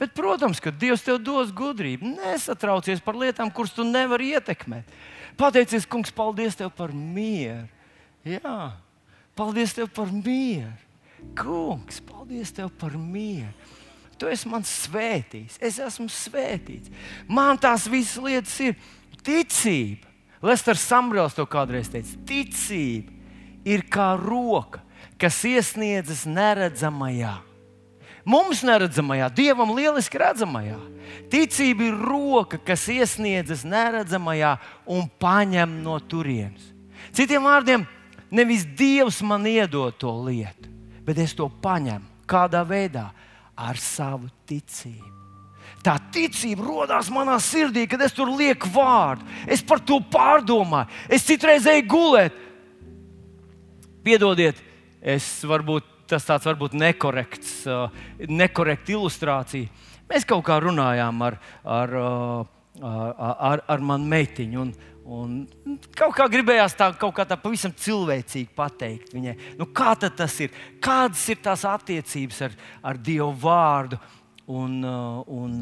Bet, 0.00 0.14
protams, 0.16 0.62
ka 0.64 0.72
Dievs 0.72 1.04
tev 1.04 1.18
dos 1.20 1.50
gudrību. 1.52 2.14
Nesatraucies 2.16 3.02
par 3.04 3.18
lietām, 3.20 3.50
kuras 3.52 3.74
tu 3.76 3.84
nevari 3.84 4.32
ietekmēt. 4.32 4.88
Pateicies, 5.36 5.84
Kungs, 5.88 6.12
paldies 6.12 6.56
tev 6.56 6.72
par 6.72 6.94
mieru. 6.96 7.68
Jā, 8.24 8.72
paldies 9.36 9.76
tev 9.76 9.90
par 9.92 10.08
mieru. 10.12 10.72
Kungs, 11.36 12.00
paldies 12.04 12.52
tev 12.56 12.72
par 12.80 12.96
mieru. 12.96 13.52
Tu 14.20 14.28
esi 14.28 14.48
man 14.52 14.64
svētīts, 14.66 15.56
es 15.64 15.78
esmu 15.80 16.10
svētīts. 16.12 16.92
Man 17.24 17.56
tās 17.60 17.86
visas 17.88 18.20
lietas 18.20 18.56
ir 18.60 18.76
ticība. 19.24 20.10
Lesters 20.44 20.84
Sambrels 20.84 21.36
to 21.36 21.44
kādreiz 21.48 21.88
teica, 21.92 22.16
ticība 22.28 23.12
ir 23.68 23.84
kā 23.92 24.14
roka, 24.20 24.80
kas 25.20 25.40
iesniedzas 25.44 26.26
neredzamajā. 26.28 27.38
Mums 28.28 28.60
neredzamajā, 28.64 29.30
Dievam 29.32 29.72
lieliski 29.76 30.20
redzamajā. 30.20 30.76
Ticība 31.32 31.88
ir 31.88 31.96
roka, 32.04 32.60
kas 32.60 32.84
iesniedzas 32.92 33.64
neredzamajā 33.64 34.54
un 34.88 35.08
paņem 35.20 35.80
no 35.84 35.96
turienes. 36.00 36.68
Citiem 37.16 37.48
vārdiem, 37.48 37.86
nevis 38.30 38.66
Dievs 38.76 39.22
man 39.24 39.48
iedod 39.48 39.96
to 39.98 40.12
lietu, 40.28 40.68
bet 41.04 41.18
es 41.18 41.32
to 41.36 41.48
paņemu. 41.48 42.06
Kādā 42.30 42.60
veidā? 42.62 43.08
Ar 43.60 43.78
savu 43.80 44.30
ticību. 44.48 45.16
Tā 45.84 45.94
ticība 46.12 46.64
radās 46.66 47.08
manā 47.12 47.36
sirdī, 47.40 47.86
kad 47.88 48.00
es 48.04 48.12
tur 48.16 48.32
lieku 48.36 48.68
vārdu. 48.74 49.24
Es 49.48 49.62
par 49.64 49.80
to 49.84 50.00
pārdomāju. 50.12 50.90
Es 51.08 51.24
citreiz 51.28 51.68
eju 51.70 51.86
gulēt. 51.88 52.36
Piedodiet, 54.04 54.60
es 55.00 55.28
varbūt 55.44 55.86
tas 56.10 56.26
tāds 56.26 56.48
varbūt 56.48 56.74
nekorekts, 56.74 57.52
nekorekta 58.26 58.96
ilustrācija. 58.96 59.70
Mēs 60.10 60.26
kaut 60.26 60.42
kā 60.48 60.56
runājām 60.62 61.20
ar, 61.22 61.36
ar, 61.62 61.92
ar, 62.82 63.12
ar, 63.30 63.62
ar 63.70 63.84
manu 63.92 64.10
meitiņu. 64.10 64.64
Un, 64.64 64.72
Un 65.00 65.46
kaut 65.96 66.12
kā 66.14 66.26
gribējās 66.30 66.74
tā, 66.76 66.90
kaut 67.00 67.14
kā 67.16 67.24
tā 67.26 67.38
pavisam 67.40 67.72
cilvēcīgi 67.72 68.52
pateikt 68.56 69.14
viņai, 69.16 69.32
nu, 69.58 69.66
kā 69.72 69.94
tas 69.96 70.34
ir, 70.44 70.52
kādas 70.82 71.22
ir 71.32 71.40
tās 71.40 71.64
attiecības 71.66 72.42
ar, 72.46 72.56
ar 72.84 73.00
Dievu 73.00 73.32
vārdu 73.40 73.98
un, 74.50 74.76
un, 74.84 75.56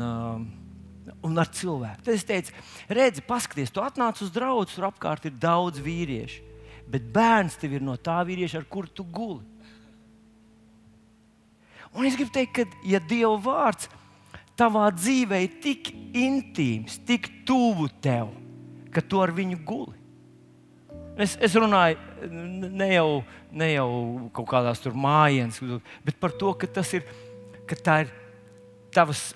un 1.22 1.38
ar 1.38 1.52
cilvēku. 1.54 2.02
Tad 2.02 2.16
es 2.16 2.26
teicu, 2.26 2.56
redzi, 2.90 3.24
paskaties, 3.24 3.70
tu 3.72 3.84
atnāc 3.84 4.20
uz 4.24 4.32
draugu, 4.34 4.66
tur 4.72 4.88
apkārt 4.90 5.30
ir 5.30 5.38
daudz 5.38 5.78
vīriešu, 5.84 6.42
bet 6.90 7.06
bērns 7.14 7.60
tev 7.60 7.78
ir 7.78 7.86
no 7.86 7.94
tā 7.94 8.18
vīrieša, 8.26 8.62
ar 8.62 8.68
kuru 8.68 8.90
tu 8.90 9.06
guli. 9.06 9.46
Un 11.94 12.04
es 12.04 12.18
gribu 12.18 12.34
teikt, 12.34 12.58
ka, 12.58 12.82
ja 12.84 13.00
Dieva 13.00 13.38
vārds 13.40 13.88
tavā 14.58 14.90
dzīvē 14.92 15.40
ir 15.46 15.56
tik 15.62 15.92
intīms, 16.18 16.98
tik 17.06 17.30
tuvu 17.48 17.86
tev, 18.02 18.34
ka 18.98 19.04
tu 19.06 19.22
ar 19.22 19.30
viņu 19.34 19.60
guli. 19.62 19.94
Es, 21.18 21.36
es 21.42 21.54
runāju 21.54 21.98
ne 22.30 22.88
jau, 22.92 23.22
ne 23.50 23.72
jau 23.72 23.90
kaut 24.34 24.48
kādās 24.50 24.82
tur 24.82 24.94
mājienas, 24.98 25.58
bet 26.06 26.18
par 26.18 26.34
to, 26.34 26.52
ka 26.58 26.66
tas 26.78 26.90
ir, 26.94 27.06
ka 27.66 27.78
tā 27.78 27.96
ir 28.04 28.12
tavs, 28.94 29.32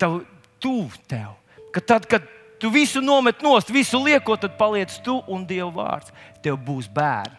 tav, 0.00 0.20
tuvu 0.60 1.00
tev. 1.08 1.36
Ka 1.72 1.84
tad, 1.84 2.08
kad 2.08 2.24
tu 2.60 2.70
visu 2.72 3.00
nomet 3.04 3.42
nost, 3.44 3.72
visu 3.72 4.00
lieko, 4.04 4.36
tad 4.40 4.56
paliec 4.60 4.92
tu 5.04 5.18
un 5.28 5.44
Dieva 5.48 5.70
vārds. 5.72 6.12
Tev 6.44 6.58
būs 6.64 6.88
bērni, 6.92 7.36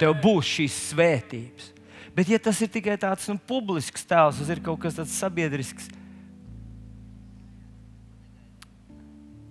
tev 0.00 0.14
būs 0.22 0.50
šīs 0.56 0.80
svētības. 0.90 1.70
Bet, 2.14 2.30
ja 2.30 2.40
tas 2.42 2.58
ir 2.62 2.70
tikai 2.72 2.96
tāds 3.00 3.28
nu, 3.30 3.38
publisks 3.38 4.06
tēls, 4.06 4.40
tas 4.42 4.50
ir 4.50 4.62
kaut 4.64 4.80
kas 4.82 4.98
tāds 4.98 5.14
sabiedrisks, 5.14 5.86
tad 5.90 5.99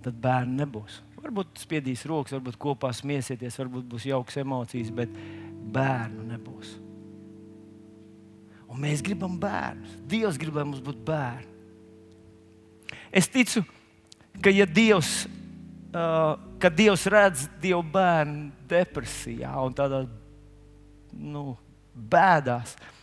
bērnu 0.08 0.56
nebūs. 0.62 1.00
Varbūt 1.20 1.60
spiedīs 1.60 2.06
rokas, 2.08 2.32
varbūt 2.38 2.56
kopā 2.60 2.92
smiesieties, 2.96 3.58
varbūt 3.60 3.88
būs 3.90 4.06
jauks 4.08 4.38
emocijas, 4.40 4.92
bet 4.94 5.12
bērnu 5.74 6.24
nebūs. 6.30 6.72
Un 8.70 8.80
mēs 8.80 9.02
gribam 9.04 9.34
bērnus. 9.40 9.98
Dievs 10.08 10.38
grib, 10.40 10.54
lai 10.56 10.64
mums 10.68 10.82
būtu 10.84 11.02
bērni. 11.04 11.48
Es 13.12 13.28
ticu, 13.28 13.64
ka 14.42 14.52
ja 14.54 14.66
Dievs, 14.66 15.26
uh, 15.90 16.38
kad 16.62 16.76
Dievs 16.78 17.04
redz 17.10 17.48
Dievu 17.60 17.82
bērnu 17.92 18.48
depresijā 18.70 19.50
un 19.64 19.74
tādā 19.76 20.04
nu, 21.10 21.56
bēdās, 21.94 22.76
tad 22.78 22.99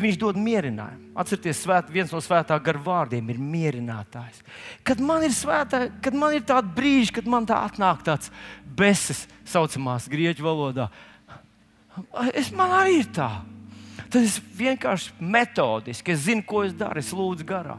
viņš 0.00 0.18
dod 0.20 0.38
mierinājumu. 0.40 1.12
Atcerieties, 1.18 1.62
svēt, 1.64 1.90
viens 1.92 2.12
no 2.14 2.20
svētā 2.24 2.56
gara 2.64 2.80
vārdiem 2.82 3.30
ir 3.32 3.40
mierinātājs. 3.40 4.42
Kad 4.86 5.00
man 5.04 5.24
ir 5.26 5.34
svētā, 5.36 5.84
kad 6.04 6.16
man 6.16 6.36
ir 6.36 6.44
tādi 6.48 6.72
brīži, 6.76 7.14
kad 7.18 7.28
man 7.28 7.48
tā 7.48 7.58
atnāk 7.66 8.04
tāds 8.06 8.32
beses, 8.64 9.26
saucamās 9.48 10.08
grieķu 10.12 10.46
valodā, 10.46 10.88
es 12.32 12.52
man 12.56 12.72
arī 12.82 13.02
ir 13.02 13.10
tā. 13.12 13.30
Tad 14.12 14.20
es 14.20 14.36
vienkārši 14.58 15.14
metodiski, 15.24 16.12
es 16.12 16.26
zinu, 16.26 16.44
ko 16.44 16.66
es 16.66 16.74
daru, 16.76 17.00
es 17.00 17.12
lūdzu 17.16 17.46
garā. 17.48 17.78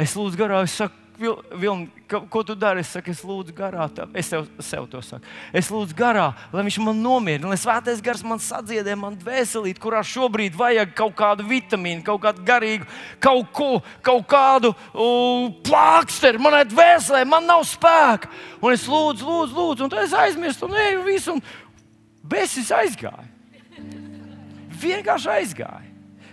Es 0.00 0.12
lūdzu 0.16 0.36
garā, 0.40 0.60
es 0.64 0.76
saku, 0.76 0.99
Vilni, 1.20 1.90
ko 2.08 2.40
tu 2.42 2.54
dari? 2.56 2.80
Es 2.80 2.90
saku, 2.94 3.12
es 3.12 3.20
lūdzu 3.26 3.52
garā, 3.52 3.84
tā. 3.92 4.06
es 4.16 4.30
tev, 4.32 4.46
sev 4.64 4.86
to 4.88 5.02
saku. 5.04 5.26
Es 5.52 5.68
lūdzu 5.68 5.92
garā, 5.96 6.30
lai 6.48 6.62
viņš 6.64 6.78
man 6.80 7.02
nomierina, 7.04 7.50
lai 7.50 7.58
svētais 7.60 8.00
gars 8.04 8.22
man 8.24 8.40
sadziedē, 8.40 8.94
man 8.96 9.18
dvēselīt, 9.20 9.76
kurā 9.82 10.00
šobrīd 10.06 10.56
vajag 10.56 10.94
kaut 10.96 11.12
kādu 11.18 11.44
vitamīnu, 11.50 12.00
kaut 12.06 12.22
kādu 12.24 12.44
garīgu, 12.48 12.88
kaut 13.20 13.50
ko, 13.52 13.68
kaut 14.06 14.24
kādu 14.30 14.70
uh, 14.72 15.50
plāksteri 15.66 16.40
manai 16.40 16.62
dvēselē, 16.70 17.26
man 17.28 17.44
nav 17.50 17.66
spēka. 17.68 18.30
Un 18.64 18.72
es 18.72 18.86
lūdzu, 18.88 19.26
lūdzu, 19.26 19.58
lūdzu, 19.58 19.84
un 19.84 19.92
tad 19.92 20.06
es 20.06 20.16
aizmirstu, 20.16 20.70
un 20.70 20.78
eju 20.86 21.02
visu, 21.04 21.34
un 21.36 21.44
besis 22.32 22.72
aizgāja. 22.72 23.28
Vienkārši 24.80 25.34
aizgāja. 25.36 25.84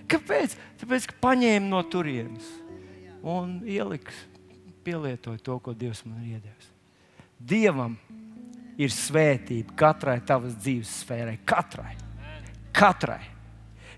Kāpēc? 0.08 0.56
Tāpēc, 0.80 1.10
ka 1.12 1.20
paņēma 1.28 1.68
no 1.68 1.84
turienes 1.92 2.48
un 3.28 3.60
ieliks 3.68 4.26
pielietoju 4.88 5.44
to, 5.44 5.60
ko 5.60 5.74
Dievs 5.76 6.06
man 6.08 6.22
ir 6.24 6.38
iedevis. 6.38 6.70
Dievam 7.38 7.98
ir 8.80 8.94
svētība 8.94 9.76
katrai 9.78 10.20
tavas 10.26 10.56
dzīves 10.56 10.94
sfērai. 11.04 11.36
Katrai. 11.46 11.96
katrai. 12.72 13.24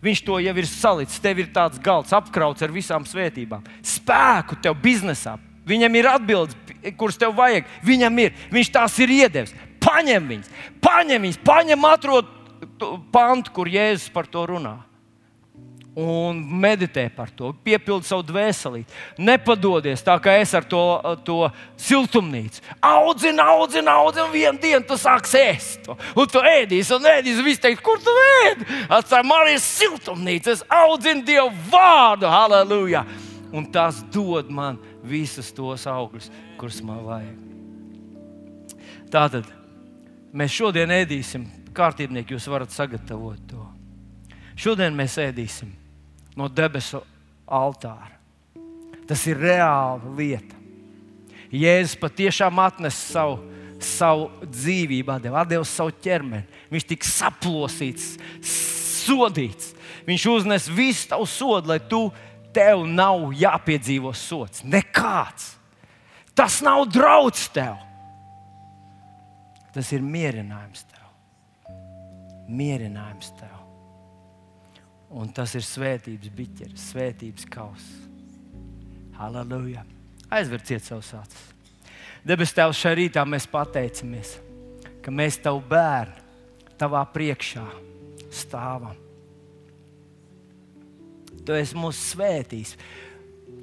Viņš 0.01 0.23
to 0.23 0.39
jau 0.39 0.55
ir 0.55 0.67
salicis. 0.67 1.19
Tev 1.21 1.43
ir 1.43 1.51
tāds 1.53 1.79
galds 1.83 2.15
apkrauts 2.15 2.63
ar 2.63 2.71
visām 2.71 3.05
svētībām. 3.05 3.65
Spēku 3.83 4.57
tev 4.63 4.77
biznesā. 4.81 5.35
Viņam 5.67 5.97
ir 5.99 6.07
atbildes, 6.07 6.57
kuras 6.97 7.19
tev 7.19 7.35
vajag. 7.37 7.67
Viņam 7.85 8.21
ir. 8.23 8.33
Viņš 8.55 8.71
tās 8.79 8.95
ir 9.03 9.11
iedevis. 9.19 9.53
Paņem 9.83 10.25
viņas, 10.27 10.51
paņem 10.83 11.25
viņas, 11.27 11.41
paņem 11.47 11.85
atrod 11.87 12.31
pantu, 13.13 13.51
kur 13.55 13.69
Jēzus 13.71 14.11
par 14.11 14.27
to 14.27 14.43
runā 14.47 14.77
un 15.97 16.37
meditē 16.61 17.07
par 17.13 17.31
to, 17.33 17.51
piepildi 17.65 18.07
savu 18.07 18.23
dvēseli. 18.27 18.83
Nepadodies 19.19 20.03
tā 20.05 20.15
kā 20.21 20.35
es 20.39 20.53
ar 20.55 20.65
to, 20.69 20.81
to 21.25 21.37
siltumnīcu. 21.79 22.61
Audzini, 22.85 23.41
audzini, 23.41 23.89
audzini, 23.91 24.25
un 24.27 24.33
vienā 24.33 24.61
dienā 24.61 24.85
tu 24.87 24.97
sāksi 24.99 25.41
ēst. 25.41 25.89
Un 25.89 26.29
tu 26.29 26.43
ēdīsi, 26.45 26.93
un 26.95 27.09
ēdīsi, 27.09 27.45
viss 27.45 27.63
teiks, 27.63 27.83
kur 27.85 28.01
tu 28.03 28.13
ēdi? 28.45 28.67
Atstāj, 28.99 29.25
man 29.27 29.49
ir 29.51 29.61
siltumnīca, 29.63 30.55
es 30.55 30.63
audzinu 30.69 31.25
Dievu 31.27 31.51
vārdu, 31.71 32.29
halleluja! 32.29 33.05
Un 33.49 33.65
tas 33.73 34.03
dod 34.13 34.51
man 34.53 34.77
visus 35.01 35.49
tos 35.57 35.87
augļus, 35.89 36.29
kurus 36.59 36.83
man 36.85 37.01
vajag. 37.07 37.37
Tātad 39.09 39.49
mēs 40.37 40.53
šodien 40.53 40.93
ēdīsim, 40.93 41.47
kārtībnieki, 41.73 42.37
jūs 42.37 42.45
varat 42.51 42.69
sagatavot 42.75 43.41
to. 43.49 43.65
Šodien 44.59 44.93
mēs 44.93 45.17
ēdīsim 45.23 45.78
no 46.37 46.49
debesu 46.49 47.01
altāra. 47.45 48.17
Tas 49.09 49.25
ir 49.25 49.39
reāla 49.41 50.13
lieta. 50.17 50.57
Jēzus 51.49 51.97
patiešām 51.97 52.59
atnesa 52.61 52.99
savu, 52.99 53.39
savu 53.81 54.27
dzīvību, 54.45 55.15
atdeva, 55.15 55.41
atdeva 55.41 55.65
savu 55.65 55.95
ķermeni. 56.03 56.45
Viņš 56.69 56.87
tika 56.91 57.09
saplosīts, 57.09 58.11
sodīts. 58.45 59.73
Viņš 60.05 60.25
uznes 60.29 60.69
visu 60.69 61.09
tavu 61.09 61.25
sodu, 61.29 61.71
lai 61.73 61.79
tu 61.81 62.05
tev 62.53 62.85
nav 62.85 63.31
jāpiedzīvo 63.37 64.13
sots. 64.13 64.61
Nekāds. 64.61 65.55
Tas 66.37 66.61
nav 66.65 66.85
draudz 66.93 67.49
tev. 67.53 67.77
Tas 69.73 69.89
ir 69.93 70.05
mierinājums 70.05 70.85
tev. 70.89 71.75
Mierinājums 72.49 73.33
tev. 73.37 73.58
Un 75.09 75.31
tas 75.33 75.55
ir 75.57 75.65
svētības 75.65 76.29
biķeris, 76.37 76.89
svētības 76.91 77.47
kauss. 77.49 77.87
Halleluja! 79.17 79.81
Aizverciet 80.29 80.85
savus 80.85 81.09
acis. 81.17 81.45
Debes 82.27 82.53
Tēvs, 82.53 82.77
šajā 82.77 82.97
rītā 82.99 83.23
mēs 83.25 83.47
pateicamies, 83.49 84.35
ka 85.01 85.11
mēs 85.13 85.39
tavu 85.41 85.63
bērnu, 85.69 86.27
tavā 86.79 87.01
priekšā 87.09 87.65
stāvam. 88.29 88.97
Tu 91.45 91.55
esi 91.57 91.77
mūsu 91.79 92.03
svētījis. 92.13 92.75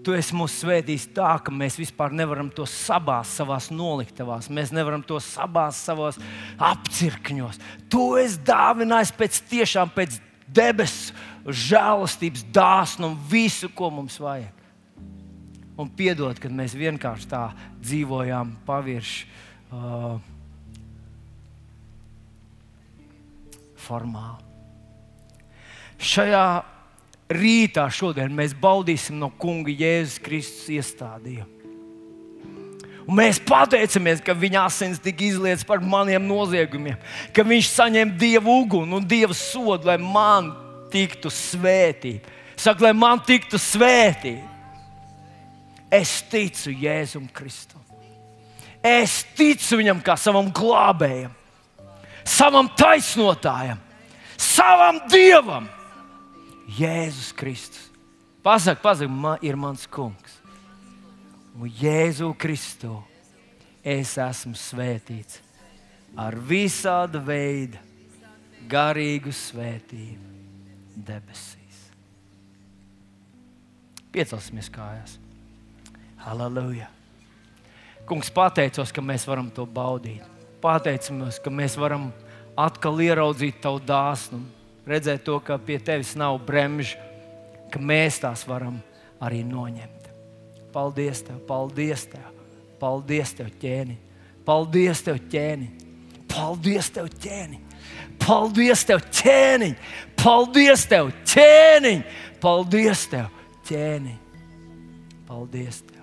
Tu 0.03 0.15
esi 0.15 0.35
mūs 0.39 0.55
svētījis 0.61 1.09
tā, 1.15 1.33
ka 1.43 1.53
mēs 1.55 1.77
vispār 1.79 2.13
nevaram 2.15 2.49
to 2.55 2.67
sabāzt 2.71 3.39
savā 3.39 3.59
noliktavās. 3.75 4.51
Mēs 4.51 4.73
nevaram 4.75 5.03
to 5.07 5.19
sabāzt 5.23 5.87
savos 5.87 6.19
apcirkņos. 6.63 7.59
Tu 7.91 8.03
esi 8.23 8.43
dāvinājis 8.47 9.15
pēc 9.19 9.41
tiešām 9.51 9.91
pēc 9.95 10.21
debesu 10.47 11.15
žēlastības, 11.47 12.47
dāsnumu, 12.55 13.19
visu, 13.31 13.71
ko 13.75 13.91
mums 13.95 14.19
vajag. 14.23 14.53
Un 15.77 15.91
piedod, 15.93 16.39
kad 16.41 16.55
mēs 16.57 16.75
vienkārši 16.77 17.29
tā 17.31 17.43
dzīvojām 17.85 18.55
pavirši. 18.67 19.27
Uh, 19.67 20.17
formāli. 23.87 24.43
Šajā 25.97 26.47
rītā 27.33 27.87
šodien 27.93 28.35
mēs 28.37 28.55
baudīsim 28.61 29.19
no 29.21 29.31
Kunga 29.41 29.73
Jēzus 29.73 30.21
Kristus 30.23 30.73
iestādījumu. 30.77 31.53
Un 33.07 33.15
mēs 33.21 33.39
pateicamies, 33.47 34.19
ka 34.19 34.35
viņa 34.35 34.65
asins 34.67 34.99
tika 34.99 35.23
izlietas 35.23 35.63
par 35.67 35.79
maniem 35.79 36.25
noziegumiem, 36.27 36.99
ka 37.31 37.45
viņš 37.47 37.69
saņem 37.71 38.17
dievu 38.19 38.57
uguni 38.65 38.97
un 38.99 39.07
dievu 39.07 39.37
sodu, 39.37 39.87
lai 39.87 39.95
man 40.03 40.51
tiktu 40.93 41.31
svētīta. 41.33 42.33
Saka, 42.57 42.89
lai 42.89 42.93
man 42.97 43.21
tiktu 43.25 43.61
svētīta. 43.61 44.55
Es 45.93 46.19
ticu 46.31 46.73
Jēzum 46.75 47.29
Kristum. 47.33 47.83
Es 48.83 49.23
ticu 49.37 49.81
viņam 49.81 50.01
kā 50.05 50.15
savam 50.19 50.49
glābējam, 50.55 51.33
savam 52.27 52.69
taisnotājam, 52.79 53.81
savam 54.39 55.01
dievam. 55.11 55.67
Jēzus 56.77 57.33
Kristus. 57.35 57.91
Pasaka, 58.43 58.81
pasaka, 58.83 59.11
man 59.11 59.43
ir 59.43 59.59
mans 59.59 59.87
kungs. 59.91 60.39
Un 61.57 61.71
Jēzu 61.71 62.33
Kristu 62.39 62.99
es 63.83 64.17
esmu 64.21 64.55
svētīts 64.59 65.41
ar 66.19 66.37
visāda 66.37 67.21
veida 67.23 67.81
garīgu 68.71 69.33
svētību 69.35 70.26
debesīs. 70.97 71.87
Piecelsimies 74.13 74.71
kājās. 74.73 75.19
Halleluja! 76.25 76.89
Kungs, 78.07 78.31
pateicos, 78.31 78.93
ka 78.95 79.03
mēs 79.03 79.27
varam 79.27 79.51
to 79.51 79.67
baudīt. 79.67 80.23
Pateicamies, 80.63 81.41
ka 81.43 81.51
mēs 81.53 81.75
varam 81.79 82.09
atkal 82.57 83.03
ieraudzīt 83.03 83.59
tavu 83.63 83.83
dāsnumu, 83.85 84.47
redzēt 84.87 85.25
to, 85.27 85.37
ka 85.45 85.59
pie 85.59 85.77
tevis 85.83 86.15
nav 86.19 86.39
bremžu, 86.47 86.97
ka 87.71 87.83
mēs 87.83 88.21
tās 88.23 88.47
varam 88.49 88.79
arī 89.21 89.43
noņemt. 89.47 90.09
Paldies 90.73 91.23
tev, 91.27 91.43
paldies 91.49 92.07
tev, 92.13 92.25
paldies 92.81 93.35
tev, 93.37 93.51
ķēni. 93.61 93.99
Paldies 94.47 95.03
tev, 95.03 95.19
ķēni. 95.33 95.71
Paldies 96.31 96.91
tev, 96.95 97.11
ķēni. 97.11 97.66
Paldies 98.23 98.85
tev, 98.89 99.03
ķēniņ! 99.15 99.75
Paldies 100.21 100.87
tev, 100.91 101.13
ķēniņ! 101.31 102.01
Paldies 102.43 103.05
tev, 103.13 103.29
ķēniņ! 103.69 104.17
Paldies 105.29 105.83
tev! 105.87 106.03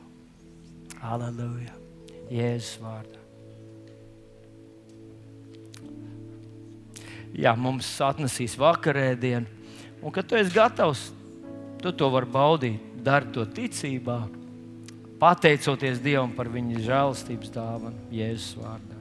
Aleluja! 1.04 1.74
Jēzus 2.34 2.78
vārdā! 2.84 3.20
Jā, 7.34 7.56
mums 7.58 7.88
atnesīs 8.06 8.54
vakarēdienu, 8.62 9.50
un 10.06 10.14
kad 10.14 10.28
tu 10.30 10.38
esi 10.38 10.54
gatavs, 10.54 11.08
tu 11.82 11.92
to 11.92 12.10
vari 12.14 12.30
baudīt. 12.30 12.90
Dari 13.04 13.34
to 13.36 13.44
ticībā, 13.44 14.22
pateicoties 15.20 16.00
Dievam 16.00 16.32
par 16.38 16.48
viņa 16.48 16.86
žēlastības 16.86 17.52
dāvanu 17.52 18.06
Jēzus 18.16 18.54
vārdā. 18.62 18.93